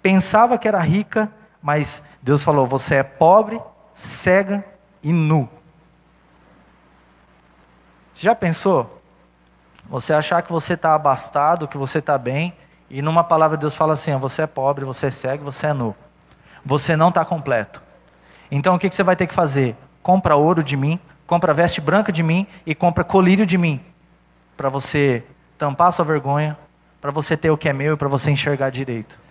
pensava 0.01 0.57
que 0.57 0.67
era 0.67 0.79
rica, 0.79 1.31
mas 1.61 2.03
Deus 2.21 2.43
falou: 2.43 2.67
você 2.67 2.95
é 2.95 3.03
pobre, 3.03 3.59
cega 3.93 4.63
e 5.01 5.13
nu. 5.13 5.47
Você 8.13 8.23
já 8.23 8.35
pensou? 8.35 9.01
Você 9.89 10.11
achar 10.11 10.41
que 10.41 10.51
você 10.51 10.73
está 10.73 10.93
abastado, 10.93 11.67
que 11.67 11.77
você 11.77 11.99
está 11.99 12.17
bem, 12.17 12.53
e 12.89 13.01
numa 13.01 13.23
palavra 13.23 13.57
Deus 13.57 13.75
fala 13.75 13.93
assim: 13.93 14.15
você 14.17 14.43
é 14.43 14.47
pobre, 14.47 14.85
você 14.85 15.07
é 15.07 15.11
cego, 15.11 15.43
você 15.45 15.67
é 15.67 15.73
nu. 15.73 15.95
Você 16.63 16.95
não 16.95 17.09
está 17.09 17.23
completo. 17.23 17.81
Então 18.49 18.75
o 18.75 18.79
que, 18.79 18.89
que 18.89 18.95
você 18.95 19.03
vai 19.03 19.15
ter 19.15 19.27
que 19.27 19.33
fazer? 19.33 19.75
Compra 20.01 20.35
ouro 20.35 20.63
de 20.63 20.75
mim, 20.75 20.99
compra 21.27 21.53
veste 21.53 21.81
branca 21.81 22.11
de 22.11 22.23
mim 22.23 22.47
e 22.65 22.73
compra 22.73 23.03
colírio 23.03 23.45
de 23.45 23.57
mim, 23.57 23.81
para 24.55 24.69
você 24.69 25.23
tampar 25.57 25.93
sua 25.93 26.05
vergonha, 26.05 26.57
para 27.01 27.11
você 27.11 27.35
ter 27.35 27.49
o 27.49 27.57
que 27.57 27.69
é 27.69 27.73
meu 27.73 27.93
e 27.93 27.97
para 27.97 28.07
você 28.07 28.31
enxergar 28.31 28.69
direito 28.69 29.25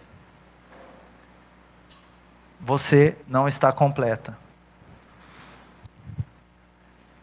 você 2.65 3.17
não 3.29 3.47
está 3.47 3.71
completa. 3.73 4.37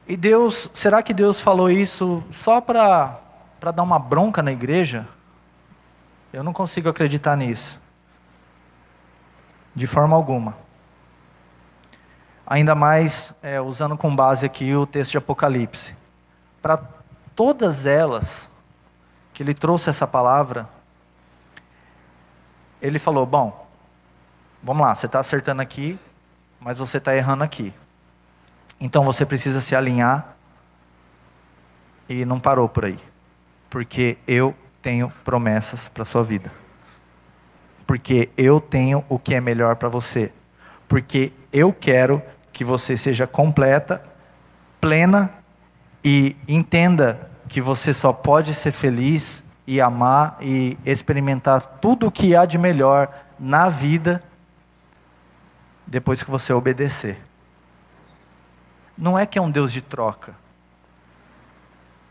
E 0.08 0.16
Deus, 0.16 0.70
será 0.74 1.02
que 1.02 1.14
Deus 1.14 1.42
falou 1.42 1.70
isso 1.70 2.24
só 2.32 2.62
para 2.62 3.20
dar 3.74 3.82
uma 3.82 3.98
bronca 3.98 4.44
na 4.44 4.52
igreja? 4.52 5.08
Eu 6.32 6.44
não 6.44 6.54
consigo 6.54 6.90
acreditar 6.90 7.36
nisso. 7.36 7.80
De 9.76 9.88
forma 9.88 10.16
alguma. 10.16 10.58
Ainda 12.46 12.76
mais 12.76 13.34
é, 13.42 13.60
usando 13.62 13.98
com 13.98 14.16
base 14.16 14.46
aqui 14.46 14.76
o 14.76 14.86
texto 14.86 15.12
de 15.12 15.18
Apocalipse. 15.18 15.96
Para 16.62 16.78
todas 17.36 17.86
elas 17.86 18.50
que 19.34 19.42
ele 19.42 19.54
trouxe 19.54 19.90
essa 19.90 20.06
palavra, 20.06 20.68
ele 22.82 23.00
falou: 23.00 23.26
bom, 23.26 23.72
Vamos 24.64 24.86
lá, 24.86 24.94
você 24.94 25.08
está 25.08 25.20
acertando 25.20 25.62
aqui, 25.62 25.98
mas 26.60 26.78
você 26.78 26.98
está 26.98 27.16
errando 27.16 27.44
aqui. 27.44 27.74
Então 28.80 29.04
você 29.04 29.26
precisa 29.26 29.60
se 29.60 29.76
alinhar 29.76 30.36
e 32.08 32.24
não 32.26 32.40
parou 32.40 32.70
por 32.70 32.86
aí. 32.86 33.00
Porque 33.72 34.20
eu 34.28 34.56
tenho 34.82 35.12
promessas 35.24 35.88
para 35.90 36.04
a 36.04 36.06
sua 36.06 36.24
vida. 36.24 36.52
Porque 37.86 38.30
eu 38.38 38.60
tenho 38.60 39.04
o 39.10 39.20
que 39.20 39.36
é 39.36 39.42
melhor 39.42 39.76
para 39.76 39.90
você. 39.90 40.32
Porque 40.88 41.32
eu 41.52 41.72
quero 41.72 42.22
que 42.52 42.64
você 42.64 42.98
seja 42.98 43.28
completa, 43.28 44.04
plena 44.80 45.30
e 46.04 46.36
entenda 46.48 47.30
que 47.48 47.62
você 47.62 47.94
só 47.94 48.12
pode 48.12 48.54
ser 48.54 48.72
feliz 48.72 49.44
e 49.68 49.80
amar 49.80 50.38
e 50.42 50.78
experimentar 50.86 51.80
tudo 51.82 52.08
o 52.08 52.12
que 52.12 52.36
há 52.36 52.46
de 52.46 52.58
melhor 52.58 53.14
na 53.40 53.70
vida 53.70 54.24
depois 55.86 56.24
que 56.24 56.32
você 56.32 56.54
obedecer. 56.54 57.18
Não 58.98 59.18
é 59.18 59.26
que 59.26 59.38
é 59.38 59.42
um 59.42 59.52
Deus 59.52 59.72
de 59.72 59.82
troca. 59.82 60.34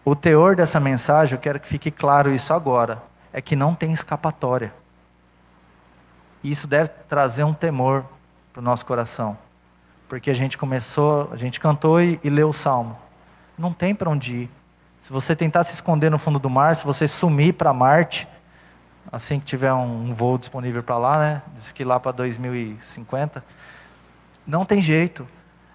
O 0.05 0.17
teor 0.17 0.57
dessa 0.57 0.81
mensagem, 0.81 1.35
eu 1.35 1.41
quero 1.41 1.61
que 1.61 1.67
fique 1.67 1.91
claro 1.91 2.33
isso 2.33 2.53
agora, 2.55 3.03
é 3.33 3.41
que 3.41 3.55
não 3.55 3.75
tem 3.75 3.93
escapatória. 3.93 4.73
E 6.43 6.51
isso 6.51 6.67
deve 6.67 6.89
trazer 7.09 7.45
um 7.45 7.53
temor 7.53 8.05
para 8.53 8.61
o 8.61 8.65
nosso 8.65 8.85
coração. 8.87 9.37
Porque 10.09 10.31
a 10.31 10.35
gente 10.35 10.57
começou, 10.57 11.29
a 11.33 11.37
gente 11.37 11.61
cantou 11.61 12.01
e, 12.01 12.19
e 12.25 12.31
leu 12.31 12.49
o 12.49 12.53
salmo. 12.53 12.97
Não 13.59 13.73
tem 13.73 13.95
para 13.95 14.11
onde 14.11 14.35
ir. 14.35 14.51
Se 15.03 15.13
você 15.13 15.37
tentar 15.37 15.65
se 15.65 15.75
esconder 15.75 16.11
no 16.11 16.19
fundo 16.19 16.39
do 16.39 16.51
mar, 16.51 16.75
se 16.75 16.85
você 16.85 17.07
sumir 17.07 17.55
para 17.55 17.73
Marte, 17.73 18.27
assim 19.13 19.39
que 19.39 19.47
tiver 19.47 19.73
um 19.73 20.15
voo 20.15 20.39
disponível 20.39 20.83
para 20.83 20.99
lá, 20.99 21.19
né? 21.19 21.43
Diz 21.57 21.73
que 21.73 21.85
lá 21.85 22.01
para 22.01 22.13
2050, 22.13 23.45
não 24.47 24.65
tem 24.65 24.81
jeito. 24.81 25.27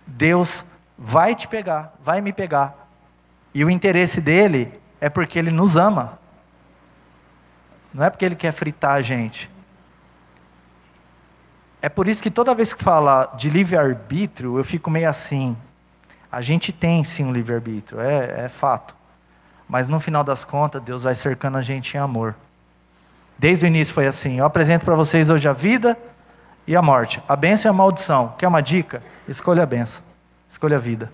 Deus 0.06 0.66
vai 0.98 1.36
te 1.36 1.48
pegar, 1.48 1.94
vai 2.04 2.22
me 2.22 2.34
pegar. 2.34 2.85
E 3.56 3.66
o 3.66 3.70
interesse 3.70 4.22
dele 4.22 4.72
é 5.02 5.10
porque 5.10 5.40
ele 5.40 5.50
nos 5.50 5.76
ama. 5.78 6.20
Não 7.94 8.04
é 8.04 8.10
porque 8.10 8.26
ele 8.26 8.36
quer 8.36 8.52
fritar 8.52 8.92
a 8.92 9.02
gente. 9.02 9.50
É 11.82 11.90
por 11.90 12.08
isso 12.08 12.22
que 12.22 12.30
toda 12.30 12.54
vez 12.54 12.74
que 12.74 12.84
fala 12.84 13.34
de 13.38 13.50
livre-arbítrio, 13.50 14.58
eu 14.58 14.64
fico 14.64 14.92
meio 14.92 15.10
assim. 15.10 15.56
A 16.32 16.42
gente 16.42 16.74
tem 16.74 17.04
sim 17.04 17.24
um 17.24 17.32
livre-arbítrio, 17.32 18.02
é, 18.02 18.46
é 18.46 18.50
fato. 18.50 18.94
Mas 19.68 19.88
no 19.88 20.00
final 20.00 20.24
das 20.24 20.44
contas, 20.44 20.84
Deus 20.84 21.04
vai 21.04 21.16
cercando 21.16 21.58
a 21.58 21.62
gente 21.62 21.96
em 21.96 22.00
amor. 22.00 22.36
Desde 23.40 23.66
o 23.66 23.68
início 23.68 23.94
foi 23.94 24.06
assim. 24.06 24.38
Eu 24.38 24.46
apresento 24.46 24.86
para 24.86 24.96
vocês 24.96 25.30
hoje 25.30 25.48
a 25.48 25.54
vida, 25.54 25.98
e 26.68 26.76
a 26.76 26.82
morte. 26.82 27.22
A 27.28 27.36
bênção 27.36 27.70
e 27.70 27.72
a 27.72 27.74
maldição. 27.74 28.34
Quer 28.38 28.48
uma 28.48 28.62
dica? 28.62 29.02
Escolha 29.28 29.64
a 29.64 29.66
bênção. 29.66 30.02
Escolha 30.50 30.78
a 30.78 30.80
vida. 30.80 31.12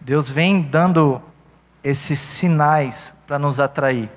Deus 0.00 0.30
vem 0.30 0.62
dando 0.62 1.20
esses 1.84 2.18
sinais 2.18 3.12
para 3.26 3.38
nos 3.38 3.60
atrair. 3.60 4.10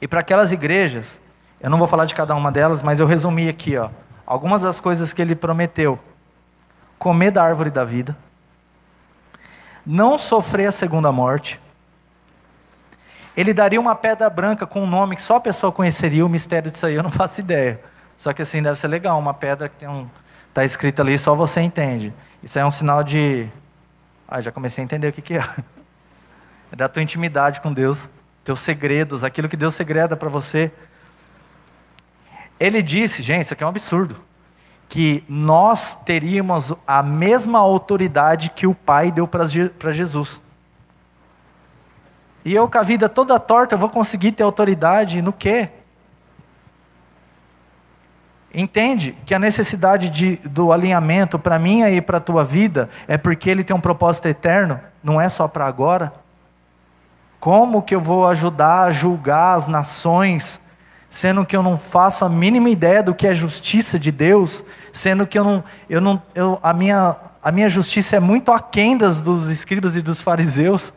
E 0.00 0.08
para 0.08 0.20
aquelas 0.20 0.50
igrejas, 0.52 1.20
eu 1.60 1.70
não 1.70 1.78
vou 1.78 1.86
falar 1.86 2.06
de 2.06 2.14
cada 2.14 2.34
uma 2.34 2.50
delas, 2.50 2.82
mas 2.82 3.00
eu 3.00 3.06
resumi 3.06 3.48
aqui, 3.48 3.76
ó, 3.76 3.90
algumas 4.26 4.62
das 4.62 4.80
coisas 4.80 5.12
que 5.12 5.20
ele 5.20 5.34
prometeu: 5.34 5.98
comer 6.98 7.30
da 7.30 7.42
árvore 7.42 7.70
da 7.70 7.84
vida, 7.84 8.16
não 9.84 10.16
sofrer 10.16 10.66
a 10.66 10.72
segunda 10.72 11.12
morte, 11.12 11.60
ele 13.36 13.54
daria 13.54 13.80
uma 13.80 13.94
pedra 13.94 14.28
branca 14.28 14.66
com 14.66 14.82
um 14.82 14.86
nome 14.86 15.16
que 15.16 15.22
só 15.22 15.36
a 15.36 15.40
pessoa 15.40 15.70
conheceria, 15.70 16.24
o 16.24 16.28
mistério 16.28 16.70
disso 16.70 16.86
aí 16.86 16.94
eu 16.94 17.02
não 17.02 17.10
faço 17.12 17.40
ideia. 17.40 17.80
Só 18.18 18.32
que 18.34 18.42
assim, 18.42 18.62
deve 18.62 18.78
ser 18.78 18.88
legal, 18.88 19.18
uma 19.18 19.32
pedra 19.32 19.68
que 19.68 19.76
tem 19.76 19.88
um. 19.88 20.06
Está 20.48 20.64
escrito 20.64 21.00
ali, 21.00 21.16
só 21.16 21.34
você 21.34 21.60
entende. 21.60 22.12
Isso 22.42 22.58
é 22.58 22.66
um 22.66 22.70
sinal 22.70 23.02
de. 23.02 23.48
Ah, 24.30 24.40
já 24.40 24.52
comecei 24.52 24.80
a 24.80 24.84
entender 24.84 25.08
o 25.08 25.12
que, 25.12 25.20
que 25.20 25.34
é. 25.34 25.44
É 26.70 26.76
da 26.76 26.88
tua 26.88 27.02
intimidade 27.02 27.60
com 27.60 27.72
Deus, 27.72 28.08
teus 28.44 28.60
segredos, 28.60 29.24
aquilo 29.24 29.48
que 29.48 29.56
Deus 29.56 29.74
segreda 29.74 30.16
para 30.16 30.28
você. 30.28 30.70
Ele 32.60 32.80
disse, 32.80 33.22
gente, 33.22 33.46
isso 33.46 33.54
aqui 33.54 33.64
é 33.64 33.66
um 33.66 33.70
absurdo, 33.70 34.16
que 34.88 35.24
nós 35.28 35.96
teríamos 35.96 36.72
a 36.86 37.02
mesma 37.02 37.58
autoridade 37.58 38.50
que 38.50 38.68
o 38.68 38.74
Pai 38.74 39.10
deu 39.10 39.26
para 39.26 39.90
Jesus. 39.90 40.40
E 42.44 42.54
eu 42.54 42.70
com 42.70 42.78
a 42.78 42.82
vida 42.84 43.08
toda 43.08 43.40
torta, 43.40 43.76
vou 43.76 43.88
conseguir 43.88 44.30
ter 44.30 44.44
autoridade 44.44 45.20
no 45.20 45.32
quê? 45.32 45.70
Entende 48.52 49.14
que 49.24 49.32
a 49.32 49.38
necessidade 49.38 50.08
de, 50.08 50.36
do 50.44 50.72
alinhamento 50.72 51.38
para 51.38 51.58
mim 51.58 51.82
e 51.82 52.00
para 52.00 52.18
a 52.18 52.20
tua 52.20 52.44
vida 52.44 52.90
é 53.06 53.16
porque 53.16 53.48
ele 53.48 53.62
tem 53.62 53.74
um 53.74 53.80
propósito 53.80 54.26
eterno, 54.26 54.80
não 55.02 55.20
é 55.20 55.28
só 55.28 55.46
para 55.46 55.66
agora. 55.66 56.12
Como 57.38 57.80
que 57.80 57.94
eu 57.94 58.00
vou 58.00 58.26
ajudar 58.26 58.82
a 58.82 58.90
julgar 58.90 59.56
as 59.56 59.68
nações, 59.68 60.60
sendo 61.08 61.46
que 61.46 61.56
eu 61.56 61.62
não 61.62 61.78
faço 61.78 62.24
a 62.24 62.28
mínima 62.28 62.68
ideia 62.68 63.02
do 63.02 63.14
que 63.14 63.26
é 63.26 63.34
justiça 63.34 63.98
de 63.98 64.10
Deus, 64.10 64.64
sendo 64.92 65.26
que 65.26 65.38
eu 65.38 65.44
não, 65.44 65.64
eu 65.88 66.00
não, 66.00 66.20
eu, 66.34 66.58
a, 66.60 66.72
minha, 66.72 67.16
a 67.40 67.52
minha 67.52 67.68
justiça 67.70 68.16
é 68.16 68.20
muito 68.20 68.50
aquém 68.50 68.96
das 68.96 69.22
dos 69.22 69.46
escribas 69.46 69.94
e 69.94 70.02
dos 70.02 70.20
fariseus, 70.20 70.92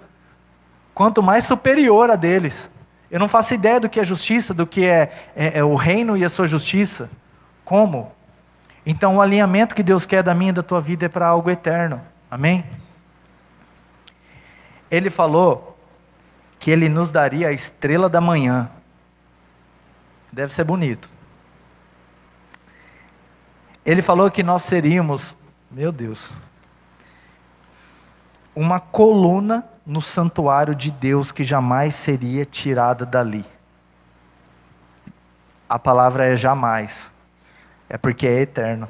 quanto 0.93 1.21
mais 1.21 1.45
superior 1.45 2.09
a 2.09 2.15
deles. 2.15 2.69
Eu 3.11 3.19
não 3.19 3.29
faço 3.29 3.53
ideia 3.53 3.79
do 3.79 3.87
que 3.87 3.99
é 3.99 4.03
justiça, 4.03 4.55
do 4.55 4.65
que 4.65 4.83
é, 4.83 5.29
é, 5.35 5.59
é 5.59 5.63
o 5.63 5.75
reino 5.75 6.17
e 6.17 6.25
a 6.25 6.29
sua 6.31 6.47
justiça. 6.47 7.11
Como? 7.63 8.11
Então, 8.85 9.17
o 9.17 9.21
alinhamento 9.21 9.73
que 9.73 9.83
Deus 9.83 10.05
quer 10.05 10.23
da 10.23 10.33
minha 10.33 10.49
e 10.49 10.53
da 10.53 10.63
tua 10.63 10.81
vida 10.81 11.05
é 11.05 11.09
para 11.09 11.27
algo 11.27 11.49
eterno. 11.49 12.01
Amém? 12.29 12.65
Ele 14.91 15.09
falou 15.09 15.77
que 16.59 16.69
ele 16.69 16.89
nos 16.89 17.09
daria 17.11 17.47
a 17.47 17.51
estrela 17.51 18.09
da 18.09 18.19
manhã. 18.19 18.69
Deve 20.31 20.53
ser 20.53 20.63
bonito. 20.63 21.09
Ele 23.85 24.01
falou 24.01 24.31
que 24.31 24.43
nós 24.43 24.63
seríamos, 24.63 25.35
meu 25.69 25.91
Deus, 25.91 26.31
uma 28.55 28.79
coluna 28.79 29.65
no 29.85 30.01
santuário 30.01 30.73
de 30.73 30.89
Deus 30.89 31.31
que 31.31 31.43
jamais 31.43 31.95
seria 31.95 32.45
tirada 32.45 33.05
dali. 33.05 33.45
A 35.67 35.77
palavra 35.77 36.25
é 36.25 36.37
jamais 36.37 37.12
é 37.93 37.97
porque 37.99 38.25
é 38.25 38.41
eterno. 38.41 38.87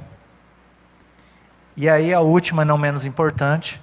E 1.75 1.89
aí 1.89 2.13
a 2.13 2.21
última, 2.21 2.63
não 2.63 2.77
menos 2.77 3.05
importante, 3.05 3.81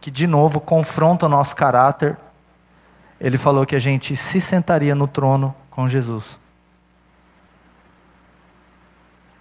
que 0.00 0.12
de 0.12 0.28
novo 0.28 0.60
confronta 0.60 1.26
o 1.26 1.28
nosso 1.28 1.56
caráter. 1.56 2.16
Ele 3.20 3.36
falou 3.36 3.66
que 3.66 3.74
a 3.74 3.80
gente 3.80 4.14
se 4.14 4.40
sentaria 4.40 4.94
no 4.94 5.08
trono 5.08 5.52
com 5.68 5.88
Jesus. 5.88 6.38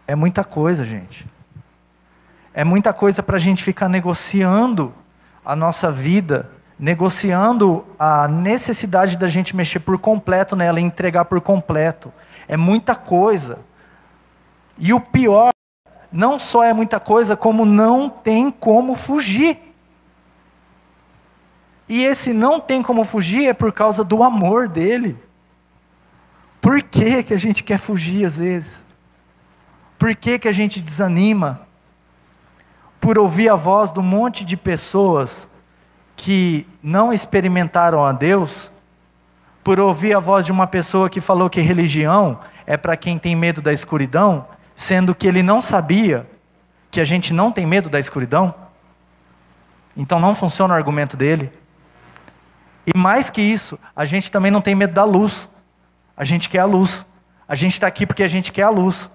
É 0.08 0.16
muita 0.16 0.44
coisa, 0.44 0.84
gente. 0.84 1.28
É 2.52 2.64
muita 2.64 2.92
coisa 2.92 3.22
para 3.22 3.36
a 3.36 3.40
gente 3.40 3.64
ficar 3.64 3.88
negociando 3.88 4.92
a 5.46 5.56
nossa 5.56 5.92
vida, 5.92 6.50
negociando 6.80 7.86
a 8.00 8.28
necessidade 8.28 9.16
da 9.16 9.28
gente 9.28 9.56
mexer 9.56 9.80
por 9.80 10.00
completo 10.00 10.56
nela, 10.56 10.82
entregar 10.82 11.26
por 11.26 11.40
completo. 11.40 12.12
É 12.48 12.58
muita 12.58 12.96
coisa. 12.96 13.60
E 14.78 14.94
o 14.94 15.00
pior, 15.00 15.52
não 16.12 16.38
só 16.38 16.64
é 16.64 16.74
muita 16.74 17.00
coisa, 17.00 17.36
como 17.36 17.66
não 17.66 18.10
tem 18.10 18.52
como 18.52 18.96
fugir. 18.96 19.60
E 21.90 22.04
esse 22.04 22.34
não 22.34 22.60
tem 22.60 22.84
como 22.84 23.04
fugir 23.04 23.48
é 23.48 23.54
por 23.54 23.72
causa 23.72 24.04
do 24.04 24.22
amor 24.24 24.68
dele. 24.68 25.18
Por 26.60 26.82
que, 26.82 27.24
que 27.24 27.34
a 27.34 27.38
gente 27.38 27.64
quer 27.64 27.78
fugir 27.78 28.26
às 28.26 28.38
vezes? 28.38 28.86
Por 29.98 30.16
que, 30.16 30.38
que 30.38 30.48
a 30.48 30.52
gente 30.52 30.82
desanima? 30.82 31.62
Por 33.00 33.18
ouvir 33.18 33.50
a 33.50 33.56
voz 33.56 33.92
de 33.92 34.00
um 34.00 34.04
monte 34.04 34.44
de 34.44 34.58
pessoas 34.58 35.48
que 36.16 36.68
não 36.84 37.14
experimentaram 37.14 38.04
a 38.04 38.12
Deus? 38.12 38.70
Por 39.64 39.80
ouvir 39.80 40.14
a 40.14 40.20
voz 40.20 40.46
de 40.46 40.52
uma 40.52 40.68
pessoa 40.68 41.10
que 41.10 41.22
falou 41.22 41.50
que 41.50 41.62
religião 41.62 42.40
é 42.66 42.76
para 42.76 42.98
quem 42.98 43.18
tem 43.18 43.36
medo 43.36 43.62
da 43.62 43.72
escuridão? 43.72 44.46
Sendo 44.78 45.16
que 45.16 45.28
ele 45.28 45.42
não 45.42 45.60
sabia 45.60 46.26
que 46.92 47.02
a 47.02 47.04
gente 47.04 47.34
não 47.34 47.52
tem 47.52 47.66
medo 47.66 47.90
da 47.90 48.00
escuridão? 48.00 48.54
Então 49.98 50.20
não 50.20 50.36
funciona 50.36 50.76
o 50.76 50.78
argumento 50.78 51.18
dele. 51.18 51.52
E 52.86 52.96
mais 52.96 53.32
que 53.32 53.42
isso, 53.42 53.78
a 53.96 54.06
gente 54.06 54.32
também 54.32 54.52
não 54.52 54.62
tem 54.62 54.76
medo 54.76 54.94
da 54.94 55.04
luz. 55.04 55.50
A 56.16 56.24
gente 56.24 56.48
quer 56.48 56.60
a 56.60 56.66
luz. 56.66 57.06
A 57.50 57.56
gente 57.56 57.74
está 57.74 57.88
aqui 57.88 58.06
porque 58.06 58.22
a 58.22 58.28
gente 58.28 58.52
quer 58.52 58.62
a 58.62 58.70
luz. 58.70 59.10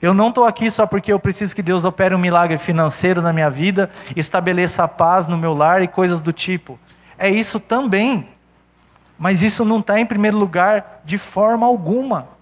Eu 0.00 0.12
não 0.12 0.28
estou 0.28 0.44
aqui 0.44 0.70
só 0.70 0.86
porque 0.86 1.10
eu 1.10 1.18
preciso 1.18 1.56
que 1.56 1.62
Deus 1.62 1.84
opere 1.84 2.14
um 2.14 2.18
milagre 2.18 2.58
financeiro 2.58 3.22
na 3.22 3.32
minha 3.32 3.50
vida, 3.50 3.90
estabeleça 4.14 4.84
a 4.84 4.88
paz 4.88 5.26
no 5.26 5.38
meu 5.38 5.54
lar 5.54 5.82
e 5.82 5.88
coisas 5.88 6.22
do 6.22 6.32
tipo. 6.34 6.78
É 7.16 7.30
isso 7.30 7.58
também. 7.58 8.28
Mas 9.18 9.42
isso 9.42 9.64
não 9.64 9.80
está 9.80 9.98
em 9.98 10.06
primeiro 10.06 10.36
lugar 10.36 11.00
de 11.04 11.16
forma 11.16 11.66
alguma. 11.66 12.37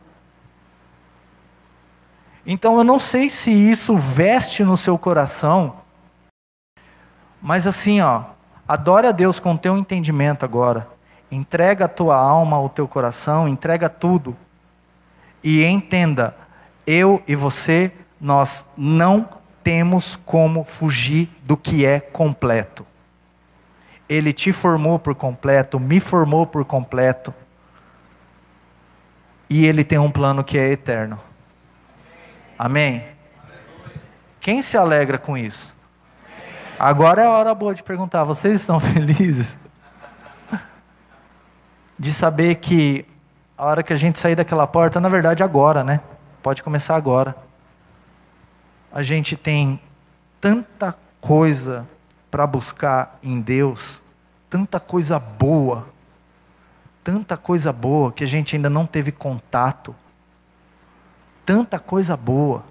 Então 2.46 2.78
eu 2.78 2.84
não 2.84 3.00
sei 3.00 3.28
se 3.28 3.50
isso 3.50 3.96
veste 3.98 4.62
no 4.62 4.76
seu 4.76 4.96
coração, 4.96 5.74
mas 7.42 7.66
assim, 7.66 8.00
ó, 8.00 8.22
adore 8.68 9.08
a 9.08 9.12
Deus 9.12 9.40
com 9.40 9.54
o 9.54 9.58
teu 9.58 9.76
entendimento 9.76 10.44
agora. 10.44 10.88
Entrega 11.30 11.86
a 11.86 11.88
tua 11.88 12.16
alma, 12.16 12.60
o 12.60 12.68
teu 12.68 12.86
coração, 12.86 13.48
entrega 13.48 13.88
tudo. 13.88 14.36
E 15.42 15.64
entenda, 15.64 16.36
eu 16.86 17.20
e 17.26 17.34
você, 17.34 17.90
nós 18.20 18.64
não 18.76 19.28
temos 19.64 20.14
como 20.24 20.62
fugir 20.62 21.28
do 21.42 21.56
que 21.56 21.84
é 21.84 21.98
completo. 21.98 22.86
Ele 24.08 24.32
te 24.32 24.52
formou 24.52 25.00
por 25.00 25.16
completo, 25.16 25.80
me 25.80 25.98
formou 25.98 26.46
por 26.46 26.64
completo. 26.64 27.34
E 29.50 29.66
ele 29.66 29.82
tem 29.82 29.98
um 29.98 30.10
plano 30.10 30.44
que 30.44 30.56
é 30.56 30.70
eterno. 30.70 31.18
Amém? 32.58 33.04
Quem 34.40 34.62
se 34.62 34.76
alegra 34.76 35.18
com 35.18 35.36
isso? 35.36 35.74
Agora 36.78 37.22
é 37.22 37.26
a 37.26 37.30
hora 37.30 37.54
boa 37.54 37.74
de 37.74 37.82
perguntar: 37.82 38.24
vocês 38.24 38.60
estão 38.60 38.80
felizes? 38.80 39.58
De 41.98 42.12
saber 42.12 42.56
que 42.56 43.06
a 43.56 43.64
hora 43.64 43.82
que 43.82 43.92
a 43.92 43.96
gente 43.96 44.18
sair 44.18 44.34
daquela 44.34 44.66
porta, 44.66 45.00
na 45.00 45.08
verdade 45.08 45.42
agora, 45.42 45.82
né? 45.82 46.00
Pode 46.42 46.62
começar 46.62 46.96
agora. 46.96 47.36
A 48.92 49.02
gente 49.02 49.36
tem 49.36 49.80
tanta 50.40 50.94
coisa 51.20 51.86
para 52.30 52.46
buscar 52.46 53.18
em 53.22 53.40
Deus, 53.40 54.00
tanta 54.48 54.78
coisa 54.78 55.18
boa, 55.18 55.88
tanta 57.02 57.36
coisa 57.36 57.72
boa 57.72 58.12
que 58.12 58.24
a 58.24 58.28
gente 58.28 58.56
ainda 58.56 58.70
não 58.70 58.86
teve 58.86 59.10
contato 59.12 59.94
tanta 61.46 61.78
coisa 61.78 62.16
boa. 62.16 62.64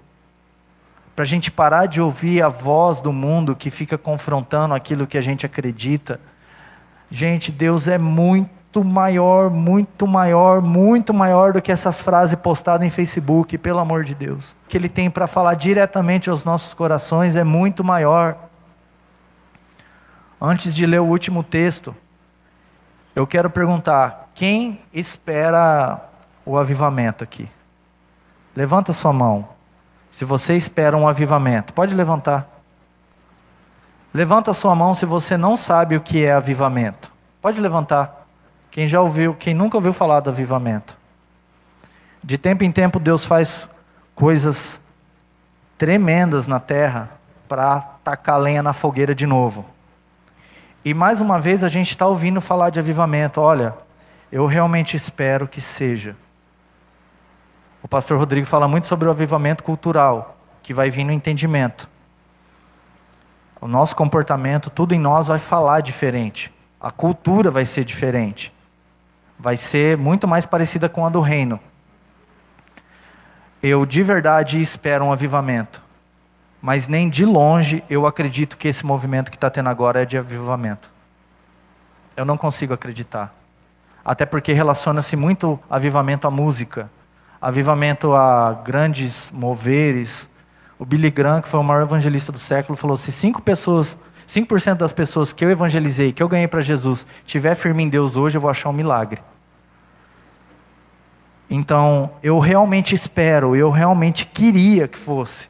Para 1.16 1.22
a 1.22 1.26
gente 1.26 1.50
parar 1.50 1.86
de 1.86 1.98
ouvir 1.98 2.42
a 2.42 2.48
voz 2.48 3.00
do 3.00 3.10
mundo 3.10 3.56
que 3.56 3.70
fica 3.70 3.96
confrontando 3.96 4.74
aquilo 4.74 5.06
que 5.06 5.16
a 5.16 5.22
gente 5.22 5.46
acredita. 5.46 6.20
Gente, 7.10 7.50
Deus 7.50 7.88
é 7.88 7.96
muito 7.96 8.84
maior, 8.84 9.48
muito 9.48 10.06
maior, 10.06 10.60
muito 10.60 11.14
maior 11.14 11.54
do 11.54 11.62
que 11.62 11.72
essas 11.72 12.02
frases 12.02 12.38
postadas 12.38 12.86
em 12.86 12.90
Facebook, 12.90 13.56
pelo 13.56 13.78
amor 13.78 14.04
de 14.04 14.14
Deus. 14.14 14.50
O 14.50 14.68
que 14.68 14.76
Ele 14.76 14.90
tem 14.90 15.10
para 15.10 15.26
falar 15.26 15.54
diretamente 15.54 16.28
aos 16.28 16.44
nossos 16.44 16.74
corações 16.74 17.34
é 17.34 17.42
muito 17.42 17.82
maior. 17.82 18.36
Antes 20.38 20.74
de 20.74 20.84
ler 20.84 21.00
o 21.00 21.06
último 21.06 21.42
texto, 21.42 21.96
eu 23.14 23.26
quero 23.26 23.48
perguntar: 23.48 24.28
quem 24.34 24.82
espera 24.92 25.98
o 26.44 26.58
avivamento 26.58 27.24
aqui? 27.24 27.48
Levanta 28.56 28.94
sua 28.94 29.12
mão. 29.12 29.46
Se 30.10 30.24
você 30.24 30.56
espera 30.56 30.96
um 30.96 31.06
avivamento, 31.06 31.74
pode 31.74 31.94
levantar. 31.94 32.48
Levanta 34.14 34.54
sua 34.54 34.74
mão 34.74 34.94
se 34.94 35.04
você 35.04 35.36
não 35.36 35.58
sabe 35.58 35.94
o 35.94 36.00
que 36.00 36.24
é 36.24 36.32
avivamento. 36.32 37.12
Pode 37.42 37.60
levantar. 37.60 38.26
Quem 38.70 38.86
já 38.86 38.98
ouviu, 39.00 39.34
quem 39.34 39.52
nunca 39.52 39.76
ouviu 39.76 39.92
falar 39.92 40.20
do 40.20 40.30
avivamento. 40.30 40.96
De 42.24 42.38
tempo 42.38 42.64
em 42.64 42.72
tempo 42.72 42.98
Deus 42.98 43.26
faz 43.26 43.68
coisas 44.14 44.80
tremendas 45.76 46.46
na 46.46 46.58
terra 46.58 47.10
para 47.46 47.80
tacar 48.02 48.38
lenha 48.38 48.62
na 48.62 48.72
fogueira 48.72 49.14
de 49.14 49.26
novo. 49.26 49.66
E 50.82 50.94
mais 50.94 51.20
uma 51.20 51.38
vez 51.38 51.62
a 51.62 51.68
gente 51.68 51.90
está 51.90 52.06
ouvindo 52.06 52.40
falar 52.40 52.70
de 52.70 52.78
avivamento. 52.78 53.40
Olha, 53.40 53.74
eu 54.32 54.46
realmente 54.46 54.96
espero 54.96 55.46
que 55.46 55.60
seja. 55.60 56.16
O 57.82 57.88
pastor 57.88 58.18
Rodrigo 58.18 58.46
fala 58.46 58.66
muito 58.66 58.86
sobre 58.86 59.06
o 59.06 59.10
avivamento 59.10 59.62
cultural, 59.62 60.36
que 60.62 60.74
vai 60.74 60.90
vir 60.90 61.04
no 61.04 61.12
entendimento. 61.12 61.88
O 63.60 63.68
nosso 63.68 63.94
comportamento, 63.96 64.70
tudo 64.70 64.94
em 64.94 64.98
nós 64.98 65.26
vai 65.26 65.38
falar 65.38 65.80
diferente. 65.80 66.52
A 66.80 66.90
cultura 66.90 67.50
vai 67.50 67.64
ser 67.64 67.84
diferente. 67.84 68.52
Vai 69.38 69.56
ser 69.56 69.96
muito 69.96 70.26
mais 70.26 70.46
parecida 70.46 70.88
com 70.88 71.06
a 71.06 71.08
do 71.08 71.20
reino. 71.20 71.58
Eu 73.62 73.86
de 73.86 74.02
verdade 74.02 74.60
espero 74.60 75.04
um 75.04 75.12
avivamento. 75.12 75.82
Mas 76.60 76.88
nem 76.88 77.08
de 77.08 77.24
longe 77.24 77.82
eu 77.88 78.06
acredito 78.06 78.56
que 78.56 78.68
esse 78.68 78.84
movimento 78.84 79.30
que 79.30 79.36
está 79.36 79.50
tendo 79.50 79.68
agora 79.68 80.02
é 80.02 80.04
de 80.04 80.18
avivamento. 80.18 80.90
Eu 82.16 82.24
não 82.24 82.36
consigo 82.36 82.74
acreditar. 82.74 83.34
Até 84.04 84.24
porque 84.24 84.52
relaciona-se 84.52 85.16
muito 85.16 85.58
avivamento 85.68 86.26
à 86.26 86.30
música 86.30 86.90
avivamento 87.40 88.12
a 88.14 88.52
grandes 88.52 89.30
moveres. 89.30 90.28
O 90.78 90.84
Billy 90.84 91.10
Graham, 91.10 91.40
que 91.40 91.48
foi 91.48 91.60
o 91.60 91.64
maior 91.64 91.82
evangelista 91.82 92.30
do 92.30 92.38
século, 92.38 92.76
falou: 92.76 92.96
se 92.96 93.10
5 93.10 93.42
pessoas, 93.42 93.96
5% 94.28 94.74
das 94.76 94.92
pessoas 94.92 95.32
que 95.32 95.44
eu 95.44 95.50
evangelizei, 95.50 96.12
que 96.12 96.22
eu 96.22 96.28
ganhei 96.28 96.48
para 96.48 96.60
Jesus, 96.60 97.06
tiver 97.24 97.54
firme 97.54 97.82
em 97.82 97.88
Deus 97.88 98.16
hoje, 98.16 98.36
eu 98.36 98.40
vou 98.40 98.50
achar 98.50 98.68
um 98.68 98.72
milagre. 98.72 99.22
Então, 101.48 102.10
eu 102.22 102.38
realmente 102.40 102.94
espero, 102.94 103.54
eu 103.54 103.70
realmente 103.70 104.26
queria 104.26 104.88
que 104.88 104.98
fosse, 104.98 105.48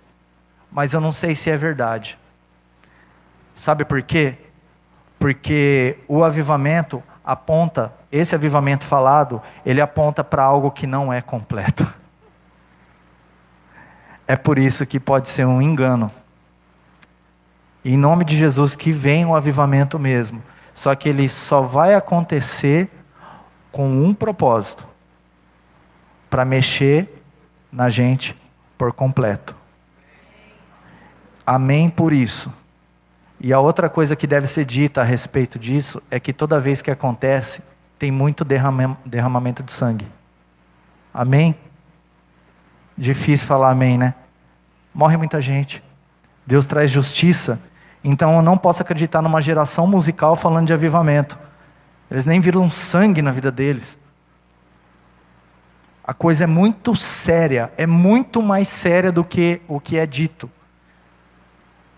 mas 0.70 0.92
eu 0.92 1.00
não 1.00 1.10
sei 1.10 1.34
se 1.34 1.48
é 1.50 1.56
verdade. 1.56 2.18
Sabe 3.54 3.84
por 3.84 4.02
quê? 4.02 4.34
Porque 5.18 5.98
o 6.06 6.22
avivamento 6.22 7.02
aponta, 7.24 7.92
esse 8.16 8.34
avivamento 8.34 8.84
falado, 8.84 9.42
ele 9.64 9.80
aponta 9.80 10.24
para 10.24 10.42
algo 10.42 10.70
que 10.70 10.86
não 10.86 11.12
é 11.12 11.20
completo. 11.20 11.86
É 14.26 14.34
por 14.34 14.58
isso 14.58 14.84
que 14.84 14.98
pode 14.98 15.28
ser 15.28 15.46
um 15.46 15.62
engano. 15.62 16.10
Em 17.84 17.96
nome 17.96 18.24
de 18.24 18.36
Jesus, 18.36 18.74
que 18.74 18.90
venha 18.90 19.28
o 19.28 19.36
avivamento 19.36 19.98
mesmo. 19.98 20.42
Só 20.74 20.94
que 20.94 21.08
ele 21.08 21.28
só 21.28 21.62
vai 21.62 21.94
acontecer 21.94 22.90
com 23.70 23.88
um 23.88 24.12
propósito 24.12 24.84
para 26.28 26.44
mexer 26.44 27.22
na 27.70 27.88
gente 27.88 28.36
por 28.76 28.92
completo. 28.92 29.54
Amém 31.46 31.88
por 31.88 32.12
isso. 32.12 32.52
E 33.38 33.52
a 33.52 33.60
outra 33.60 33.88
coisa 33.88 34.16
que 34.16 34.26
deve 34.26 34.46
ser 34.46 34.64
dita 34.64 35.02
a 35.02 35.04
respeito 35.04 35.58
disso 35.58 36.02
é 36.10 36.18
que 36.18 36.32
toda 36.32 36.58
vez 36.58 36.82
que 36.82 36.90
acontece, 36.90 37.62
tem 37.98 38.10
muito 38.10 38.44
derramamento 38.44 39.62
de 39.62 39.72
sangue. 39.72 40.06
Amém? 41.12 41.54
Difícil 42.96 43.46
falar 43.46 43.70
amém, 43.70 43.96
né? 43.96 44.14
Morre 44.94 45.16
muita 45.16 45.40
gente. 45.40 45.82
Deus 46.46 46.66
traz 46.66 46.90
justiça. 46.90 47.60
Então 48.04 48.36
eu 48.36 48.42
não 48.42 48.56
posso 48.56 48.82
acreditar 48.82 49.20
numa 49.20 49.40
geração 49.40 49.86
musical 49.86 50.36
falando 50.36 50.66
de 50.66 50.72
avivamento. 50.72 51.38
Eles 52.10 52.24
nem 52.24 52.40
viram 52.40 52.70
sangue 52.70 53.20
na 53.20 53.32
vida 53.32 53.50
deles. 53.50 53.98
A 56.04 56.14
coisa 56.14 56.44
é 56.44 56.46
muito 56.46 56.94
séria, 56.94 57.72
é 57.76 57.84
muito 57.84 58.40
mais 58.40 58.68
séria 58.68 59.10
do 59.10 59.24
que 59.24 59.60
o 59.66 59.80
que 59.80 59.98
é 59.98 60.06
dito. 60.06 60.48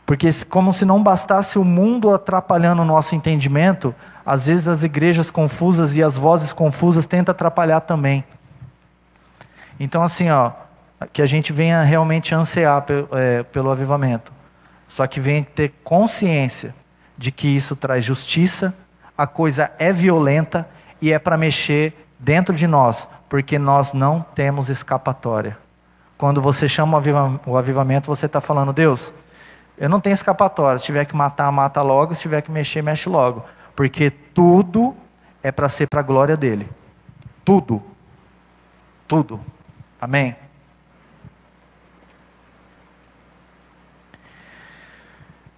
Porque, 0.07 0.31
como 0.49 0.73
se 0.73 0.87
não 0.87 1.03
bastasse 1.03 1.59
o 1.59 1.65
mundo 1.65 2.09
atrapalhando 2.15 2.81
o 2.81 2.87
nosso 2.87 3.15
entendimento, 3.15 3.95
às 4.29 4.45
vezes 4.45 4.69
as 4.69 4.83
igrejas 4.83 5.31
confusas 5.31 5.97
e 5.97 6.03
as 6.03 6.19
vozes 6.19 6.53
confusas 6.53 7.07
tentam 7.07 7.33
atrapalhar 7.33 7.81
também. 7.81 8.23
Então, 9.81 10.03
assim, 10.03 10.29
ó, 10.29 10.53
que 11.15 11.23
a 11.23 11.27
gente 11.27 11.51
venha 11.51 11.83
realmente 11.83 12.35
ansiar 12.35 12.85
é, 13.13 13.43
pelo 13.45 13.71
avivamento. 13.71 14.31
Só 14.87 15.07
que 15.07 15.19
venha 15.19 15.47
ter 15.55 15.73
consciência 15.83 16.75
de 17.17 17.33
que 17.33 17.49
isso 17.49 17.75
traz 17.75 18.05
justiça, 18.05 18.75
a 19.17 19.27
coisa 19.27 19.71
é 19.79 19.95
violenta 19.95 20.69
e 21.01 21.11
é 21.11 21.19
para 21.19 21.39
mexer 21.39 22.07
dentro 22.19 22.55
de 22.55 22.67
nós, 22.67 23.09
porque 23.31 23.59
nós 23.59 23.95
não 23.95 24.21
temos 24.35 24.69
escapatória. 24.69 25.57
Quando 26.19 26.43
você 26.43 26.69
chama 26.69 27.03
o 27.47 27.57
avivamento, 27.57 28.15
você 28.15 28.27
está 28.27 28.43
falando, 28.43 28.75
Deus, 28.75 29.11
eu 29.79 29.89
não 29.89 30.01
tenho 30.01 30.13
escapatória. 30.13 30.79
Se 30.79 30.85
tiver 30.85 31.07
que 31.07 31.17
matar, 31.17 31.51
mata 31.51 31.81
logo. 31.81 32.15
Se 32.15 32.21
tiver 32.21 32.43
que 32.43 32.51
mexer, 32.51 32.83
mexe 32.83 33.09
logo. 33.09 33.43
Porque 33.79 34.11
tudo 34.11 34.93
é 35.41 35.53
para 35.53 35.69
ser 35.69 35.87
para 35.87 36.01
a 36.01 36.03
glória 36.03 36.37
dele. 36.37 36.69
Tudo. 37.45 37.81
Tudo. 39.07 39.41
Amém? 40.01 40.35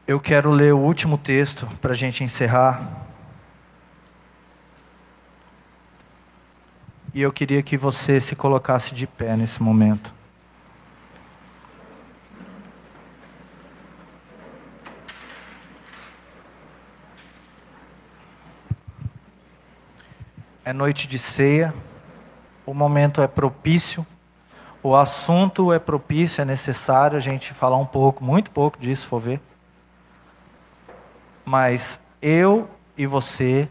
Eu 0.06 0.20
quero 0.20 0.50
ler 0.50 0.74
o 0.74 0.78
último 0.78 1.16
texto 1.16 1.66
para 1.80 1.92
a 1.92 1.96
gente 1.96 2.22
encerrar. 2.22 3.06
E 7.14 7.22
eu 7.22 7.32
queria 7.32 7.62
que 7.62 7.78
você 7.78 8.20
se 8.20 8.36
colocasse 8.36 8.94
de 8.94 9.06
pé 9.06 9.34
nesse 9.34 9.62
momento. 9.62 10.19
É 20.64 20.72
noite 20.72 21.08
de 21.08 21.18
ceia, 21.18 21.74
o 22.66 22.74
momento 22.74 23.22
é 23.22 23.26
propício, 23.26 24.06
o 24.82 24.94
assunto 24.94 25.72
é 25.72 25.78
propício, 25.78 26.42
é 26.42 26.44
necessário 26.44 27.16
a 27.16 27.20
gente 27.20 27.52
falar 27.52 27.76
um 27.76 27.86
pouco, 27.86 28.22
muito 28.22 28.50
pouco 28.50 28.78
disso, 28.78 29.08
for 29.08 29.20
ver. 29.20 29.40
Mas 31.44 31.98
eu 32.20 32.68
e 32.96 33.06
você, 33.06 33.68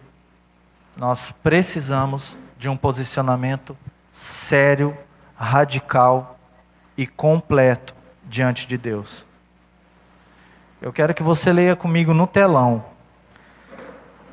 nós 0.97 1.31
precisamos 1.43 2.37
de 2.57 2.67
um 2.67 2.75
posicionamento 2.75 3.77
sério, 4.11 4.97
radical 5.35 6.37
e 6.97 7.07
completo 7.07 7.95
diante 8.25 8.67
de 8.67 8.77
Deus. 8.77 9.25
Eu 10.81 10.91
quero 10.91 11.13
que 11.13 11.23
você 11.23 11.51
leia 11.53 11.75
comigo 11.75 12.13
no 12.13 12.27
telão. 12.27 12.83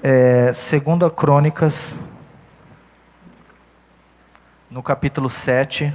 É, 0.03 0.53
segunda 0.55 1.11
Crônicas 1.11 1.95
no 4.71 4.83
capítulo 4.83 5.31
7, 5.31 5.95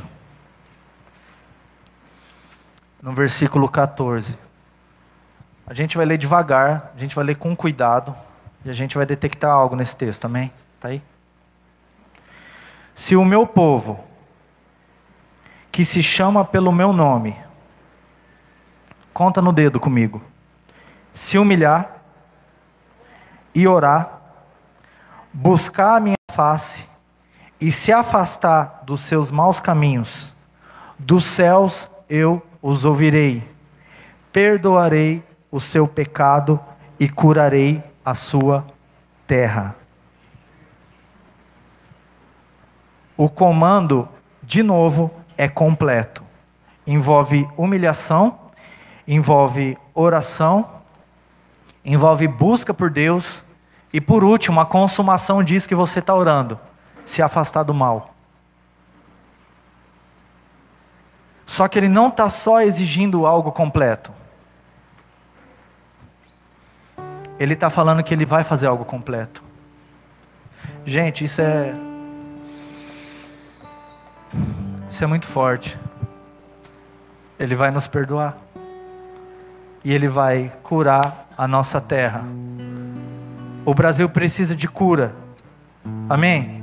no 3.02 3.14
versículo 3.14 3.68
14. 3.68 4.38
A 5.68 5.74
gente 5.74 5.98
vai 5.98 6.06
ler 6.06 6.18
devagar, 6.18 6.92
a 6.96 6.98
gente 6.98 7.16
vai 7.16 7.26
ler 7.26 7.36
com 7.36 7.56
cuidado, 7.56 8.16
e 8.64 8.70
a 8.70 8.74
gente 8.74 8.96
vai 8.96 9.06
detectar 9.06 9.52
algo 9.52 9.76
nesse 9.76 9.96
texto, 9.96 10.26
amém? 10.26 10.52
Tá 10.80 10.90
aí? 10.90 11.02
Se 12.96 13.16
o 13.16 13.26
meu 13.26 13.46
povo, 13.46 14.04
que 15.72 15.84
se 15.84 16.02
chama 16.04 16.46
pelo 16.46 16.72
meu 16.72 16.94
nome, 16.94 17.36
conta 19.14 19.42
no 19.42 19.52
dedo 19.52 19.80
comigo, 19.80 20.22
se 21.14 21.38
humilhar 21.38 22.02
e 23.54 23.68
orar, 23.68 24.22
buscar 25.34 25.98
a 25.98 26.00
minha 26.00 26.16
face 26.32 26.91
e 27.62 27.72
se 27.72 27.94
afastar 27.94 28.82
dos 28.84 29.02
seus 29.02 29.30
maus 29.30 29.60
caminhos, 29.60 30.34
dos 30.98 31.26
céus 31.26 31.88
eu 32.10 32.42
os 32.60 32.84
ouvirei, 32.86 33.48
perdoarei 34.34 35.24
o 35.52 35.60
seu 35.60 35.88
pecado 35.88 36.60
e 37.00 37.08
curarei 37.08 37.84
a 38.04 38.16
sua 38.16 38.66
terra. 39.28 39.76
O 43.16 43.30
comando, 43.30 44.10
de 44.42 44.64
novo, 44.64 45.12
é 45.38 45.48
completo. 45.48 46.24
Envolve 46.88 47.48
humilhação, 47.56 48.40
envolve 49.08 49.78
oração, 49.94 50.68
envolve 51.86 52.28
busca 52.28 52.74
por 52.74 52.90
Deus 52.90 53.44
e, 53.94 54.02
por 54.02 54.24
último, 54.24 54.60
a 54.60 54.66
consumação 54.66 55.44
disso 55.44 55.68
que 55.68 55.76
você 55.76 56.00
está 56.00 56.16
orando 56.16 56.58
se 57.06 57.22
afastar 57.22 57.64
do 57.64 57.74
mal. 57.74 58.14
Só 61.46 61.68
que 61.68 61.78
ele 61.78 61.90
não 61.90 62.08
está 62.08 62.30
só 62.30 62.62
exigindo 62.62 63.26
algo 63.26 63.52
completo. 63.52 64.12
Ele 67.38 67.54
está 67.56 67.70
falando 67.70 68.04
que 68.04 68.14
ele 68.14 68.24
vai 68.24 68.44
fazer 68.44 68.68
algo 68.68 68.86
completo. 68.86 69.44
Gente, 70.86 71.26
isso 71.26 71.42
é. 71.42 71.74
Isso 74.90 75.04
é 75.04 75.08
muito 75.08 75.26
forte. 75.26 75.78
Ele 77.38 77.56
vai 77.56 77.70
nos 77.70 77.86
perdoar. 77.86 78.38
E 79.84 79.92
ele 79.92 80.08
vai 80.08 80.54
curar 80.64 81.28
a 81.38 81.48
nossa 81.48 81.82
terra. 81.82 82.24
O 83.66 83.74
Brasil 83.74 84.08
precisa 84.08 84.56
de 84.56 84.68
cura. 84.68 85.14
Amém? 86.08 86.61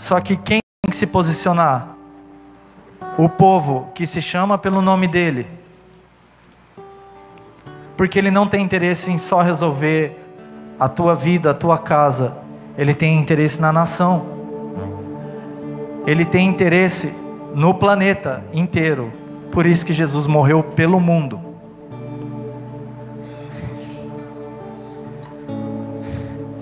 Só 0.00 0.18
que 0.18 0.34
quem 0.34 0.60
tem 0.82 0.90
que 0.90 0.96
se 0.96 1.06
posicionar? 1.06 1.94
O 3.18 3.28
povo 3.28 3.90
que 3.94 4.06
se 4.06 4.22
chama 4.22 4.56
pelo 4.56 4.80
nome 4.80 5.06
dele. 5.06 5.46
Porque 7.98 8.18
ele 8.18 8.30
não 8.30 8.48
tem 8.48 8.64
interesse 8.64 9.10
em 9.10 9.18
só 9.18 9.42
resolver 9.42 10.18
a 10.78 10.88
tua 10.88 11.14
vida, 11.14 11.50
a 11.50 11.54
tua 11.54 11.76
casa. 11.76 12.34
Ele 12.78 12.94
tem 12.94 13.20
interesse 13.20 13.60
na 13.60 13.70
nação. 13.70 14.24
Ele 16.06 16.24
tem 16.24 16.48
interesse 16.48 17.14
no 17.54 17.74
planeta 17.74 18.42
inteiro. 18.54 19.12
Por 19.52 19.66
isso 19.66 19.84
que 19.84 19.92
Jesus 19.92 20.26
morreu 20.26 20.62
pelo 20.62 20.98
mundo. 20.98 21.38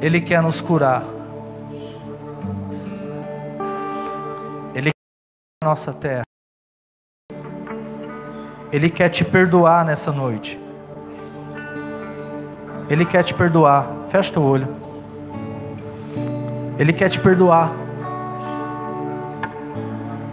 Ele 0.03 0.21
quer 0.21 0.43
nos 0.43 0.61
curar. 0.61 1.18
Nossa 5.65 5.93
terra. 5.93 6.23
Ele 8.71 8.89
quer 8.89 9.09
te 9.09 9.25
perdoar 9.25 9.85
nessa 9.85 10.13
noite. 10.13 10.59
Ele 12.89 13.05
quer 13.05 13.25
te 13.25 13.35
perdoar. 13.35 13.91
Fecha 14.09 14.33
teu 14.33 14.43
olho. 14.43 14.69
Ele 16.79 16.93
quer 16.93 17.09
te 17.09 17.19
perdoar. 17.19 17.73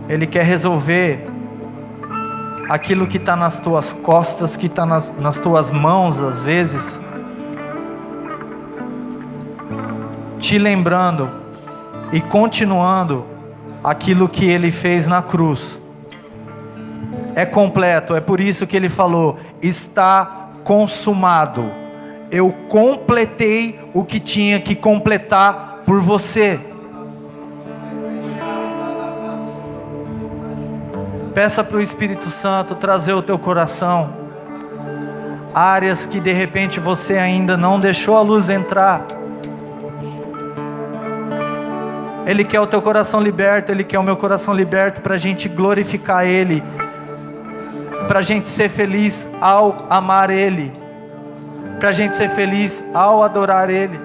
Ele 0.07 0.27
quer 0.27 0.43
resolver 0.43 1.27
aquilo 2.69 3.07
que 3.07 3.17
está 3.17 3.35
nas 3.35 3.59
tuas 3.59 3.93
costas, 3.93 4.55
que 4.55 4.67
está 4.67 4.85
nas, 4.85 5.11
nas 5.17 5.39
tuas 5.39 5.71
mãos 5.71 6.21
às 6.21 6.39
vezes. 6.41 7.01
Te 10.37 10.59
lembrando 10.59 11.27
e 12.13 12.21
continuando 12.21 13.34
aquilo 13.85 14.27
que 14.27 14.45
ele 14.45 14.71
fez 14.71 15.05
na 15.05 15.21
cruz. 15.21 15.79
É 17.35 17.45
completo, 17.45 18.15
é 18.15 18.19
por 18.19 18.41
isso 18.41 18.65
que 18.65 18.75
ele 18.75 18.89
falou: 18.89 19.37
está 19.61 20.49
consumado. 20.63 21.71
Eu 22.31 22.51
completei 22.67 23.79
o 23.93 24.03
que 24.03 24.19
tinha 24.19 24.59
que 24.59 24.75
completar 24.75 25.83
por 25.85 26.01
você. 26.01 26.59
Peça 31.35 31.63
para 31.63 31.77
o 31.77 31.81
Espírito 31.81 32.29
Santo 32.31 32.75
trazer 32.75 33.13
o 33.13 33.21
teu 33.21 33.37
coração. 33.37 34.25
Áreas 35.53 36.05
que 36.05 36.19
de 36.19 36.33
repente 36.33 36.79
você 36.79 37.17
ainda 37.17 37.55
não 37.55 37.79
deixou 37.79 38.17
a 38.17 38.21
luz 38.21 38.49
entrar. 38.49 39.05
Ele 42.25 42.43
quer 42.43 42.59
o 42.59 42.65
teu 42.65 42.81
coração 42.81 43.21
liberto, 43.21 43.71
Ele 43.71 43.83
quer 43.83 43.99
o 43.99 44.03
meu 44.03 44.17
coração 44.17 44.53
liberto 44.53 44.99
para 45.01 45.13
a 45.13 45.17
gente 45.17 45.47
glorificar 45.47 46.25
Ele, 46.25 46.63
para 48.07 48.19
a 48.19 48.21
gente 48.23 48.49
ser 48.49 48.69
feliz 48.69 49.27
ao 49.39 49.85
amar 49.89 50.31
Ele, 50.31 50.73
para 51.79 51.89
a 51.89 51.91
gente 51.91 52.15
ser 52.15 52.29
feliz 52.29 52.83
ao 52.93 53.21
adorar 53.21 53.69
Ele. 53.69 53.99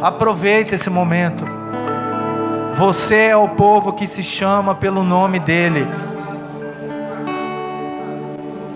Aproveita 0.00 0.74
esse 0.74 0.88
momento. 0.88 1.44
Você 2.76 3.16
é 3.16 3.36
o 3.36 3.48
povo 3.48 3.92
que 3.92 4.06
se 4.06 4.22
chama 4.22 4.74
pelo 4.74 5.02
nome 5.02 5.40
dEle. 5.40 5.86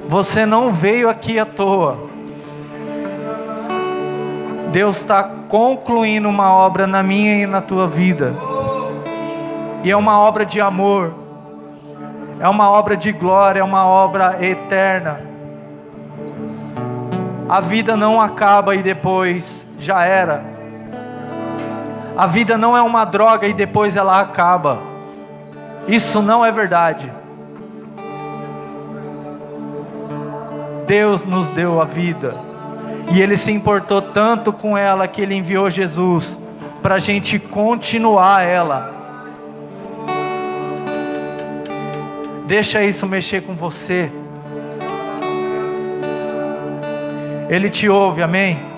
Você 0.09 0.45
não 0.45 0.73
veio 0.73 1.09
aqui 1.09 1.39
à 1.39 1.47
toa. 1.47 2.11
Deus 4.73 4.97
está 4.97 5.42
concluindo 5.53 6.31
uma 6.31 6.51
obra 6.51 6.87
na 6.87 7.03
minha 7.03 7.43
e 7.43 7.47
na 7.47 7.61
tua 7.61 7.87
vida. 7.87 8.35
E 9.85 9.91
é 9.91 9.95
uma 9.95 10.19
obra 10.19 10.47
de 10.47 10.63
amor, 10.63 11.13
é 12.41 12.49
uma 12.49 12.71
obra 12.71 12.97
de 12.97 13.13
glória, 13.13 13.61
é 13.61 13.63
uma 13.63 13.87
obra 13.87 14.39
eterna. 14.43 15.21
A 17.51 17.61
vida 17.61 17.95
não 17.95 18.19
acaba 18.19 18.75
e 18.75 18.83
depois 18.83 19.45
já 19.79 20.03
era. 20.07 20.43
A 22.17 22.27
vida 22.27 22.57
não 22.57 22.75
é 22.75 22.81
uma 22.81 23.05
droga 23.05 23.47
e 23.47 23.53
depois 23.53 23.95
ela 23.95 24.23
acaba. 24.23 24.79
Isso 25.87 26.23
não 26.23 26.43
é 26.43 26.51
verdade. 26.51 27.13
Deus 30.87 31.27
nos 31.27 31.51
deu 31.51 31.79
a 31.79 31.85
vida 31.85 32.52
e 33.11 33.21
ele 33.21 33.37
se 33.37 33.51
importou 33.51 34.01
tanto 34.01 34.53
com 34.53 34.77
ela 34.77 35.09
que 35.09 35.21
ele 35.21 35.35
enviou 35.35 35.69
Jesus 35.71 36.39
para 36.83 36.97
a 36.97 36.99
gente 36.99 37.39
continuar 37.39 38.45
ela. 38.45 38.93
Deixa 42.47 42.83
isso 42.83 43.07
mexer 43.07 43.43
com 43.43 43.55
você. 43.55 44.11
Ele 47.49 47.71
te 47.71 47.89
ouve, 47.89 48.23
amém? 48.23 48.72